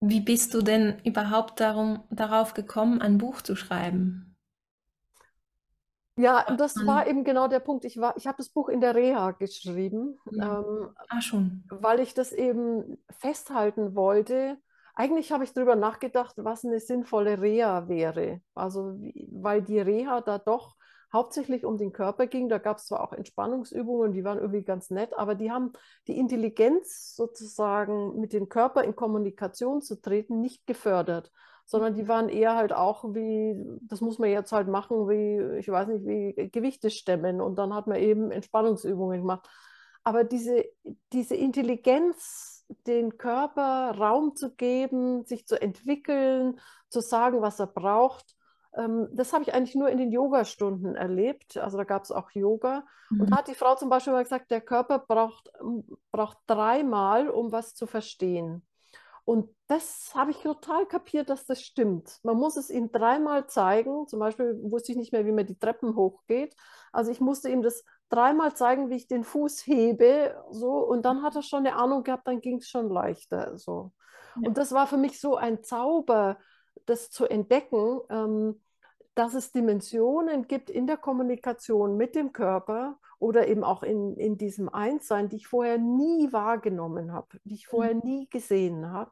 Wie 0.00 0.20
bist 0.20 0.54
du 0.54 0.62
denn 0.62 0.98
überhaupt 1.04 1.60
darum, 1.60 2.04
darauf 2.10 2.54
gekommen, 2.54 3.02
ein 3.02 3.18
Buch 3.18 3.42
zu 3.42 3.54
schreiben? 3.54 4.27
Ja, 6.18 6.44
das 6.56 6.74
war 6.86 7.06
eben 7.06 7.24
genau 7.24 7.48
der 7.48 7.60
Punkt. 7.60 7.84
Ich 7.84 7.96
ich 7.96 8.26
habe 8.26 8.36
das 8.36 8.48
Buch 8.48 8.68
in 8.68 8.80
der 8.80 8.94
Reha 8.94 9.30
geschrieben, 9.32 10.18
Ja. 10.32 10.58
ähm, 10.60 10.90
Ah, 11.08 11.20
schon. 11.20 11.62
weil 11.70 12.00
ich 12.00 12.14
das 12.14 12.32
eben 12.32 12.98
festhalten 13.10 13.94
wollte. 13.94 14.58
Eigentlich 14.94 15.30
habe 15.30 15.44
ich 15.44 15.52
darüber 15.52 15.76
nachgedacht, 15.76 16.34
was 16.38 16.64
eine 16.64 16.80
sinnvolle 16.80 17.40
Reha 17.40 17.88
wäre. 17.88 18.40
Also, 18.54 18.98
weil 19.30 19.62
die 19.62 19.78
Reha 19.78 20.20
da 20.20 20.38
doch 20.38 20.74
hauptsächlich 21.12 21.64
um 21.64 21.78
den 21.78 21.92
Körper 21.92 22.26
ging. 22.26 22.48
Da 22.48 22.58
gab 22.58 22.78
es 22.78 22.86
zwar 22.86 23.00
auch 23.02 23.12
Entspannungsübungen, 23.12 24.12
die 24.12 24.24
waren 24.24 24.38
irgendwie 24.38 24.62
ganz 24.64 24.90
nett, 24.90 25.16
aber 25.16 25.34
die 25.34 25.50
haben 25.50 25.72
die 26.06 26.18
Intelligenz 26.18 27.14
sozusagen 27.14 28.18
mit 28.20 28.32
dem 28.32 28.48
Körper 28.48 28.82
in 28.84 28.94
Kommunikation 28.96 29.80
zu 29.82 30.00
treten 30.00 30.40
nicht 30.40 30.66
gefördert 30.66 31.30
sondern 31.68 31.94
die 31.94 32.08
waren 32.08 32.30
eher 32.30 32.56
halt 32.56 32.72
auch 32.72 33.04
wie, 33.14 33.54
das 33.82 34.00
muss 34.00 34.18
man 34.18 34.30
jetzt 34.30 34.52
halt 34.52 34.68
machen, 34.68 35.06
wie, 35.06 35.58
ich 35.58 35.68
weiß 35.68 35.88
nicht, 35.88 36.06
wie 36.06 36.48
Gewichte 36.48 36.88
stemmen 36.88 37.42
und 37.42 37.56
dann 37.56 37.74
hat 37.74 37.86
man 37.86 37.98
eben 37.98 38.30
Entspannungsübungen 38.30 39.20
gemacht. 39.20 39.46
Aber 40.02 40.24
diese, 40.24 40.64
diese 41.12 41.36
Intelligenz, 41.36 42.64
den 42.86 43.18
Körper 43.18 43.94
Raum 43.98 44.34
zu 44.34 44.54
geben, 44.54 45.26
sich 45.26 45.46
zu 45.46 45.60
entwickeln, 45.60 46.58
zu 46.88 47.00
sagen, 47.02 47.42
was 47.42 47.60
er 47.60 47.66
braucht, 47.66 48.34
ähm, 48.74 49.08
das 49.12 49.34
habe 49.34 49.42
ich 49.42 49.52
eigentlich 49.52 49.74
nur 49.74 49.90
in 49.90 49.98
den 49.98 50.10
Yoga-Stunden 50.10 50.94
erlebt. 50.94 51.58
Also 51.58 51.76
da 51.76 51.84
gab 51.84 52.04
es 52.04 52.12
auch 52.12 52.30
Yoga. 52.30 52.86
Mhm. 53.10 53.20
Und 53.20 53.30
da 53.30 53.36
hat 53.38 53.48
die 53.48 53.54
Frau 53.54 53.74
zum 53.74 53.90
Beispiel 53.90 54.14
gesagt, 54.14 54.50
der 54.50 54.62
Körper 54.62 55.00
braucht, 55.00 55.50
braucht 56.12 56.38
dreimal, 56.46 57.28
um 57.28 57.52
was 57.52 57.74
zu 57.74 57.86
verstehen. 57.86 58.62
Und 59.28 59.54
das 59.66 60.12
habe 60.14 60.30
ich 60.30 60.38
total 60.38 60.86
kapiert, 60.86 61.28
dass 61.28 61.44
das 61.44 61.60
stimmt. 61.60 62.18
Man 62.22 62.38
muss 62.38 62.56
es 62.56 62.70
ihm 62.70 62.90
dreimal 62.90 63.46
zeigen. 63.46 64.08
Zum 64.08 64.20
Beispiel 64.20 64.58
wusste 64.62 64.92
ich 64.92 64.96
nicht 64.96 65.12
mehr, 65.12 65.26
wie 65.26 65.32
man 65.32 65.44
die 65.44 65.58
Treppen 65.58 65.96
hochgeht. 65.96 66.56
Also 66.92 67.10
ich 67.10 67.20
musste 67.20 67.50
ihm 67.50 67.60
das 67.60 67.84
dreimal 68.08 68.56
zeigen, 68.56 68.88
wie 68.88 68.96
ich 68.96 69.06
den 69.06 69.24
Fuß 69.24 69.66
hebe, 69.66 70.34
so. 70.50 70.78
Und 70.78 71.04
dann 71.04 71.22
hat 71.22 71.36
er 71.36 71.42
schon 71.42 71.66
eine 71.66 71.76
Ahnung 71.76 72.04
gehabt, 72.04 72.26
dann 72.26 72.40
ging 72.40 72.56
es 72.56 72.70
schon 72.70 72.88
leichter, 72.88 73.58
so. 73.58 73.92
Ja. 74.40 74.48
Und 74.48 74.56
das 74.56 74.72
war 74.72 74.86
für 74.86 74.96
mich 74.96 75.20
so 75.20 75.36
ein 75.36 75.62
Zauber, 75.62 76.38
das 76.86 77.10
zu 77.10 77.26
entdecken, 77.26 78.00
ähm, 78.08 78.62
dass 79.14 79.34
es 79.34 79.52
Dimensionen 79.52 80.46
gibt 80.46 80.70
in 80.70 80.86
der 80.86 80.96
Kommunikation 80.96 81.98
mit 81.98 82.14
dem 82.14 82.32
Körper 82.32 82.98
oder 83.18 83.46
eben 83.48 83.62
auch 83.62 83.82
in, 83.82 84.16
in 84.16 84.38
diesem 84.38 84.70
Einssein, 84.70 85.28
die 85.28 85.36
ich 85.36 85.48
vorher 85.48 85.76
nie 85.76 86.32
wahrgenommen 86.32 87.12
habe, 87.12 87.40
die 87.44 87.56
ich 87.56 87.66
vorher 87.66 87.94
mhm. 87.94 88.00
nie 88.04 88.28
gesehen 88.30 88.90
habe. 88.90 89.10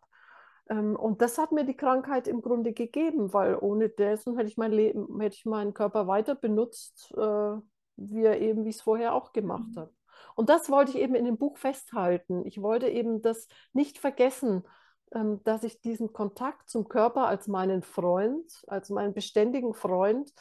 Ähm, 0.68 0.96
und 0.96 1.22
das 1.22 1.38
hat 1.38 1.52
mir 1.52 1.64
die 1.64 1.76
Krankheit 1.76 2.28
im 2.28 2.42
Grunde 2.42 2.72
gegeben, 2.72 3.32
weil 3.32 3.56
ohne 3.56 3.88
dessen 3.88 4.36
hätte 4.36 4.48
ich 4.48 4.56
mein 4.56 4.72
Leben, 4.72 5.20
hätte 5.20 5.36
ich 5.36 5.46
meinen 5.46 5.74
Körper 5.74 6.06
weiter 6.06 6.34
benutzt, 6.34 7.12
äh, 7.16 7.56
wie 7.96 8.24
er 8.24 8.40
eben, 8.40 8.64
wie 8.64 8.70
ich 8.70 8.76
es 8.76 8.82
vorher 8.82 9.14
auch 9.14 9.32
gemacht 9.32 9.70
mhm. 9.74 9.80
habe. 9.80 9.94
Und 10.34 10.48
das 10.48 10.70
wollte 10.70 10.92
ich 10.92 10.98
eben 10.98 11.14
in 11.14 11.24
dem 11.24 11.38
Buch 11.38 11.56
festhalten. 11.56 12.44
Ich 12.46 12.60
wollte 12.60 12.88
eben 12.88 13.22
das 13.22 13.48
nicht 13.72 13.98
vergessen, 13.98 14.64
ähm, 15.12 15.40
dass 15.44 15.62
ich 15.62 15.80
diesen 15.80 16.12
Kontakt 16.12 16.68
zum 16.68 16.88
Körper 16.88 17.26
als 17.26 17.46
meinen 17.46 17.82
Freund, 17.82 18.64
als 18.66 18.90
meinen 18.90 19.14
beständigen 19.14 19.74
Freund, 19.74 20.32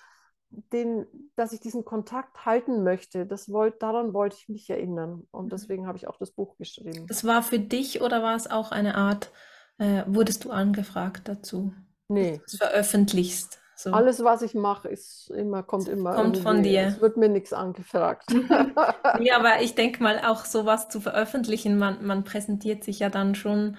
den, 0.50 1.06
dass 1.36 1.54
ich 1.54 1.60
diesen 1.60 1.86
Kontakt 1.86 2.46
halten 2.46 2.84
möchte, 2.84 3.26
das 3.26 3.52
wollt, 3.52 3.82
daran 3.82 4.14
wollte 4.14 4.38
ich 4.40 4.50
mich 4.50 4.70
erinnern. 4.70 5.28
Und 5.32 5.46
mhm. 5.46 5.50
deswegen 5.50 5.88
habe 5.88 5.98
ich 5.98 6.08
auch 6.08 6.18
das 6.18 6.32
Buch 6.32 6.58
geschrieben. 6.58 7.08
Das 7.08 7.26
war 7.26 7.44
für 7.44 7.60
dich 7.60 8.02
oder 8.02 8.24
war 8.24 8.36
es 8.36 8.50
auch 8.50 8.72
eine 8.72 8.96
Art, 8.96 9.32
äh, 9.78 10.04
wurdest 10.08 10.46
du 10.46 10.52
angefragt 10.52 11.28
dazu? 11.28 11.74
Nee. 12.08 12.40
Dass 12.44 12.52
du 12.52 12.58
veröffentlichst. 12.58 13.60
So. 13.78 13.92
Alles, 13.92 14.24
was 14.24 14.42
ich 14.42 14.54
mache, 14.54 14.88
ist 14.88 15.30
immer, 15.32 15.62
kommt 15.62 15.90
immer. 15.90 16.14
Kommt 16.14 16.38
von 16.38 16.64
dir. 16.64 16.88
Es 16.88 17.02
wird 17.02 17.18
mir 17.18 17.28
nichts 17.28 17.52
angefragt. 17.52 18.24
ja, 19.20 19.38
aber 19.38 19.62
ich 19.62 19.76
denke 19.76 20.02
mal, 20.02 20.22
auch 20.26 20.46
sowas 20.46 20.88
zu 20.88 21.02
veröffentlichen, 21.02 21.78
man, 21.78 22.06
man 22.06 22.24
präsentiert 22.24 22.86
sich 22.86 23.00
ja 23.00 23.10
dann 23.10 23.36
schon 23.36 23.78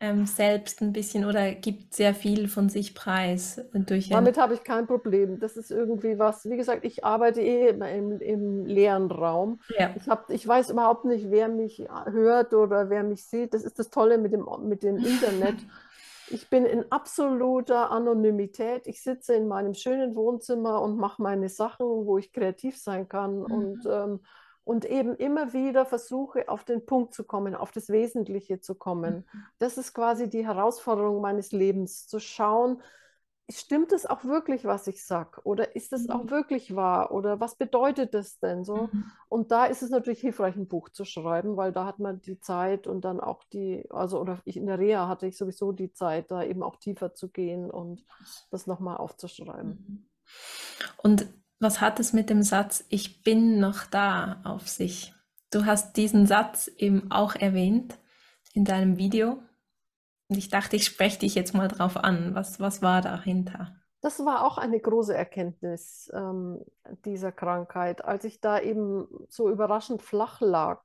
ähm, 0.00 0.26
selbst 0.26 0.80
ein 0.80 0.92
bisschen 0.92 1.24
oder 1.24 1.52
gibt 1.52 1.92
sehr 1.92 2.14
viel 2.14 2.48
von 2.48 2.68
sich 2.68 2.94
preis. 2.94 3.60
Durch 3.72 4.08
Damit 4.10 4.38
habe 4.38 4.54
ich 4.54 4.62
kein 4.62 4.86
Problem. 4.86 5.40
Das 5.40 5.56
ist 5.56 5.70
irgendwie 5.70 6.18
was, 6.18 6.48
wie 6.48 6.56
gesagt, 6.56 6.84
ich 6.84 7.04
arbeite 7.04 7.40
eh 7.40 7.68
immer 7.68 7.90
im, 7.90 8.20
im 8.20 8.64
leeren 8.64 9.10
Raum. 9.10 9.60
Ja. 9.76 9.90
Ich, 9.96 10.08
hab, 10.08 10.30
ich 10.30 10.46
weiß 10.46 10.70
überhaupt 10.70 11.04
nicht, 11.04 11.30
wer 11.30 11.48
mich 11.48 11.84
hört 12.06 12.54
oder 12.54 12.90
wer 12.90 13.02
mich 13.02 13.24
sieht. 13.24 13.54
Das 13.54 13.64
ist 13.64 13.78
das 13.78 13.90
Tolle 13.90 14.18
mit 14.18 14.32
dem, 14.32 14.46
mit 14.62 14.82
dem 14.82 14.96
Internet. 14.98 15.56
Ich 16.30 16.50
bin 16.50 16.66
in 16.66 16.84
absoluter 16.92 17.90
Anonymität. 17.90 18.86
Ich 18.86 19.02
sitze 19.02 19.34
in 19.34 19.48
meinem 19.48 19.72
schönen 19.72 20.14
Wohnzimmer 20.14 20.82
und 20.82 20.98
mache 20.98 21.22
meine 21.22 21.48
Sachen, 21.48 21.86
wo 21.86 22.18
ich 22.18 22.34
kreativ 22.34 22.76
sein 22.76 23.08
kann. 23.08 23.38
Mhm. 23.38 23.44
Und 23.44 23.86
ähm, 23.90 24.20
und 24.68 24.84
eben 24.84 25.16
immer 25.16 25.54
wieder 25.54 25.86
versuche, 25.86 26.46
auf 26.50 26.62
den 26.62 26.84
Punkt 26.84 27.14
zu 27.14 27.24
kommen, 27.24 27.54
auf 27.54 27.72
das 27.72 27.88
Wesentliche 27.88 28.60
zu 28.60 28.74
kommen. 28.74 29.24
Mhm. 29.32 29.40
Das 29.58 29.78
ist 29.78 29.94
quasi 29.94 30.28
die 30.28 30.46
Herausforderung 30.46 31.22
meines 31.22 31.52
Lebens, 31.52 32.06
zu 32.06 32.18
schauen, 32.18 32.82
stimmt 33.50 33.92
es 33.92 34.04
auch 34.04 34.24
wirklich, 34.24 34.66
was 34.66 34.86
ich 34.86 35.06
sage? 35.06 35.40
Oder 35.44 35.74
ist 35.74 35.94
es 35.94 36.10
auch 36.10 36.24
mhm. 36.24 36.30
wirklich 36.30 36.76
wahr? 36.76 37.12
Oder 37.12 37.40
was 37.40 37.56
bedeutet 37.56 38.12
das 38.12 38.40
denn 38.40 38.62
so? 38.62 38.90
Mhm. 38.92 39.10
Und 39.30 39.52
da 39.52 39.64
ist 39.64 39.82
es 39.82 39.88
natürlich 39.88 40.20
hilfreich, 40.20 40.54
ein 40.54 40.68
Buch 40.68 40.90
zu 40.90 41.06
schreiben, 41.06 41.56
weil 41.56 41.72
da 41.72 41.86
hat 41.86 41.98
man 41.98 42.20
die 42.20 42.38
Zeit 42.38 42.86
und 42.86 43.06
dann 43.06 43.20
auch 43.20 43.44
die, 43.44 43.86
also 43.88 44.20
oder 44.20 44.38
ich 44.44 44.58
in 44.58 44.66
der 44.66 44.78
Reha 44.78 45.08
hatte 45.08 45.26
ich 45.26 45.38
sowieso 45.38 45.72
die 45.72 45.94
Zeit, 45.94 46.30
da 46.30 46.44
eben 46.44 46.62
auch 46.62 46.76
tiefer 46.76 47.14
zu 47.14 47.30
gehen 47.30 47.70
und 47.70 48.04
das 48.50 48.66
nochmal 48.66 48.98
aufzuschreiben. 48.98 50.10
Und 50.98 51.26
was 51.60 51.80
hat 51.80 52.00
es 52.00 52.12
mit 52.12 52.30
dem 52.30 52.42
Satz 52.42 52.84
Ich 52.88 53.22
bin 53.22 53.60
noch 53.60 53.86
da 53.86 54.40
auf 54.44 54.68
sich? 54.68 55.14
Du 55.50 55.64
hast 55.64 55.96
diesen 55.96 56.26
Satz 56.26 56.68
eben 56.76 57.10
auch 57.10 57.34
erwähnt 57.34 57.98
in 58.52 58.64
deinem 58.64 58.98
Video. 58.98 59.42
Und 60.28 60.36
ich 60.36 60.50
dachte, 60.50 60.76
ich 60.76 60.84
spreche 60.84 61.20
dich 61.20 61.34
jetzt 61.34 61.54
mal 61.54 61.68
drauf 61.68 61.96
an. 61.96 62.34
Was, 62.34 62.60
was 62.60 62.82
war 62.82 63.00
dahinter? 63.00 63.74
Das 64.00 64.20
war 64.24 64.44
auch 64.44 64.58
eine 64.58 64.78
große 64.78 65.14
Erkenntnis 65.14 66.10
ähm, 66.14 66.64
dieser 67.04 67.32
Krankheit, 67.32 68.04
als 68.04 68.24
ich 68.24 68.40
da 68.40 68.60
eben 68.60 69.08
so 69.28 69.50
überraschend 69.50 70.02
flach 70.02 70.40
lag 70.40 70.82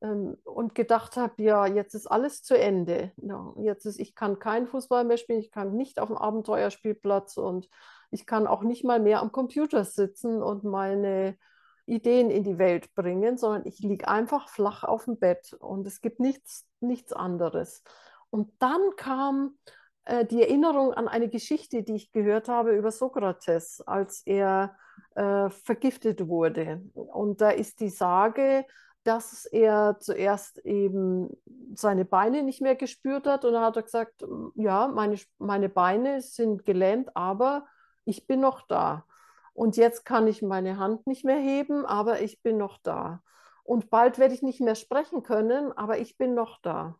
ähm, 0.00 0.38
und 0.44 0.74
gedacht 0.74 1.16
habe, 1.16 1.42
ja, 1.42 1.66
jetzt 1.66 1.94
ist 1.94 2.06
alles 2.06 2.42
zu 2.42 2.56
Ende. 2.56 3.12
Ja, 3.16 3.52
jetzt 3.58 3.84
ist, 3.84 3.98
ich 3.98 4.14
kann 4.14 4.38
keinen 4.38 4.66
Fußball 4.66 5.04
mehr 5.04 5.18
spielen, 5.18 5.40
ich 5.40 5.50
kann 5.50 5.76
nicht 5.76 5.98
auf 5.98 6.08
dem 6.08 6.16
Abenteuerspielplatz 6.16 7.36
und 7.36 7.68
ich 8.16 8.24
kann 8.24 8.46
auch 8.46 8.62
nicht 8.62 8.82
mal 8.82 8.98
mehr 8.98 9.20
am 9.20 9.30
Computer 9.30 9.84
sitzen 9.84 10.42
und 10.42 10.64
meine 10.64 11.36
Ideen 11.84 12.30
in 12.30 12.44
die 12.44 12.56
Welt 12.56 12.94
bringen, 12.94 13.36
sondern 13.36 13.66
ich 13.66 13.78
liege 13.80 14.08
einfach 14.08 14.48
flach 14.48 14.84
auf 14.84 15.04
dem 15.04 15.18
Bett 15.18 15.52
und 15.52 15.86
es 15.86 16.00
gibt 16.00 16.18
nichts, 16.18 16.66
nichts 16.80 17.12
anderes. 17.12 17.84
Und 18.30 18.50
dann 18.58 18.80
kam 18.96 19.58
äh, 20.06 20.24
die 20.24 20.40
Erinnerung 20.40 20.94
an 20.94 21.08
eine 21.08 21.28
Geschichte, 21.28 21.82
die 21.82 21.96
ich 21.96 22.10
gehört 22.10 22.48
habe 22.48 22.74
über 22.74 22.90
Sokrates, 22.90 23.82
als 23.82 24.22
er 24.24 24.74
äh, 25.14 25.50
vergiftet 25.50 26.26
wurde. 26.26 26.80
Und 26.94 27.42
da 27.42 27.50
ist 27.50 27.80
die 27.80 27.90
Sage, 27.90 28.64
dass 29.04 29.44
er 29.44 29.98
zuerst 30.00 30.58
eben 30.64 31.28
seine 31.74 32.06
Beine 32.06 32.42
nicht 32.42 32.62
mehr 32.62 32.76
gespürt 32.76 33.26
hat 33.26 33.44
und 33.44 33.52
dann 33.52 33.62
hat 33.62 33.76
er 33.76 33.82
gesagt, 33.82 34.24
ja, 34.54 34.88
meine, 34.88 35.18
meine 35.36 35.68
Beine 35.68 36.22
sind 36.22 36.64
gelähmt, 36.64 37.14
aber 37.14 37.66
ich 38.06 38.26
bin 38.26 38.40
noch 38.40 38.66
da. 38.66 39.04
Und 39.52 39.76
jetzt 39.76 40.06
kann 40.06 40.26
ich 40.26 40.40
meine 40.40 40.78
Hand 40.78 41.06
nicht 41.06 41.24
mehr 41.24 41.38
heben, 41.38 41.84
aber 41.84 42.22
ich 42.22 42.42
bin 42.42 42.56
noch 42.56 42.78
da. 42.78 43.22
Und 43.62 43.90
bald 43.90 44.18
werde 44.18 44.32
ich 44.32 44.42
nicht 44.42 44.60
mehr 44.60 44.74
sprechen 44.74 45.22
können, 45.22 45.72
aber 45.72 45.98
ich 45.98 46.16
bin 46.16 46.34
noch 46.34 46.60
da. 46.62 46.98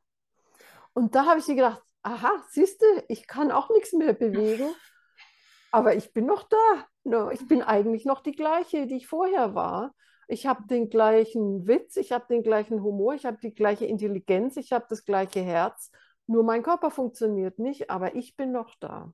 Und 0.93 1.15
da 1.15 1.27
habe 1.27 1.39
ich 1.39 1.47
gedacht, 1.47 1.83
aha, 2.03 2.31
siehst 2.51 2.83
du, 2.83 2.87
ich 3.09 3.27
kann 3.27 3.51
auch 3.51 3.71
nichts 3.71 3.93
mehr 3.93 4.13
bewegen, 4.13 4.69
aber 5.71 5.95
ich 5.95 6.13
bin 6.13 6.27
noch 6.27 6.45
da. 6.45 7.31
Ich 7.31 7.47
bin 7.47 7.63
eigentlich 7.63 8.05
noch 8.05 8.23
die 8.23 8.33
gleiche, 8.33 8.87
die 8.87 8.97
ich 8.97 9.07
vorher 9.07 9.55
war. 9.55 9.95
Ich 10.27 10.47
habe 10.47 10.67
den 10.67 10.89
gleichen 10.89 11.69
Witz, 11.69 11.97
ich 11.97 12.11
habe 12.11 12.25
den 12.29 12.43
gleichen 12.43 12.83
Humor, 12.83 13.15
ich 13.15 13.27
habe 13.27 13.39
die 13.41 13.55
gleiche 13.55 13.87
Intelligenz, 13.87 14.57
ich 14.57 14.73
habe 14.73 14.87
das 14.89 15.05
gleiche 15.05 15.41
Herz. 15.41 15.93
Nur 16.27 16.43
mein 16.43 16.65
Körper 16.65 16.91
funktioniert 16.91 17.61
nicht, 17.61 17.91
aber 17.91 18.17
ich 18.17 18.35
bin 18.35 18.51
noch 18.51 18.75
da. 18.81 19.13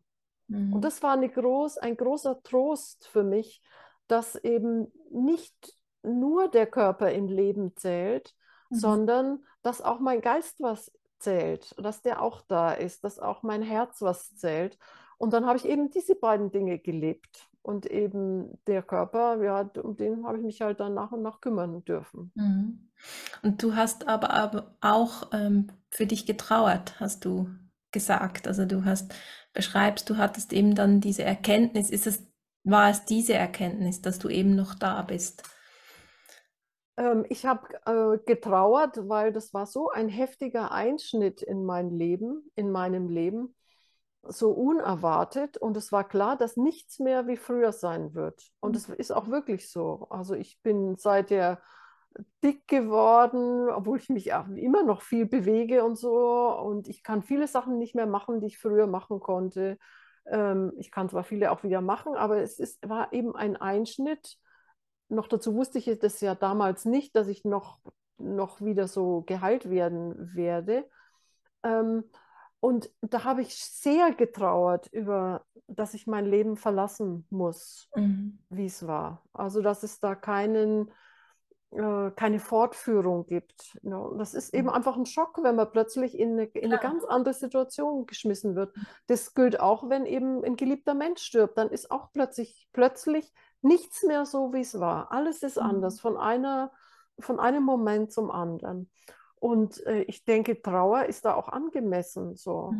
Mhm. 0.48 0.74
Und 0.74 0.84
das 0.84 1.02
war 1.02 1.16
groß, 1.18 1.78
ein 1.78 1.96
großer 1.96 2.42
Trost 2.42 3.06
für 3.08 3.22
mich, 3.24 3.62
dass 4.06 4.36
eben 4.36 4.92
nicht 5.10 5.76
nur 6.02 6.48
der 6.48 6.66
Körper 6.66 7.12
im 7.12 7.28
Leben 7.28 7.76
zählt, 7.76 8.34
mhm. 8.70 8.76
sondern 8.76 9.44
dass 9.62 9.80
auch 9.80 10.00
mein 10.00 10.20
Geist 10.20 10.60
was 10.60 10.90
zählt, 11.18 11.74
dass 11.78 12.02
der 12.02 12.20
auch 12.20 12.42
da 12.42 12.72
ist, 12.72 13.04
dass 13.04 13.18
auch 13.18 13.42
mein 13.42 13.62
Herz 13.62 14.02
was 14.02 14.34
zählt. 14.34 14.76
Und 15.18 15.32
dann 15.32 15.46
habe 15.46 15.56
ich 15.56 15.64
eben 15.64 15.90
diese 15.90 16.16
beiden 16.16 16.50
Dinge 16.50 16.78
gelebt. 16.78 17.48
Und 17.62 17.86
eben 17.86 18.58
der 18.66 18.82
Körper, 18.82 19.40
ja, 19.40 19.60
um 19.82 19.96
den 19.96 20.26
habe 20.26 20.38
ich 20.38 20.42
mich 20.42 20.60
halt 20.62 20.80
dann 20.80 20.94
nach 20.94 21.12
und 21.12 21.22
nach 21.22 21.40
kümmern 21.40 21.84
dürfen. 21.84 22.32
Mhm. 22.34 22.90
Und 23.42 23.62
du 23.62 23.76
hast 23.76 24.08
aber, 24.08 24.74
auch 24.80 25.30
ähm, 25.32 25.68
für 25.88 26.06
dich 26.06 26.26
getrauert, 26.26 26.98
hast 26.98 27.24
du 27.24 27.48
gesagt. 27.92 28.48
Also 28.48 28.64
du 28.64 28.84
hast 28.84 29.14
beschreibst, 29.52 30.08
du 30.08 30.16
hattest 30.16 30.52
eben 30.52 30.74
dann 30.74 31.00
diese 31.00 31.24
Erkenntnis. 31.24 31.90
Ist 31.90 32.06
es, 32.06 32.26
war 32.64 32.90
es 32.90 33.04
diese 33.04 33.34
Erkenntnis, 33.34 34.00
dass 34.02 34.18
du 34.18 34.28
eben 34.28 34.54
noch 34.54 34.74
da 34.74 35.02
bist? 35.02 35.42
Ähm, 36.96 37.24
ich 37.28 37.46
habe 37.46 37.68
äh, 37.86 38.18
getrauert, 38.24 39.08
weil 39.08 39.32
das 39.32 39.54
war 39.54 39.66
so 39.66 39.90
ein 39.90 40.08
heftiger 40.08 40.72
Einschnitt 40.72 41.42
in 41.42 41.64
mein 41.64 41.90
Leben, 41.90 42.50
in 42.54 42.70
meinem 42.70 43.08
Leben, 43.08 43.54
so 44.22 44.50
unerwartet. 44.50 45.56
Und 45.56 45.76
es 45.76 45.92
war 45.92 46.06
klar, 46.06 46.36
dass 46.36 46.56
nichts 46.56 46.98
mehr 46.98 47.26
wie 47.26 47.36
früher 47.36 47.72
sein 47.72 48.14
wird. 48.14 48.42
Und 48.60 48.76
es 48.76 48.88
ist 48.88 49.10
auch 49.10 49.28
wirklich 49.28 49.70
so. 49.70 50.06
Also 50.10 50.34
ich 50.34 50.60
bin 50.62 50.96
seit 50.96 51.30
der 51.30 51.60
dick 52.42 52.66
geworden, 52.68 53.68
obwohl 53.68 53.98
ich 53.98 54.08
mich 54.08 54.32
auch 54.34 54.48
immer 54.48 54.82
noch 54.82 55.02
viel 55.02 55.26
bewege 55.26 55.84
und 55.84 55.96
so. 55.96 56.48
Und 56.58 56.88
ich 56.88 57.02
kann 57.02 57.22
viele 57.22 57.46
Sachen 57.46 57.78
nicht 57.78 57.94
mehr 57.94 58.06
machen, 58.06 58.40
die 58.40 58.46
ich 58.46 58.58
früher 58.58 58.86
machen 58.86 59.20
konnte. 59.20 59.78
Ähm, 60.26 60.72
ich 60.78 60.90
kann 60.90 61.08
zwar 61.08 61.24
viele 61.24 61.50
auch 61.50 61.62
wieder 61.62 61.80
machen, 61.80 62.14
aber 62.14 62.38
es 62.38 62.58
ist, 62.58 62.88
war 62.88 63.12
eben 63.12 63.34
ein 63.34 63.56
Einschnitt. 63.56 64.36
Noch 65.08 65.28
dazu 65.28 65.54
wusste 65.54 65.78
ich 65.78 65.98
das 65.98 66.20
ja 66.20 66.34
damals 66.34 66.84
nicht, 66.84 67.16
dass 67.16 67.28
ich 67.28 67.44
noch, 67.44 67.78
noch 68.18 68.60
wieder 68.60 68.88
so 68.88 69.22
geheilt 69.22 69.68
werden 69.68 70.34
werde. 70.34 70.88
Ähm, 71.62 72.04
und 72.60 72.90
da 73.00 73.24
habe 73.24 73.42
ich 73.42 73.56
sehr 73.56 74.14
getrauert 74.14 74.86
über, 74.92 75.44
dass 75.66 75.94
ich 75.94 76.06
mein 76.06 76.26
Leben 76.26 76.56
verlassen 76.56 77.26
muss, 77.28 77.90
mhm. 77.96 78.38
wie 78.50 78.66
es 78.66 78.86
war. 78.86 79.24
Also, 79.32 79.62
dass 79.62 79.82
es 79.82 79.98
da 79.98 80.14
keinen 80.14 80.90
keine 82.16 82.38
Fortführung 82.38 83.24
gibt. 83.26 83.78
Ja, 83.82 84.10
das 84.18 84.34
ist 84.34 84.52
eben 84.52 84.68
mhm. 84.68 84.74
einfach 84.74 84.96
ein 84.96 85.06
Schock, 85.06 85.38
wenn 85.42 85.56
man 85.56 85.70
plötzlich 85.70 86.18
in 86.18 86.32
eine, 86.32 86.44
in 86.44 86.70
eine 86.70 86.78
ganz 86.80 87.04
andere 87.04 87.32
Situation 87.32 88.04
geschmissen 88.04 88.54
wird. 88.54 88.74
Das 89.06 89.32
gilt 89.34 89.58
auch, 89.58 89.88
wenn 89.88 90.04
eben 90.04 90.44
ein 90.44 90.56
geliebter 90.56 90.92
Mensch 90.92 91.22
stirbt. 91.22 91.56
Dann 91.56 91.70
ist 91.70 91.90
auch 91.90 92.12
plötzlich, 92.12 92.68
plötzlich 92.72 93.32
nichts 93.62 94.02
mehr 94.02 94.26
so, 94.26 94.52
wie 94.52 94.60
es 94.60 94.78
war. 94.80 95.12
Alles 95.12 95.42
ist 95.42 95.56
mhm. 95.56 95.62
anders, 95.62 95.98
von, 95.98 96.18
einer, 96.18 96.72
von 97.18 97.40
einem 97.40 97.62
Moment 97.62 98.12
zum 98.12 98.30
anderen. 98.30 98.90
Und 99.36 99.84
äh, 99.86 100.02
ich 100.02 100.24
denke, 100.24 100.60
Trauer 100.60 101.06
ist 101.06 101.24
da 101.24 101.34
auch 101.34 101.48
angemessen. 101.48 102.36
So. 102.36 102.72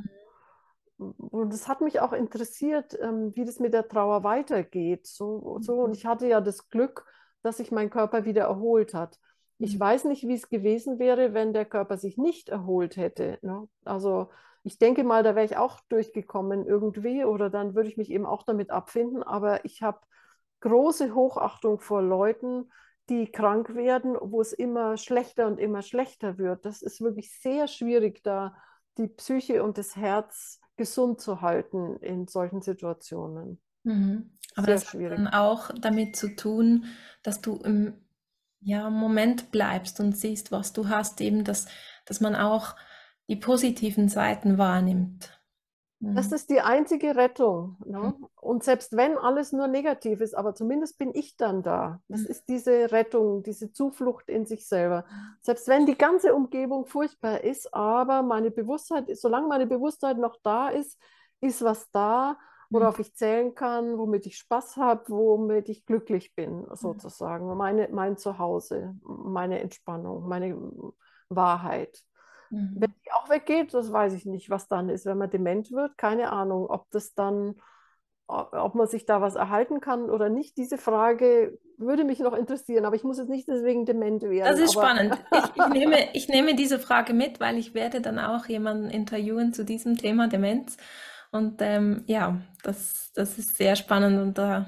Mhm. 0.99 1.13
Und 1.17 1.55
es 1.55 1.67
hat 1.67 1.81
mich 1.81 2.01
auch 2.01 2.13
interessiert, 2.13 2.97
ähm, 3.01 3.35
wie 3.35 3.47
das 3.47 3.59
mit 3.59 3.73
der 3.73 3.89
Trauer 3.89 4.23
weitergeht. 4.23 5.07
So, 5.07 5.59
so. 5.61 5.81
Und 5.81 5.91
mhm. 5.91 5.95
ich 5.95 6.05
hatte 6.05 6.27
ja 6.27 6.43
das 6.43 6.69
Glück, 6.69 7.07
dass 7.43 7.59
sich 7.59 7.71
mein 7.71 7.91
Körper 7.91 8.25
wieder 8.25 8.43
erholt 8.43 8.95
hat. 8.95 9.19
Ich 9.59 9.77
mhm. 9.77 9.81
weiß 9.81 10.05
nicht, 10.05 10.27
wie 10.27 10.35
es 10.35 10.49
gewesen 10.49 10.99
wäre, 10.99 11.35
wenn 11.35 11.53
der 11.53 11.65
Körper 11.65 11.97
sich 11.97 12.19
nicht 12.19 12.49
erholt 12.49 12.97
hätte. 12.97 13.39
Ne? 13.43 13.69
Also 13.85 14.31
ich 14.65 14.79
denke 14.79 15.05
mal, 15.05 15.23
da 15.23 15.35
wäre 15.35 15.47
ich 15.47 15.57
auch 15.57 15.81
durchgekommen 15.89 16.67
irgendwie 16.67 17.25
oder 17.25 17.51
dann 17.51 17.75
würde 17.75 17.89
ich 17.89 17.97
mich 17.97 18.11
eben 18.11 18.27
auch 18.27 18.45
damit 18.45 18.71
abfinden. 18.71 19.23
Aber 19.23 19.65
ich 19.65 19.83
habe 19.83 20.01
große 20.61 21.15
Hochachtung 21.15 21.81
vor 21.81 22.03
Leuten, 22.03 22.71
die 23.09 23.31
krank 23.31 23.75
werden, 23.75 24.17
wo 24.21 24.41
es 24.41 24.53
immer 24.53 24.97
schlechter 24.97 25.47
und 25.47 25.59
immer 25.59 25.83
schlechter 25.83 26.39
wird. 26.39 26.65
Das 26.65 26.83
ist 26.83 27.01
wirklich 27.01 27.39
sehr 27.41 27.67
schwierig, 27.67 28.23
da 28.23 28.57
die 28.99 29.09
Psyche 29.09 29.65
und 29.65 29.79
das 29.79 29.97
Herz 29.97 30.61
gesund 30.77 31.21
zu 31.21 31.41
halten 31.41 31.97
in 31.97 32.29
solchen 32.29 32.63
Situationen. 32.63 33.61
Mhm. 33.83 34.39
Aber 34.57 34.67
Sehr 34.67 34.75
das 34.75 34.87
schwierig. 34.87 35.19
hat 35.19 35.19
dann 35.19 35.35
auch 35.35 35.71
damit 35.81 36.17
zu 36.17 36.35
tun, 36.37 36.87
dass 37.23 37.41
du 37.41 37.57
im 37.57 37.95
ja, 38.61 38.91
Moment 38.91 39.51
bleibst 39.51 39.99
und 40.01 40.17
siehst, 40.17 40.53
was 40.53 40.73
du 40.73 40.89
hast, 40.89 41.21
eben, 41.21 41.45
dass, 41.45 41.67
dass 42.07 42.21
man 42.21 42.37
auch 42.37 42.77
die 43.29 43.37
positiven 43.37 44.09
Seiten 44.09 44.59
wahrnimmt. 44.59 45.39
Das 46.05 46.31
mhm. 46.31 46.35
ist 46.35 46.51
die 46.51 46.61
einzige 46.61 47.15
Rettung. 47.15 47.77
Ne? 47.87 47.99
Mhm. 47.99 48.27
Und 48.41 48.65
selbst 48.65 48.97
wenn 48.97 49.17
alles 49.17 49.53
nur 49.53 49.69
negativ 49.69 50.21
ist, 50.21 50.35
aber 50.35 50.53
zumindest 50.53 50.99
bin 50.99 51.13
ich 51.15 51.37
dann 51.37 51.63
da. 51.63 52.03
Das 52.09 52.23
mhm. 52.23 52.27
ist 52.27 52.49
diese 52.49 52.91
Rettung, 52.91 53.45
diese 53.45 53.73
Zuflucht 53.73 54.29
in 54.29 54.45
sich 54.45 54.67
selber. 54.67 55.05
Selbst 55.43 55.69
wenn 55.69 55.87
die 55.87 55.97
ganze 55.97 56.35
Umgebung 56.35 56.87
furchtbar 56.87 57.43
ist, 57.43 57.73
aber 57.73 58.23
meine 58.23 58.51
Bewusstheit, 58.51 59.05
solange 59.17 59.47
meine 59.47 59.67
Bewusstheit 59.67 60.19
noch 60.19 60.37
da 60.43 60.71
ist, 60.71 60.99
ist 61.41 61.63
was 61.63 61.89
da 61.93 62.37
worauf 62.73 62.99
ich 62.99 63.15
zählen 63.15 63.55
kann, 63.55 63.99
womit 63.99 64.27
ich 64.27 64.39
Spaß 64.39 64.77
habe, 64.77 65.05
womit 65.09 65.69
ich 65.69 65.85
glücklich 65.85 66.35
bin, 66.35 66.67
sozusagen. 66.73 67.55
Meine, 67.57 67.89
mein 67.93 68.17
Zuhause, 68.17 68.95
meine 69.03 69.61
Entspannung, 69.61 70.27
meine 70.27 70.57
Wahrheit. 71.29 72.03
Mhm. 72.51 72.75
Wenn 72.77 72.95
die 73.05 73.13
auch 73.13 73.29
weggeht, 73.29 73.75
das 73.75 73.93
weiß 73.93 74.15
ich 74.15 74.25
nicht, 74.25 74.49
was 74.49 74.69
dann 74.69 74.89
ist. 74.89 75.05
Wenn 75.05 75.19
man 75.19 75.31
dement 75.31 75.71
wird, 75.71 75.99
keine 75.99 76.33
Ahnung, 76.33 76.67
ob 76.67 76.91
das 76.91 77.13
dann, 77.13 77.57
ob 78.27 78.75
man 78.75 78.87
sich 78.87 79.05
da 79.05 79.21
was 79.21 79.35
erhalten 79.35 79.81
kann 79.81 80.09
oder 80.09 80.31
nicht. 80.31 80.57
Diese 80.57 80.79
Frage 80.79 81.59
würde 81.77 82.05
mich 82.05 82.21
noch 82.21 82.35
interessieren, 82.35 82.87
aber 82.87 82.97
ich 82.97 83.05
muss 83.05 83.19
jetzt 83.19 83.29
nicht 83.29 83.49
deswegen 83.49 83.85
dement 83.85 84.23
werden. 84.23 84.51
Das 84.51 84.61
ist 84.61 84.73
spannend. 84.73 85.15
Ich, 85.33 85.63
ich, 85.63 85.69
nehme, 85.69 85.97
ich 86.15 86.29
nehme 86.29 86.55
diese 86.55 86.79
Frage 86.79 87.13
mit, 87.13 87.39
weil 87.39 87.59
ich 87.59 87.75
werde 87.75 88.01
dann 88.01 88.19
auch 88.19 88.47
jemanden 88.47 88.89
interviewen 88.89 89.53
zu 89.53 89.65
diesem 89.65 89.99
Thema 89.99 90.29
Demenz. 90.29 90.79
Und 91.33 91.61
ähm, 91.61 92.05
ja, 92.07 92.41
das, 92.63 93.11
das 93.15 93.39
ist 93.39 93.57
sehr 93.57 93.75
spannend 93.75 94.21
und 94.21 94.39
äh, 94.39 94.65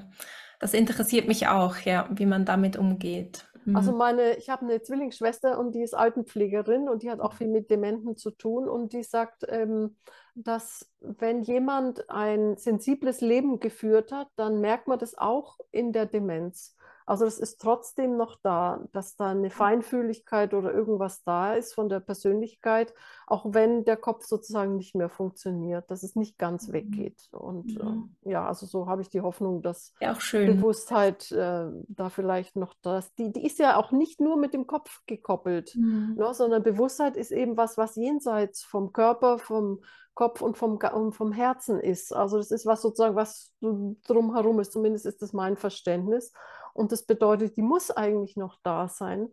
das 0.59 0.73
interessiert 0.73 1.27
mich 1.27 1.47
auch, 1.47 1.77
ja, 1.77 2.09
wie 2.11 2.25
man 2.25 2.43
damit 2.43 2.75
umgeht. 2.75 3.45
Mhm. 3.65 3.75
Also 3.75 3.91
meine, 3.91 4.35
ich 4.37 4.49
habe 4.49 4.65
eine 4.65 4.81
Zwillingsschwester 4.81 5.59
und 5.59 5.73
die 5.73 5.83
ist 5.83 5.93
Altenpflegerin 5.93 6.89
und 6.89 7.03
die 7.03 7.11
hat 7.11 7.19
auch 7.19 7.33
viel 7.33 7.47
mit 7.47 7.69
Dementen 7.69 8.17
zu 8.17 8.31
tun 8.31 8.67
und 8.67 8.93
die 8.93 9.03
sagt, 9.03 9.45
ähm, 9.47 9.95
dass 10.33 10.91
wenn 11.01 11.43
jemand 11.43 12.09
ein 12.09 12.57
sensibles 12.57 13.21
Leben 13.21 13.59
geführt 13.59 14.11
hat, 14.11 14.27
dann 14.35 14.59
merkt 14.59 14.87
man 14.87 14.99
das 14.99 15.17
auch 15.17 15.59
in 15.71 15.93
der 15.93 16.07
Demenz. 16.07 16.75
Also 17.05 17.25
das 17.25 17.37
ist 17.37 17.61
trotzdem 17.61 18.17
noch 18.17 18.37
da, 18.41 18.83
dass 18.91 19.15
da 19.15 19.29
eine 19.29 19.51
Feinfühligkeit 19.51 20.53
oder 20.53 20.73
irgendwas 20.73 21.23
da 21.23 21.53
ist 21.53 21.73
von 21.75 21.87
der 21.87 21.99
Persönlichkeit, 21.99 22.93
auch 23.27 23.45
wenn 23.49 23.85
der 23.85 23.97
Kopf 23.97 24.25
sozusagen 24.25 24.75
nicht 24.75 24.95
mehr 24.95 25.09
funktioniert, 25.09 25.89
dass 25.91 26.01
es 26.01 26.15
nicht 26.15 26.39
ganz 26.39 26.67
mhm. 26.67 26.73
weggeht. 26.73 27.27
Und 27.31 27.77
mhm. 27.77 28.15
äh, 28.23 28.31
ja, 28.31 28.47
also 28.47 28.65
so 28.65 28.87
habe 28.87 29.03
ich 29.03 29.09
die 29.09 29.21
Hoffnung, 29.21 29.61
dass 29.61 29.93
ja, 29.99 30.17
Bewusstheit 30.31 31.31
äh, 31.31 31.67
da 31.87 32.09
vielleicht 32.09 32.55
noch 32.55 32.73
das, 32.81 33.13
die, 33.13 33.31
die 33.31 33.45
ist 33.45 33.59
ja 33.59 33.77
auch 33.77 33.91
nicht 33.91 34.19
nur 34.19 34.37
mit 34.37 34.53
dem 34.53 34.65
Kopf 34.65 35.01
gekoppelt, 35.05 35.75
mhm. 35.75 36.15
ne, 36.17 36.33
sondern 36.33 36.63
Bewusstheit 36.63 37.17
ist 37.17 37.31
eben 37.31 37.55
was, 37.55 37.77
was 37.77 37.95
jenseits 37.95 38.63
vom 38.63 38.93
Körper, 38.93 39.37
vom 39.37 39.81
Kopf 40.15 40.41
und 40.41 40.57
vom, 40.57 40.77
und 40.77 41.11
vom 41.11 41.33
Herzen 41.33 41.79
ist. 41.79 42.13
Also 42.13 42.37
das 42.37 42.49
ist 42.49 42.65
was 42.65 42.81
sozusagen, 42.81 43.15
was 43.15 43.53
drumherum 43.59 44.59
ist. 44.61 44.71
Zumindest 44.71 45.05
ist 45.05 45.21
das 45.21 45.33
mein 45.33 45.57
Verständnis. 45.57 46.31
Und 46.75 46.91
das 46.91 47.03
bedeutet, 47.03 47.55
die 47.55 47.61
muss 47.61 47.89
eigentlich 47.89 48.35
noch 48.35 48.59
da 48.61 48.87
sein, 48.89 49.29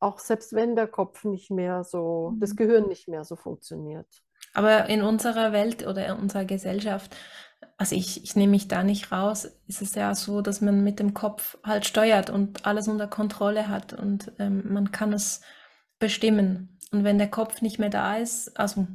auch 0.00 0.18
selbst 0.18 0.54
wenn 0.54 0.74
der 0.74 0.88
Kopf 0.88 1.24
nicht 1.24 1.50
mehr 1.50 1.84
so, 1.84 2.34
das 2.40 2.50
mhm. 2.50 2.56
Gehirn 2.56 2.88
nicht 2.88 3.06
mehr 3.06 3.24
so 3.24 3.36
funktioniert. 3.36 4.08
Aber 4.54 4.86
in 4.86 5.02
unserer 5.02 5.52
Welt 5.52 5.86
oder 5.86 6.06
in 6.06 6.18
unserer 6.18 6.44
Gesellschaft, 6.44 7.14
also 7.76 7.94
ich, 7.94 8.24
ich 8.24 8.34
nehme 8.34 8.52
mich 8.52 8.66
da 8.66 8.82
nicht 8.82 9.12
raus, 9.12 9.44
ist 9.68 9.82
es 9.82 9.94
ja 9.94 10.14
so, 10.14 10.40
dass 10.40 10.60
man 10.60 10.82
mit 10.82 10.98
dem 10.98 11.14
Kopf 11.14 11.58
halt 11.62 11.86
steuert 11.86 12.28
und 12.28 12.66
alles 12.66 12.88
unter 12.88 13.06
Kontrolle 13.06 13.68
hat 13.68 13.92
und 13.92 14.32
ähm, 14.38 14.72
man 14.72 14.90
kann 14.90 15.12
es 15.12 15.42
bestimmen. 15.98 16.78
Und 16.90 17.04
wenn 17.04 17.18
der 17.18 17.30
Kopf 17.30 17.62
nicht 17.62 17.78
mehr 17.78 17.90
da 17.90 18.16
ist, 18.16 18.58
also 18.58 18.88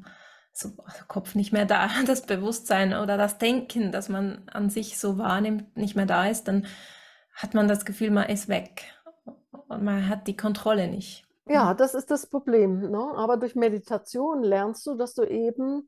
so, 0.51 0.73
also 0.83 1.05
Kopf 1.07 1.35
nicht 1.35 1.53
mehr 1.53 1.65
da, 1.65 1.89
das 2.05 2.25
Bewusstsein 2.25 2.93
oder 2.93 3.17
das 3.17 3.37
Denken, 3.37 3.93
das 3.93 4.09
man 4.09 4.49
an 4.51 4.69
sich 4.69 4.97
so 4.97 5.17
wahrnimmt, 5.17 5.77
nicht 5.77 5.95
mehr 5.95 6.07
da 6.07 6.27
ist, 6.27 6.49
dann 6.49 6.65
hat 7.35 7.53
man 7.53 7.67
das 7.67 7.85
Gefühl, 7.85 8.11
man 8.11 8.29
ist 8.29 8.47
weg 8.47 8.85
und 9.67 9.83
man 9.83 10.09
hat 10.09 10.27
die 10.27 10.37
Kontrolle 10.37 10.87
nicht. 10.87 11.27
Ja, 11.47 11.73
das 11.73 11.93
ist 11.93 12.09
das 12.09 12.27
Problem. 12.27 12.89
Ne? 12.89 13.13
Aber 13.15 13.37
durch 13.37 13.55
Meditation 13.55 14.41
lernst 14.41 14.87
du, 14.87 14.95
dass 14.95 15.13
du 15.13 15.23
eben 15.23 15.87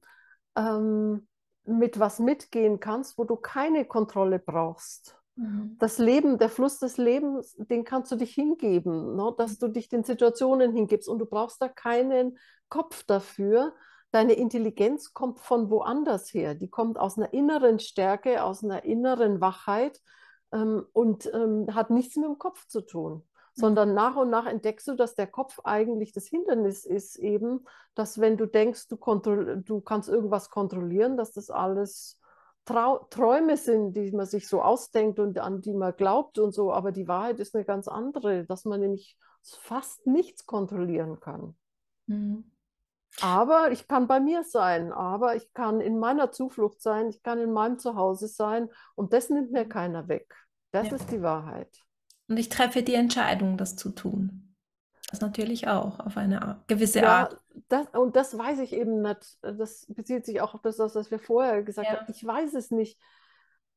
ähm, 0.55 1.27
mit 1.65 1.99
was 1.99 2.19
mitgehen 2.19 2.79
kannst, 2.79 3.17
wo 3.17 3.23
du 3.23 3.35
keine 3.35 3.85
Kontrolle 3.85 4.39
brauchst. 4.39 5.17
Mhm. 5.35 5.77
Das 5.79 5.97
Leben, 5.97 6.37
der 6.37 6.49
Fluss 6.49 6.79
des 6.79 6.97
Lebens, 6.97 7.55
den 7.57 7.83
kannst 7.85 8.11
du 8.11 8.17
dich 8.17 8.33
hingeben, 8.33 9.15
ne? 9.15 9.33
dass 9.37 9.57
du 9.57 9.67
dich 9.67 9.89
den 9.89 10.03
Situationen 10.03 10.73
hingibst 10.73 11.09
und 11.09 11.19
du 11.19 11.25
brauchst 11.25 11.61
da 11.61 11.69
keinen 11.69 12.37
Kopf 12.69 13.03
dafür, 13.03 13.73
deine 14.11 14.33
Intelligenz 14.33 15.13
kommt 15.13 15.39
von 15.39 15.69
woanders 15.69 16.33
her. 16.33 16.55
Die 16.55 16.69
kommt 16.69 16.97
aus 16.97 17.17
einer 17.17 17.33
inneren 17.33 17.79
Stärke, 17.79 18.43
aus 18.43 18.63
einer 18.63 18.83
inneren 18.83 19.41
Wachheit 19.41 19.99
ähm, 20.51 20.85
und 20.93 21.29
ähm, 21.33 21.73
hat 21.73 21.89
nichts 21.89 22.15
mit 22.15 22.25
dem 22.25 22.37
Kopf 22.37 22.67
zu 22.67 22.81
tun. 22.81 23.23
Sondern 23.53 23.95
nach 23.95 24.15
und 24.15 24.29
nach 24.29 24.45
entdeckst 24.45 24.87
du, 24.87 24.93
dass 24.93 25.15
der 25.15 25.25
Kopf 25.25 25.59
eigentlich 25.63 26.11
das 26.11 26.27
Hindernis 26.27 26.85
ist, 26.85 27.15
eben, 27.17 27.65
dass 27.95 28.19
wenn 28.19 28.37
du 28.37 28.45
denkst, 28.45 28.87
du, 28.87 28.97
du 28.97 29.81
kannst 29.81 30.09
irgendwas 30.09 30.51
kontrollieren, 30.51 31.17
dass 31.17 31.31
das 31.31 31.49
alles 31.49 32.19
Trau 32.65 33.07
Träume 33.09 33.57
sind, 33.57 33.93
die 33.93 34.11
man 34.11 34.27
sich 34.27 34.47
so 34.47 34.61
ausdenkt 34.61 35.19
und 35.19 35.39
an 35.39 35.61
die 35.61 35.73
man 35.73 35.95
glaubt 35.95 36.37
und 36.37 36.51
so. 36.51 36.71
Aber 36.71 36.91
die 36.91 37.07
Wahrheit 37.07 37.39
ist 37.39 37.55
eine 37.55 37.65
ganz 37.65 37.87
andere, 37.87 38.45
dass 38.45 38.65
man 38.65 38.81
nämlich 38.81 39.17
fast 39.41 40.05
nichts 40.05 40.45
kontrollieren 40.45 41.19
kann. 41.19 41.55
Mhm. 42.07 42.51
Aber 43.21 43.71
ich 43.71 43.87
kann 43.87 44.07
bei 44.07 44.19
mir 44.19 44.43
sein, 44.43 44.91
aber 44.91 45.35
ich 45.35 45.51
kann 45.53 45.81
in 45.81 45.97
meiner 45.97 46.31
Zuflucht 46.31 46.81
sein, 46.81 47.09
ich 47.09 47.23
kann 47.23 47.39
in 47.39 47.51
meinem 47.51 47.79
Zuhause 47.79 48.27
sein 48.27 48.69
und 48.95 49.13
das 49.13 49.29
nimmt 49.29 49.51
mir 49.51 49.67
keiner 49.67 50.07
weg. 50.07 50.35
Das 50.71 50.89
ja. 50.89 50.95
ist 50.95 51.11
die 51.11 51.21
Wahrheit. 51.21 51.83
Und 52.27 52.37
ich 52.37 52.49
treffe 52.49 52.83
die 52.83 52.93
Entscheidung, 52.93 53.57
das 53.57 53.75
zu 53.75 53.89
tun. 53.89 54.55
Das 55.09 55.21
natürlich 55.21 55.67
auch 55.67 55.99
auf 55.99 56.17
eine 56.17 56.61
gewisse 56.67 56.99
ja, 56.99 57.19
Art. 57.19 57.39
Das, 57.69 57.87
und 57.93 58.15
das 58.15 58.37
weiß 58.37 58.59
ich 58.59 58.73
eben 58.73 59.01
nicht. 59.01 59.37
Das 59.41 59.85
bezieht 59.87 60.25
sich 60.25 60.41
auch 60.41 60.53
auf 60.53 60.61
das, 60.61 60.77
was 60.79 61.09
wir 61.09 61.19
vorher 61.19 61.63
gesagt 61.63 61.87
ja. 61.89 61.97
haben. 61.97 62.11
Ich 62.11 62.25
weiß 62.25 62.53
es 62.53 62.71
nicht. 62.71 62.99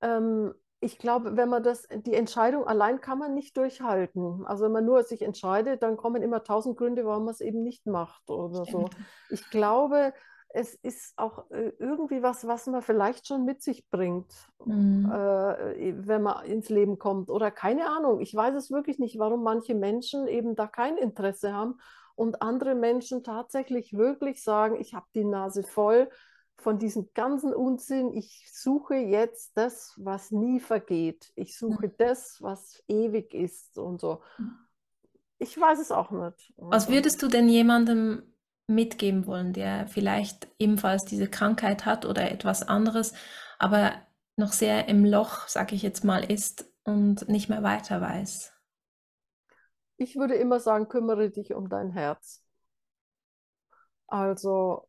Ähm, 0.03 0.53
ich 0.81 0.99
glaube, 0.99 1.37
wenn 1.37 1.51
man 1.51 1.63
das, 1.63 1.87
die 1.91 2.15
Entscheidung 2.15 2.67
allein 2.67 3.01
kann 3.01 3.19
man 3.19 3.35
nicht 3.35 3.57
durchhalten. 3.57 4.47
Also 4.47 4.65
wenn 4.65 4.73
man 4.73 4.87
nur 4.87 5.03
sich 5.05 5.23
entscheidet, 5.23 5.83
dann 5.83 5.99
kommen 5.99 6.23
immer 6.23 6.43
tausend 6.43 6.79
Gründe, 6.79 7.05
warum 7.05 7.27
man 7.27 7.35
es 7.35 7.43
eben 7.43 7.63
nicht 7.63 7.87
macht 7.87 8.31
oder 8.31 8.65
Stimmt. 8.65 8.95
so. 8.95 9.01
Ich 9.29 9.51
glaube, 9.51 10.15
es 10.53 10.75
ist 10.75 11.17
auch 11.17 11.51
äh, 11.51 11.73
irgendwie 11.79 12.23
was, 12.23 12.47
was 12.47 12.67
man 12.67 12.83
vielleicht 12.83 13.27
schon 13.27 13.45
mit 13.45 13.63
sich 13.63 13.89
bringt, 13.91 14.33
mhm. 14.65 15.05
äh, 15.07 15.95
wenn 16.07 16.23
man 16.23 16.45
ins 16.47 16.71
Leben 16.71 16.99
kommt. 16.99 17.31
Oder 17.31 17.51
keine 17.51 17.89
Ahnung. 17.91 18.21
Ich 18.21 18.35
weiß 18.35 18.55
es 18.55 18.71
wirklich 18.71 18.99
nicht, 18.99 19.19
warum 19.19 19.43
manche 19.43 19.75
Menschen 19.75 20.27
eben 20.27 20.57
da 20.57 20.67
kein 20.67 20.97
Interesse 20.97 21.53
haben 21.53 21.79
und 22.15 22.43
andere 22.43 22.75
Menschen 22.75 23.23
tatsächlich 23.23 23.93
wirklich 23.93 24.43
sagen, 24.43 24.81
ich 24.81 24.95
habe 24.95 25.07
die 25.15 25.25
Nase 25.25 25.63
voll 25.63 26.09
von 26.61 26.79
diesem 26.79 27.11
ganzen 27.15 27.55
Unsinn, 27.55 28.13
ich 28.13 28.49
suche 28.53 28.95
jetzt 28.95 29.53
das, 29.57 29.95
was 29.97 30.31
nie 30.31 30.61
vergeht. 30.61 31.33
Ich 31.37 31.57
suche 31.57 31.89
mhm. 31.89 31.95
das, 31.99 32.41
was 32.41 32.83
ewig 32.89 33.35
ist 33.35 33.79
und 33.79 34.01
so. 34.01 34.23
Ich 35.39 35.59
weiß 35.59 35.81
es 35.81 35.91
auch 35.91 36.11
nicht. 36.11 36.53
Was 36.57 36.85
Also, 36.85 36.93
würdest 36.93 37.23
du 37.23 37.29
denn 37.29 37.49
jemandem 37.49 38.23
mitgeben 38.67 39.27
wollen, 39.27 39.53
der 39.53 39.89
vielleicht 39.89 40.49
ebenfalls 40.59 41.05
diese 41.05 41.29
Krankheit 41.29 41.87
hat 41.87 42.05
oder 42.07 42.31
etwas 42.31 42.63
anderes, 42.67 43.15
aber 43.59 43.93
noch 44.37 44.53
sehr 44.53 44.89
im 44.89 45.05
Loch, 45.05 45.49
sag 45.49 45.73
ich 45.73 45.83
jetzt 45.83 46.05
mal, 46.05 46.23
ist 46.31 46.71
und 46.85 47.29
nicht 47.29 47.49
mehr 47.49 47.63
weiter 47.63 48.01
weiß? 48.01 48.53
ich 50.01 50.17
würde 50.17 50.35
immer 50.35 50.61
sagen, 50.61 50.89
kümmere 50.89 51.31
dich 51.31 51.55
um 51.55 51.69
dein 51.69 51.91
Herz. 51.91 52.43
Also 54.07 54.89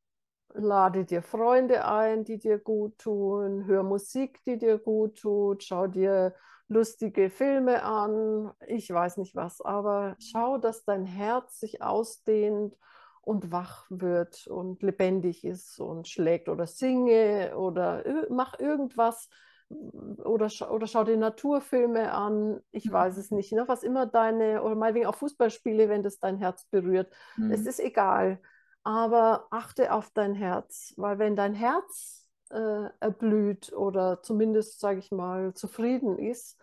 lade 0.54 1.06
dir 1.06 1.22
Freunde 1.22 1.86
ein, 1.86 2.24
die 2.24 2.38
dir 2.38 2.60
gut 2.60 2.98
tun, 3.00 3.66
hör 3.66 3.84
Musik, 3.84 4.44
die 4.46 4.58
dir 4.58 4.78
gut 4.78 5.20
tut, 5.20 5.64
schau 5.64 5.88
dir 5.88 6.34
lustige 6.68 7.30
Filme 7.30 7.84
an, 7.84 8.52
ich 8.66 8.92
weiß 8.92 9.18
nicht 9.18 9.36
was, 9.36 9.62
aber 9.62 10.16
schau, 10.20 10.58
dass 10.58 10.86
dein 10.86 11.06
Herz 11.06 11.60
sich 11.60 11.82
ausdehnt 11.82 12.78
und 13.22 13.52
wach 13.52 13.86
wird 13.90 14.48
und 14.48 14.82
lebendig 14.82 15.44
ist 15.44 15.80
und 15.80 16.08
schlägt 16.08 16.50
oder 16.50 16.66
singe 16.66 17.54
oder 17.58 18.04
mach 18.30 18.60
irgendwas 18.60 19.30
oder, 19.70 20.50
oder 20.72 20.88
schau 20.88 21.04
dir 21.04 21.18
Naturfilme 21.18 22.12
an, 22.12 22.62
ich 22.72 22.92
weiß 22.92 23.18
es 23.18 23.32
nicht, 23.32 23.54
ne? 23.54 23.64
was 23.68 23.84
immer 23.84 24.06
deine, 24.06 24.64
oder 24.64 24.76
meinetwegen 24.76 25.06
auch 25.06 25.16
Fußballspiele, 25.16 25.88
wenn 25.88 26.04
das 26.04 26.20
dein 26.20 26.38
Herz 26.38 26.66
berührt, 26.66 27.14
mhm. 27.38 27.52
es 27.52 27.66
ist 27.66 27.80
egal 27.80 28.40
aber 28.84 29.48
achte 29.52 29.94
auf 29.94 30.10
dein 30.12 30.34
Herz, 30.34 30.94
weil 30.98 31.20
wenn 31.20 31.36
dein 31.36 31.54
Herz 31.54 32.28
äh, 32.50 32.90
erblüht 33.00 33.74
oder 33.74 34.22
zumindest, 34.24 34.80
sage 34.80 35.00
ich 35.00 35.12
mal, 35.12 35.54
zufrieden 35.54 36.18
ist, 36.18 36.58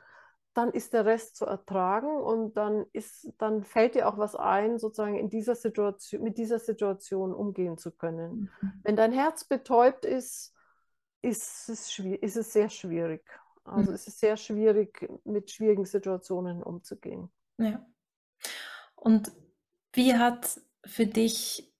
dann 0.54 0.72
ist 0.72 0.92
der 0.92 1.04
Rest 1.04 1.36
zu 1.36 1.46
ertragen 1.46 2.20
und 2.20 2.56
dann 2.56 2.84
ist, 2.92 3.32
dann 3.38 3.62
fällt 3.62 3.94
dir 3.94 4.08
auch 4.08 4.18
was 4.18 4.34
ein, 4.34 4.78
sozusagen 4.78 5.16
in 5.16 5.30
dieser 5.30 5.54
Situation, 5.54 6.22
mit 6.22 6.36
dieser 6.36 6.58
Situation 6.58 7.32
umgehen 7.32 7.78
zu 7.78 7.92
können. 7.92 8.50
Mhm. 8.60 8.72
Wenn 8.82 8.96
dein 8.96 9.12
Herz 9.12 9.44
betäubt 9.44 10.04
ist, 10.04 10.52
ist 11.22 11.68
es, 11.68 11.98
ist 11.98 12.36
es 12.36 12.52
sehr 12.52 12.70
schwierig. 12.70 13.22
Also 13.62 13.90
mhm. 13.90 13.94
es 13.94 14.08
ist 14.08 14.18
sehr 14.18 14.36
schwierig, 14.36 15.08
mit 15.24 15.50
schwierigen 15.50 15.84
Situationen 15.84 16.62
umzugehen. 16.62 17.30
Ja. 17.58 17.86
Und 18.96 19.30
wie 19.92 20.16
hat 20.16 20.60
für 20.84 21.06
dich 21.06 21.72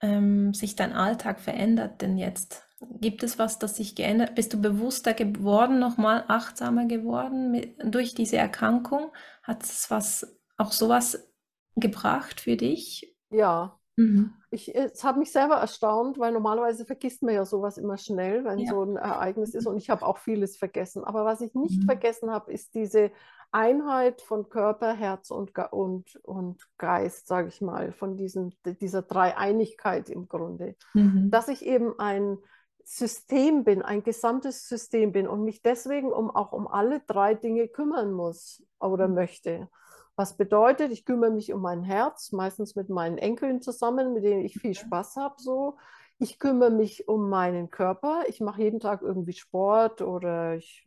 ähm, 0.00 0.54
sich 0.54 0.76
dein 0.76 0.92
Alltag 0.92 1.40
verändert 1.40 2.02
denn 2.02 2.16
jetzt? 2.16 2.62
Gibt 3.00 3.22
es 3.22 3.38
was, 3.38 3.58
das 3.58 3.76
sich 3.76 3.94
geändert? 3.94 4.34
Bist 4.34 4.52
du 4.52 4.60
bewusster 4.60 5.14
geworden, 5.14 5.78
nochmal 5.78 6.24
achtsamer 6.28 6.84
geworden 6.86 7.50
mit, 7.50 7.76
durch 7.82 8.14
diese 8.14 8.36
Erkrankung? 8.36 9.12
Hat 9.42 9.62
es 9.62 9.90
was, 9.90 10.38
auch 10.58 10.72
sowas 10.72 11.32
gebracht 11.76 12.40
für 12.40 12.56
dich? 12.56 13.16
Ja. 13.30 13.78
Mhm. 13.96 14.34
Ich, 14.50 14.74
es 14.74 15.02
hat 15.04 15.16
mich 15.16 15.32
selber 15.32 15.54
erstaunt, 15.54 16.18
weil 16.18 16.32
normalerweise 16.32 16.84
vergisst 16.84 17.22
man 17.22 17.34
ja 17.34 17.46
sowas 17.46 17.78
immer 17.78 17.96
schnell, 17.96 18.44
wenn 18.44 18.58
ja. 18.58 18.70
so 18.70 18.82
ein 18.82 18.96
Ereignis 18.96 19.54
ist. 19.54 19.66
Und 19.66 19.78
ich 19.78 19.88
habe 19.88 20.04
auch 20.04 20.18
vieles 20.18 20.58
vergessen. 20.58 21.02
Aber 21.02 21.24
was 21.24 21.40
ich 21.40 21.54
nicht 21.54 21.80
mhm. 21.80 21.86
vergessen 21.86 22.30
habe, 22.30 22.52
ist 22.52 22.74
diese 22.74 23.10
Einheit 23.56 24.20
von 24.20 24.50
Körper, 24.50 24.92
Herz 24.92 25.30
und, 25.30 25.56
und, 25.70 26.16
und 26.24 26.68
Geist, 26.76 27.26
sage 27.26 27.48
ich 27.48 27.62
mal, 27.62 27.92
von 27.92 28.18
diesem, 28.18 28.52
dieser 28.66 29.00
Dreieinigkeit 29.00 30.10
im 30.10 30.28
Grunde. 30.28 30.76
Mhm. 30.92 31.30
Dass 31.30 31.48
ich 31.48 31.64
eben 31.64 31.98
ein 31.98 32.36
System 32.84 33.64
bin, 33.64 33.80
ein 33.80 34.02
gesamtes 34.02 34.68
System 34.68 35.12
bin 35.12 35.26
und 35.26 35.42
mich 35.42 35.62
deswegen 35.62 36.12
um, 36.12 36.30
auch 36.30 36.52
um 36.52 36.68
alle 36.68 37.00
drei 37.06 37.32
Dinge 37.34 37.66
kümmern 37.66 38.12
muss 38.12 38.62
oder 38.78 39.08
mhm. 39.08 39.14
möchte. 39.14 39.68
Was 40.16 40.36
bedeutet, 40.36 40.92
ich 40.92 41.06
kümmere 41.06 41.30
mich 41.30 41.54
um 41.54 41.62
mein 41.62 41.82
Herz, 41.82 42.32
meistens 42.32 42.76
mit 42.76 42.90
meinen 42.90 43.16
Enkeln 43.16 43.62
zusammen, 43.62 44.12
mit 44.12 44.22
denen 44.22 44.44
ich 44.44 44.60
viel 44.60 44.74
Spaß 44.74 45.16
habe, 45.16 45.36
so. 45.38 45.78
Ich 46.18 46.38
kümmere 46.38 46.70
mich 46.70 47.08
um 47.08 47.28
meinen 47.28 47.70
Körper. 47.70 48.22
Ich 48.26 48.40
mache 48.40 48.62
jeden 48.62 48.80
Tag 48.80 49.02
irgendwie 49.02 49.34
Sport 49.34 50.00
oder 50.00 50.56
ich, 50.56 50.86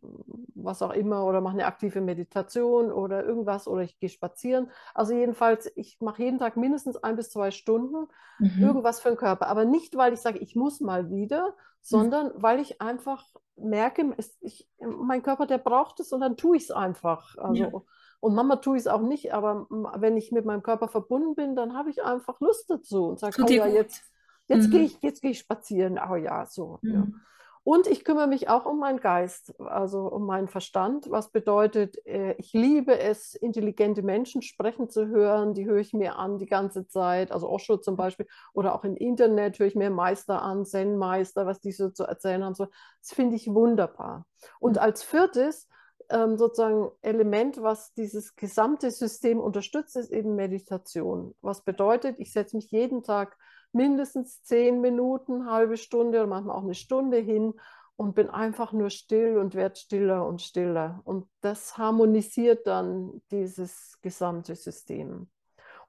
was 0.56 0.82
auch 0.82 0.92
immer 0.92 1.26
oder 1.26 1.40
mache 1.40 1.54
eine 1.54 1.68
aktive 1.68 2.02
Meditation 2.02 2.92
oder 2.92 3.24
irgendwas 3.24 3.68
oder 3.68 3.84
ich 3.84 4.00
gehe 4.00 4.10
spazieren. 4.10 4.72
Also 4.96 5.14
jedenfalls, 5.14 5.72
ich 5.76 6.00
mache 6.02 6.24
jeden 6.24 6.40
Tag 6.40 6.58
mindestens 6.58 6.98
ein 6.98 7.16
bis 7.16 7.30
zwei 7.30 7.52
Stunden 7.52 8.08
mhm. 8.40 8.64
irgendwas 8.64 9.00
für 9.00 9.10
den 9.10 9.18
Körper. 9.18 9.48
Aber 9.48 9.66
nicht, 9.66 9.96
weil 9.96 10.14
ich 10.14 10.22
sage, 10.22 10.40
ich 10.40 10.56
muss 10.56 10.80
mal 10.80 11.12
wieder, 11.12 11.56
sondern 11.82 12.28
mhm. 12.28 12.42
weil 12.42 12.60
ich 12.60 12.82
einfach 12.82 13.26
merke, 13.56 14.14
es, 14.18 14.38
ich, 14.42 14.68
mein 14.80 15.22
Körper, 15.22 15.46
der 15.46 15.58
braucht 15.58 16.00
es 16.00 16.12
und 16.12 16.22
dann 16.22 16.38
tue 16.38 16.58
ich 16.58 16.64
es 16.64 16.72
einfach. 16.72 17.38
Also, 17.38 17.64
ja. 17.64 17.72
Und 18.22 18.36
Mama 18.36 18.58
tue 18.58 18.78
ich 18.78 18.82
es 18.82 18.88
auch 18.88 19.02
nicht, 19.02 19.34
aber 19.34 19.68
wenn 19.70 20.18
ich 20.18 20.32
mit 20.32 20.46
meinem 20.46 20.64
Körper 20.64 20.88
verbunden 20.88 21.36
bin, 21.36 21.56
dann 21.56 21.74
habe 21.78 21.90
ich 21.90 22.04
einfach 22.04 22.40
Lust 22.42 22.70
dazu 22.70 23.06
und 23.06 23.20
sage, 23.20 23.42
oh 23.42 23.50
ja, 23.50 23.66
jetzt 23.68 24.04
Jetzt 24.50 24.68
mhm. 24.68 24.72
gehe 24.72 24.82
ich, 24.82 25.02
jetzt 25.02 25.22
gehe 25.22 25.32
ich 25.32 25.40
spazieren. 25.40 26.00
Oh 26.00 26.16
ja, 26.16 26.46
so. 26.46 26.80
Mhm. 26.82 26.94
Ja. 26.94 27.08
Und 27.64 27.88
ich 27.88 28.04
kümmere 28.04 28.28
mich 28.28 28.50
auch 28.50 28.66
um 28.66 28.80
meinen 28.80 29.00
Geist, 29.00 29.54
also 29.60 30.08
um 30.08 30.26
meinen 30.26 30.48
Verstand, 30.48 31.12
was 31.12 31.30
bedeutet, 31.30 32.04
äh, 32.08 32.34
ich 32.40 32.52
liebe 32.54 32.98
es, 32.98 33.36
intelligente 33.36 34.02
Menschen 34.02 34.42
sprechen 34.42 34.90
zu 34.90 35.08
hören, 35.08 35.54
die 35.54 35.66
höre 35.66 35.78
ich 35.78 35.94
mir 35.94 36.16
an 36.18 36.40
die 36.40 36.48
ganze 36.48 36.88
Zeit, 36.88 37.32
also 37.32 37.48
Osho 37.50 37.78
zum 37.78 37.96
Beispiel, 37.96 38.28
oder 38.54 38.74
auch 38.74 38.84
im 38.86 38.96
Internet 38.96 39.60
höre 39.60 39.68
ich 39.68 39.76
mir 39.76 39.92
Meister 39.92 40.42
an, 40.42 40.66
Zen-Meister, 40.66 41.46
was 41.46 41.60
die 41.60 41.72
so 41.72 41.90
zu 41.90 42.06
erzählen 42.06 42.44
haben. 42.44 42.56
So. 42.56 42.66
Das 43.02 43.14
finde 43.14 43.36
ich 43.36 43.48
wunderbar. 43.48 44.26
Und 44.60 44.78
mhm. 44.78 44.82
als 44.82 45.04
viertes, 45.04 45.68
ähm, 46.10 46.38
sozusagen 46.38 46.90
Element, 47.02 47.62
was 47.62 47.94
dieses 47.94 48.36
gesamte 48.36 48.90
System 48.90 49.40
unterstützt, 49.40 49.96
ist 49.96 50.12
eben 50.12 50.36
Meditation. 50.36 51.36
Was 51.42 51.64
bedeutet, 51.64 52.16
ich 52.20 52.32
setze 52.32 52.56
mich 52.56 52.72
jeden 52.72 53.04
Tag 53.04 53.38
mindestens 53.72 54.44
zehn 54.44 54.82
Minuten, 54.82 55.50
halbe 55.50 55.78
Stunde 55.78 56.20
oder 56.20 56.28
manchmal 56.28 56.56
auch 56.56 56.64
eine 56.64 56.76
Stunde 56.76 57.18
hin 57.18 57.54
und 57.96 58.16
bin 58.16 58.30
einfach 58.30 58.72
nur 58.72 58.90
still 58.90 59.38
und 59.38 59.56
werde 59.56 59.76
stiller 59.76 60.26
und 60.26 60.42
stiller. 60.42 61.02
Und 61.04 61.28
das 61.42 61.78
harmonisiert 61.78 62.66
dann 62.66 63.22
dieses 63.30 64.00
gesamte 64.02 64.56
System. 64.56 65.30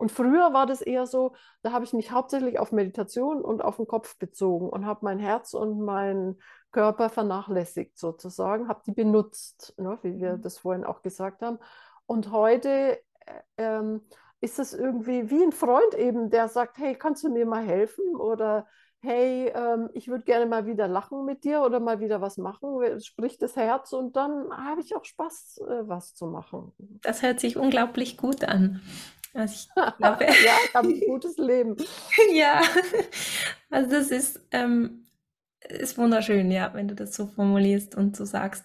Und 0.00 0.10
früher 0.10 0.54
war 0.54 0.66
das 0.66 0.80
eher 0.80 1.06
so, 1.06 1.34
da 1.62 1.72
habe 1.72 1.84
ich 1.84 1.92
mich 1.92 2.10
hauptsächlich 2.10 2.58
auf 2.58 2.72
Meditation 2.72 3.42
und 3.42 3.62
auf 3.62 3.76
den 3.76 3.86
Kopf 3.86 4.18
bezogen 4.18 4.70
und 4.70 4.86
habe 4.86 5.00
mein 5.02 5.18
Herz 5.18 5.52
und 5.52 5.78
meinen 5.78 6.40
Körper 6.72 7.10
vernachlässigt 7.10 7.98
sozusagen, 7.98 8.66
habe 8.66 8.80
die 8.86 8.92
benutzt, 8.92 9.74
ne, 9.76 9.98
wie 10.02 10.18
wir 10.18 10.38
mhm. 10.38 10.42
das 10.42 10.56
vorhin 10.56 10.84
auch 10.84 11.02
gesagt 11.02 11.42
haben. 11.42 11.58
Und 12.06 12.32
heute 12.32 12.98
äh, 13.26 13.42
ähm, 13.58 14.00
ist 14.40 14.58
es 14.58 14.72
irgendwie 14.74 15.30
wie 15.30 15.42
ein 15.42 15.52
Freund 15.52 15.94
eben, 15.94 16.30
der 16.30 16.48
sagt, 16.48 16.78
hey, 16.78 16.94
kannst 16.94 17.24
du 17.24 17.28
mir 17.28 17.46
mal 17.46 17.62
helfen? 17.64 18.16
Oder 18.16 18.66
hey, 19.02 19.50
ähm, 19.54 19.90
ich 19.94 20.08
würde 20.08 20.24
gerne 20.24 20.46
mal 20.46 20.66
wieder 20.66 20.86
lachen 20.86 21.24
mit 21.24 21.44
dir 21.44 21.62
oder 21.62 21.80
mal 21.80 22.00
wieder 22.00 22.20
was 22.20 22.36
machen, 22.36 23.00
spricht 23.00 23.40
das 23.42 23.56
Herz 23.56 23.92
und 23.92 24.16
dann 24.16 24.50
habe 24.50 24.80
ich 24.82 24.94
auch 24.94 25.04
Spaß, 25.04 25.60
äh, 25.66 25.88
was 25.88 26.14
zu 26.14 26.26
machen. 26.26 26.72
Das 27.02 27.22
hört 27.22 27.40
sich 27.40 27.56
unglaublich 27.56 28.16
gut 28.16 28.44
an. 28.44 28.82
Also 29.32 29.54
ich 29.54 29.68
glaube, 29.98 30.24
ja, 30.44 30.56
ich 30.64 30.74
habe 30.74 30.88
ein 30.88 31.00
gutes 31.00 31.38
Leben. 31.38 31.76
ja, 32.34 32.60
also 33.70 33.90
das 33.90 34.10
ist, 34.10 34.40
ähm, 34.50 35.06
ist 35.60 35.96
wunderschön, 35.96 36.50
ja, 36.50 36.72
wenn 36.74 36.88
du 36.88 36.94
das 36.94 37.14
so 37.14 37.26
formulierst 37.26 37.94
und 37.94 38.16
so 38.16 38.24
sagst. 38.24 38.64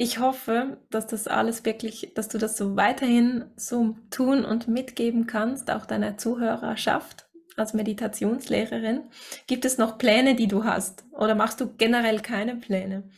Ich 0.00 0.20
hoffe, 0.20 0.76
dass 0.90 1.08
das 1.08 1.26
alles 1.26 1.64
wirklich, 1.64 2.12
dass 2.14 2.28
du 2.28 2.38
das 2.38 2.56
so 2.56 2.76
weiterhin 2.76 3.46
so 3.56 3.96
tun 4.10 4.44
und 4.44 4.68
mitgeben 4.68 5.26
kannst, 5.26 5.72
auch 5.72 5.86
deiner 5.86 6.16
Zuhörerschaft 6.16 7.26
als 7.56 7.74
Meditationslehrerin. 7.74 9.10
Gibt 9.48 9.64
es 9.64 9.76
noch 9.76 9.98
Pläne, 9.98 10.36
die 10.36 10.46
du 10.46 10.62
hast? 10.62 11.04
Oder 11.10 11.34
machst 11.34 11.60
du 11.60 11.74
generell 11.74 12.20
keine 12.20 12.54
Pläne? 12.54 13.10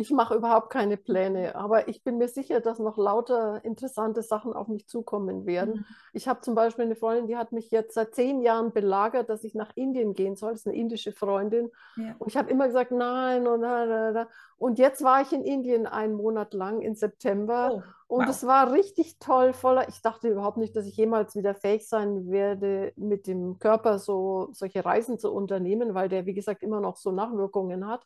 Ich 0.00 0.10
mache 0.10 0.34
überhaupt 0.34 0.70
keine 0.70 0.96
Pläne, 0.96 1.54
aber 1.56 1.88
ich 1.88 2.02
bin 2.02 2.16
mir 2.16 2.28
sicher, 2.28 2.60
dass 2.60 2.78
noch 2.78 2.96
lauter 2.96 3.62
interessante 3.66 4.22
Sachen 4.22 4.54
auf 4.54 4.66
mich 4.66 4.88
zukommen 4.88 5.44
werden. 5.44 5.74
Mhm. 5.74 5.84
Ich 6.14 6.26
habe 6.26 6.40
zum 6.40 6.54
Beispiel 6.54 6.86
eine 6.86 6.96
Freundin, 6.96 7.26
die 7.26 7.36
hat 7.36 7.52
mich 7.52 7.70
jetzt 7.70 7.92
seit 7.92 8.14
zehn 8.14 8.40
Jahren 8.40 8.72
belagert, 8.72 9.28
dass 9.28 9.44
ich 9.44 9.54
nach 9.54 9.72
Indien 9.74 10.14
gehen 10.14 10.36
soll. 10.36 10.52
Das 10.52 10.60
ist 10.60 10.68
eine 10.68 10.76
indische 10.76 11.12
Freundin. 11.12 11.70
Ja. 11.96 12.14
Und 12.18 12.28
ich 12.28 12.38
habe 12.38 12.50
immer 12.50 12.66
gesagt, 12.66 12.92
nein 12.92 13.46
und 13.46 13.60
da, 13.60 13.84
da, 13.84 14.12
da. 14.12 14.28
Und 14.56 14.78
jetzt 14.78 15.04
war 15.04 15.20
ich 15.20 15.34
in 15.34 15.44
Indien 15.44 15.86
einen 15.86 16.14
Monat 16.14 16.54
lang 16.54 16.80
im 16.80 16.94
September. 16.94 17.84
Oh, 18.08 18.16
und 18.16 18.28
es 18.28 18.46
war 18.46 18.72
richtig 18.72 19.18
toll, 19.18 19.52
voller. 19.52 19.86
Ich 19.90 20.00
dachte 20.00 20.28
überhaupt 20.28 20.56
nicht, 20.56 20.74
dass 20.76 20.86
ich 20.86 20.96
jemals 20.96 21.36
wieder 21.36 21.54
fähig 21.54 21.86
sein 21.86 22.30
werde, 22.30 22.94
mit 22.96 23.26
dem 23.26 23.58
Körper 23.58 23.98
so 23.98 24.48
solche 24.52 24.82
Reisen 24.82 25.18
zu 25.18 25.30
unternehmen, 25.30 25.92
weil 25.92 26.08
der, 26.08 26.24
wie 26.24 26.34
gesagt, 26.34 26.62
immer 26.62 26.80
noch 26.80 26.96
so 26.96 27.12
Nachwirkungen 27.12 27.86
hat. 27.86 28.00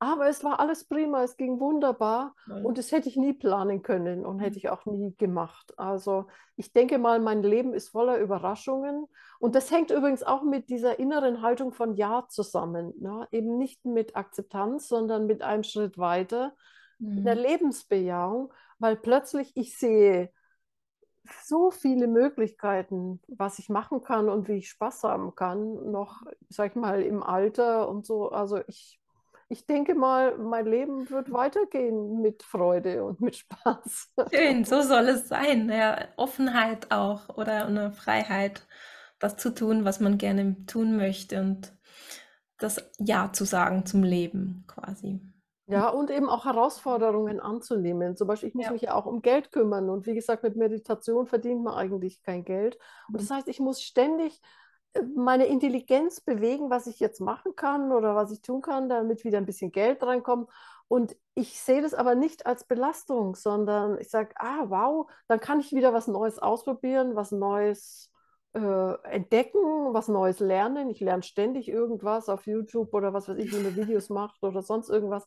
Aber 0.00 0.28
es 0.28 0.44
war 0.44 0.60
alles 0.60 0.84
prima, 0.84 1.24
es 1.24 1.36
ging 1.36 1.58
wunderbar 1.58 2.34
Nein. 2.46 2.64
und 2.64 2.78
das 2.78 2.92
hätte 2.92 3.08
ich 3.08 3.16
nie 3.16 3.32
planen 3.32 3.82
können 3.82 4.24
und 4.24 4.38
hätte 4.38 4.52
mhm. 4.52 4.58
ich 4.58 4.70
auch 4.70 4.86
nie 4.86 5.14
gemacht. 5.16 5.74
Also 5.76 6.26
ich 6.54 6.72
denke 6.72 6.98
mal, 6.98 7.18
mein 7.18 7.42
Leben 7.42 7.74
ist 7.74 7.88
voller 7.88 8.18
Überraschungen 8.18 9.06
und 9.40 9.56
das 9.56 9.72
hängt 9.72 9.90
übrigens 9.90 10.22
auch 10.22 10.42
mit 10.42 10.68
dieser 10.68 11.00
inneren 11.00 11.42
Haltung 11.42 11.72
von 11.72 11.94
Ja 11.94 12.26
zusammen. 12.28 12.92
Ne? 13.00 13.26
Eben 13.32 13.58
nicht 13.58 13.84
mit 13.84 14.14
Akzeptanz, 14.14 14.86
sondern 14.86 15.26
mit 15.26 15.42
einem 15.42 15.64
Schritt 15.64 15.98
weiter, 15.98 16.54
mhm. 17.00 17.24
der 17.24 17.34
Lebensbejahung, 17.34 18.52
weil 18.78 18.96
plötzlich 18.96 19.50
ich 19.56 19.76
sehe 19.76 20.30
so 21.44 21.70
viele 21.70 22.06
Möglichkeiten, 22.06 23.20
was 23.26 23.58
ich 23.58 23.68
machen 23.68 24.02
kann 24.02 24.28
und 24.28 24.48
wie 24.48 24.58
ich 24.58 24.70
Spaß 24.70 25.02
haben 25.04 25.34
kann, 25.34 25.90
noch, 25.90 26.22
sag 26.48 26.70
ich 26.70 26.76
mal, 26.76 27.02
im 27.02 27.22
Alter 27.22 27.88
und 27.88 28.06
so. 28.06 28.30
Also 28.30 28.60
ich, 28.66 28.97
ich 29.48 29.66
denke 29.66 29.94
mal, 29.94 30.36
mein 30.38 30.66
Leben 30.66 31.08
wird 31.10 31.32
weitergehen 31.32 32.20
mit 32.20 32.42
Freude 32.42 33.04
und 33.04 33.20
mit 33.20 33.36
Spaß. 33.36 34.12
Schön, 34.32 34.64
so 34.64 34.82
soll 34.82 35.08
es 35.08 35.28
sein. 35.28 35.68
Ja, 35.70 36.08
Offenheit 36.16 36.90
auch 36.90 37.28
oder 37.36 37.66
eine 37.66 37.92
Freiheit, 37.92 38.62
das 39.18 39.36
zu 39.36 39.50
tun, 39.54 39.84
was 39.84 40.00
man 40.00 40.18
gerne 40.18 40.64
tun 40.66 40.96
möchte 40.96 41.40
und 41.40 41.72
das 42.58 42.82
Ja 42.98 43.32
zu 43.32 43.44
sagen 43.44 43.86
zum 43.86 44.02
Leben 44.04 44.64
quasi. 44.68 45.20
Ja, 45.66 45.88
und 45.90 46.10
eben 46.10 46.30
auch 46.30 46.46
Herausforderungen 46.46 47.40
anzunehmen. 47.40 48.16
Zum 48.16 48.26
Beispiel, 48.26 48.48
ich 48.48 48.54
muss 48.54 48.70
Ja. 48.70 48.70
mich 48.70 48.82
ja 48.82 48.94
auch 48.94 49.04
um 49.04 49.20
Geld 49.20 49.52
kümmern. 49.52 49.90
Und 49.90 50.06
wie 50.06 50.14
gesagt, 50.14 50.42
mit 50.42 50.56
Meditation 50.56 51.26
verdient 51.26 51.62
man 51.62 51.74
eigentlich 51.74 52.22
kein 52.22 52.42
Geld. 52.44 52.78
Und 53.12 53.20
das 53.20 53.28
Mhm. 53.28 53.28
heißt, 53.30 53.48
ich 53.48 53.60
muss 53.60 53.82
ständig 53.82 54.40
meine 55.14 55.46
Intelligenz 55.46 56.20
bewegen, 56.20 56.70
was 56.70 56.86
ich 56.86 57.00
jetzt 57.00 57.20
machen 57.20 57.54
kann 57.56 57.92
oder 57.92 58.14
was 58.14 58.32
ich 58.32 58.42
tun 58.42 58.62
kann, 58.62 58.88
damit 58.88 59.24
wieder 59.24 59.38
ein 59.38 59.46
bisschen 59.46 59.72
Geld 59.72 60.02
reinkommt. 60.02 60.50
Und 60.88 61.16
ich 61.34 61.60
sehe 61.60 61.82
das 61.82 61.94
aber 61.94 62.14
nicht 62.14 62.46
als 62.46 62.64
Belastung, 62.64 63.34
sondern 63.34 63.98
ich 64.00 64.08
sage, 64.08 64.34
ah, 64.36 64.64
wow, 64.68 65.10
dann 65.28 65.40
kann 65.40 65.60
ich 65.60 65.72
wieder 65.72 65.92
was 65.92 66.08
Neues 66.08 66.38
ausprobieren, 66.38 67.14
was 67.14 67.30
Neues 67.30 68.10
äh, 68.54 68.94
entdecken, 69.04 69.60
was 69.92 70.08
Neues 70.08 70.40
lernen. 70.40 70.88
Ich 70.90 71.00
lerne 71.00 71.22
ständig 71.22 71.68
irgendwas 71.68 72.28
auf 72.28 72.46
YouTube 72.46 72.94
oder 72.94 73.12
was 73.12 73.28
weiß 73.28 73.38
ich, 73.38 73.52
wie 73.52 73.62
man 73.62 73.76
Videos 73.76 74.08
macht 74.08 74.42
oder 74.42 74.62
sonst 74.62 74.88
irgendwas. 74.88 75.26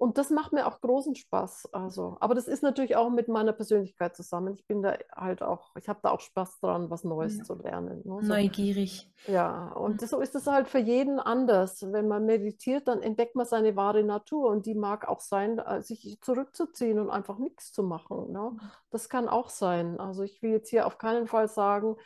Und 0.00 0.16
das 0.16 0.30
macht 0.30 0.54
mir 0.54 0.66
auch 0.66 0.80
großen 0.80 1.14
Spaß. 1.14 1.74
Also, 1.74 2.16
aber 2.20 2.34
das 2.34 2.48
ist 2.48 2.62
natürlich 2.62 2.96
auch 2.96 3.10
mit 3.10 3.28
meiner 3.28 3.52
Persönlichkeit 3.52 4.16
zusammen. 4.16 4.54
Ich 4.54 4.66
bin 4.66 4.80
da 4.82 4.94
halt 5.14 5.42
auch, 5.42 5.76
ich 5.76 5.90
habe 5.90 6.00
da 6.02 6.10
auch 6.10 6.20
Spaß 6.20 6.58
dran, 6.60 6.88
was 6.88 7.04
Neues 7.04 7.36
Ja. 7.36 7.44
zu 7.44 7.54
lernen. 7.56 8.00
Ne? 8.06 8.18
So, 8.22 8.32
Neugierig. 8.32 9.12
ja, 9.26 9.68
und 9.72 10.00
so 10.00 10.20
ist 10.20 10.34
es 10.34 10.46
halt 10.46 10.68
für 10.68 10.78
jeden 10.78 11.20
anders. 11.20 11.84
Wenn 11.92 12.08
man 12.08 12.24
meditiert, 12.24 12.88
dann 12.88 13.02
entdeckt 13.02 13.36
man 13.36 13.44
seine 13.44 13.76
wahre 13.76 14.02
Natur 14.02 14.48
und 14.48 14.64
die 14.64 14.74
mag 14.74 15.06
auch 15.06 15.20
sein, 15.20 15.58
äh, 15.58 15.82
sich 15.82 16.18
zurückzuziehen 16.22 16.98
und 16.98 17.10
einfach 17.10 17.36
nichts 17.36 17.70
zu 17.70 17.82
machen. 17.82 18.32
Ne? 18.32 18.56
Das 18.88 19.10
kann 19.10 19.28
auch 19.28 19.50
sein. 19.50 20.00
Also 20.00 20.22
ich 20.22 20.40
will 20.40 20.52
jetzt 20.52 20.70
hier 20.70 20.86
auf 20.86 20.96
keinen 20.96 21.26
Fall 21.26 21.46
sagen, 21.46 21.96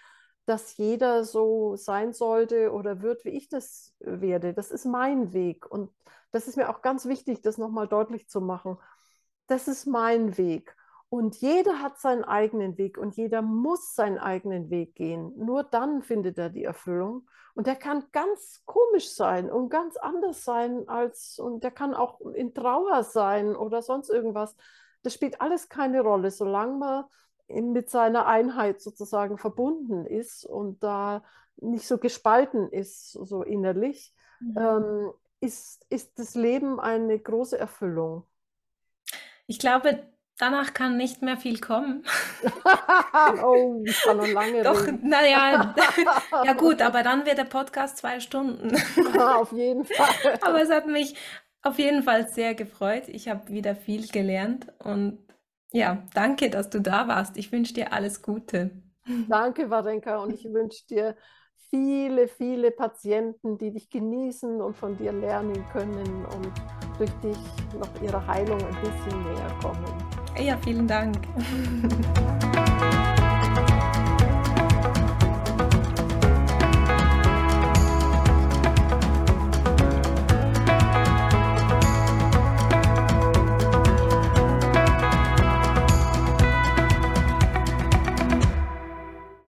dass 0.46 0.76
jeder 0.76 1.24
so 1.24 1.76
sein 1.76 2.12
sollte 2.12 2.72
oder 2.72 3.02
wird, 3.02 3.24
wie 3.24 3.30
ich 3.30 3.48
das 3.48 3.94
werde. 4.00 4.54
Das 4.54 4.70
ist 4.70 4.84
mein 4.84 5.32
Weg. 5.32 5.70
Und 5.70 5.90
das 6.32 6.48
ist 6.48 6.56
mir 6.56 6.68
auch 6.68 6.82
ganz 6.82 7.06
wichtig, 7.06 7.40
das 7.42 7.58
nochmal 7.58 7.88
deutlich 7.88 8.28
zu 8.28 8.40
machen. 8.40 8.78
Das 9.46 9.68
ist 9.68 9.86
mein 9.86 10.36
Weg. 10.36 10.76
Und 11.08 11.36
jeder 11.36 11.80
hat 11.80 11.98
seinen 12.00 12.24
eigenen 12.24 12.76
Weg 12.76 12.98
und 12.98 13.16
jeder 13.16 13.40
muss 13.40 13.94
seinen 13.94 14.18
eigenen 14.18 14.68
Weg 14.68 14.96
gehen. 14.96 15.32
Nur 15.36 15.62
dann 15.62 16.02
findet 16.02 16.38
er 16.38 16.50
die 16.50 16.64
Erfüllung. 16.64 17.28
Und 17.54 17.68
der 17.68 17.76
kann 17.76 18.04
ganz 18.10 18.62
komisch 18.64 19.10
sein 19.10 19.48
und 19.48 19.68
ganz 19.68 19.96
anders 19.96 20.42
sein 20.44 20.88
als, 20.88 21.38
und 21.38 21.62
der 21.62 21.70
kann 21.70 21.94
auch 21.94 22.20
in 22.20 22.52
Trauer 22.52 23.04
sein 23.04 23.54
oder 23.54 23.80
sonst 23.80 24.10
irgendwas. 24.10 24.56
Das 25.04 25.14
spielt 25.14 25.40
alles 25.40 25.68
keine 25.68 26.00
Rolle, 26.00 26.32
solange 26.32 26.78
man 26.78 27.04
mit 27.48 27.90
seiner 27.90 28.26
Einheit 28.26 28.80
sozusagen 28.80 29.38
verbunden 29.38 30.06
ist 30.06 30.44
und 30.46 30.82
da 30.82 31.22
nicht 31.56 31.86
so 31.86 31.98
gespalten 31.98 32.68
ist, 32.70 33.12
so 33.12 33.42
innerlich, 33.42 34.14
Mhm. 34.40 34.58
ähm, 34.58 35.12
ist, 35.40 35.84
ist 35.90 36.18
das 36.18 36.34
Leben 36.34 36.80
eine 36.80 37.18
große 37.18 37.58
Erfüllung. 37.58 38.26
Ich 39.46 39.58
glaube, 39.58 40.02
danach 40.38 40.74
kann 40.74 40.96
nicht 40.96 41.22
mehr 41.22 41.36
viel 41.36 41.60
kommen. 41.60 42.04
oh, 43.42 43.82
ich 43.86 44.00
kann 44.02 44.16
noch 44.16 44.26
lange 44.26 44.62
Doch, 44.64 44.86
naja, 45.02 45.74
ja 46.42 46.52
gut, 46.54 46.80
aber 46.82 47.02
dann 47.02 47.26
wird 47.26 47.38
der 47.38 47.44
Podcast 47.44 47.98
zwei 47.98 48.20
Stunden. 48.20 48.76
Ja, 49.14 49.36
auf 49.36 49.52
jeden 49.52 49.84
Fall. 49.84 50.38
Aber 50.40 50.62
es 50.62 50.70
hat 50.70 50.86
mich 50.86 51.14
auf 51.62 51.78
jeden 51.78 52.02
Fall 52.02 52.28
sehr 52.28 52.54
gefreut. 52.54 53.08
Ich 53.08 53.28
habe 53.28 53.48
wieder 53.48 53.74
viel 53.76 54.06
gelernt 54.08 54.66
und 54.78 55.18
ja, 55.74 56.04
danke, 56.14 56.50
dass 56.50 56.70
du 56.70 56.80
da 56.80 57.08
warst. 57.08 57.36
Ich 57.36 57.50
wünsche 57.50 57.74
dir 57.74 57.92
alles 57.92 58.22
Gute. 58.22 58.70
Danke, 59.28 59.68
Warenka, 59.68 60.18
und 60.22 60.32
ich 60.32 60.44
wünsche 60.44 60.86
dir 60.86 61.16
viele, 61.68 62.28
viele 62.28 62.70
Patienten, 62.70 63.58
die 63.58 63.72
dich 63.72 63.90
genießen 63.90 64.60
und 64.60 64.76
von 64.76 64.96
dir 64.96 65.12
lernen 65.12 65.64
können 65.72 66.24
und 66.26 66.52
durch 66.96 67.10
dich 67.22 67.38
noch 67.78 68.02
ihrer 68.02 68.24
Heilung 68.24 68.60
ein 68.60 68.76
bisschen 68.80 69.22
näher 69.24 69.58
kommen. 69.60 69.84
Ja, 70.38 70.56
vielen 70.58 70.86
Dank. 70.86 71.16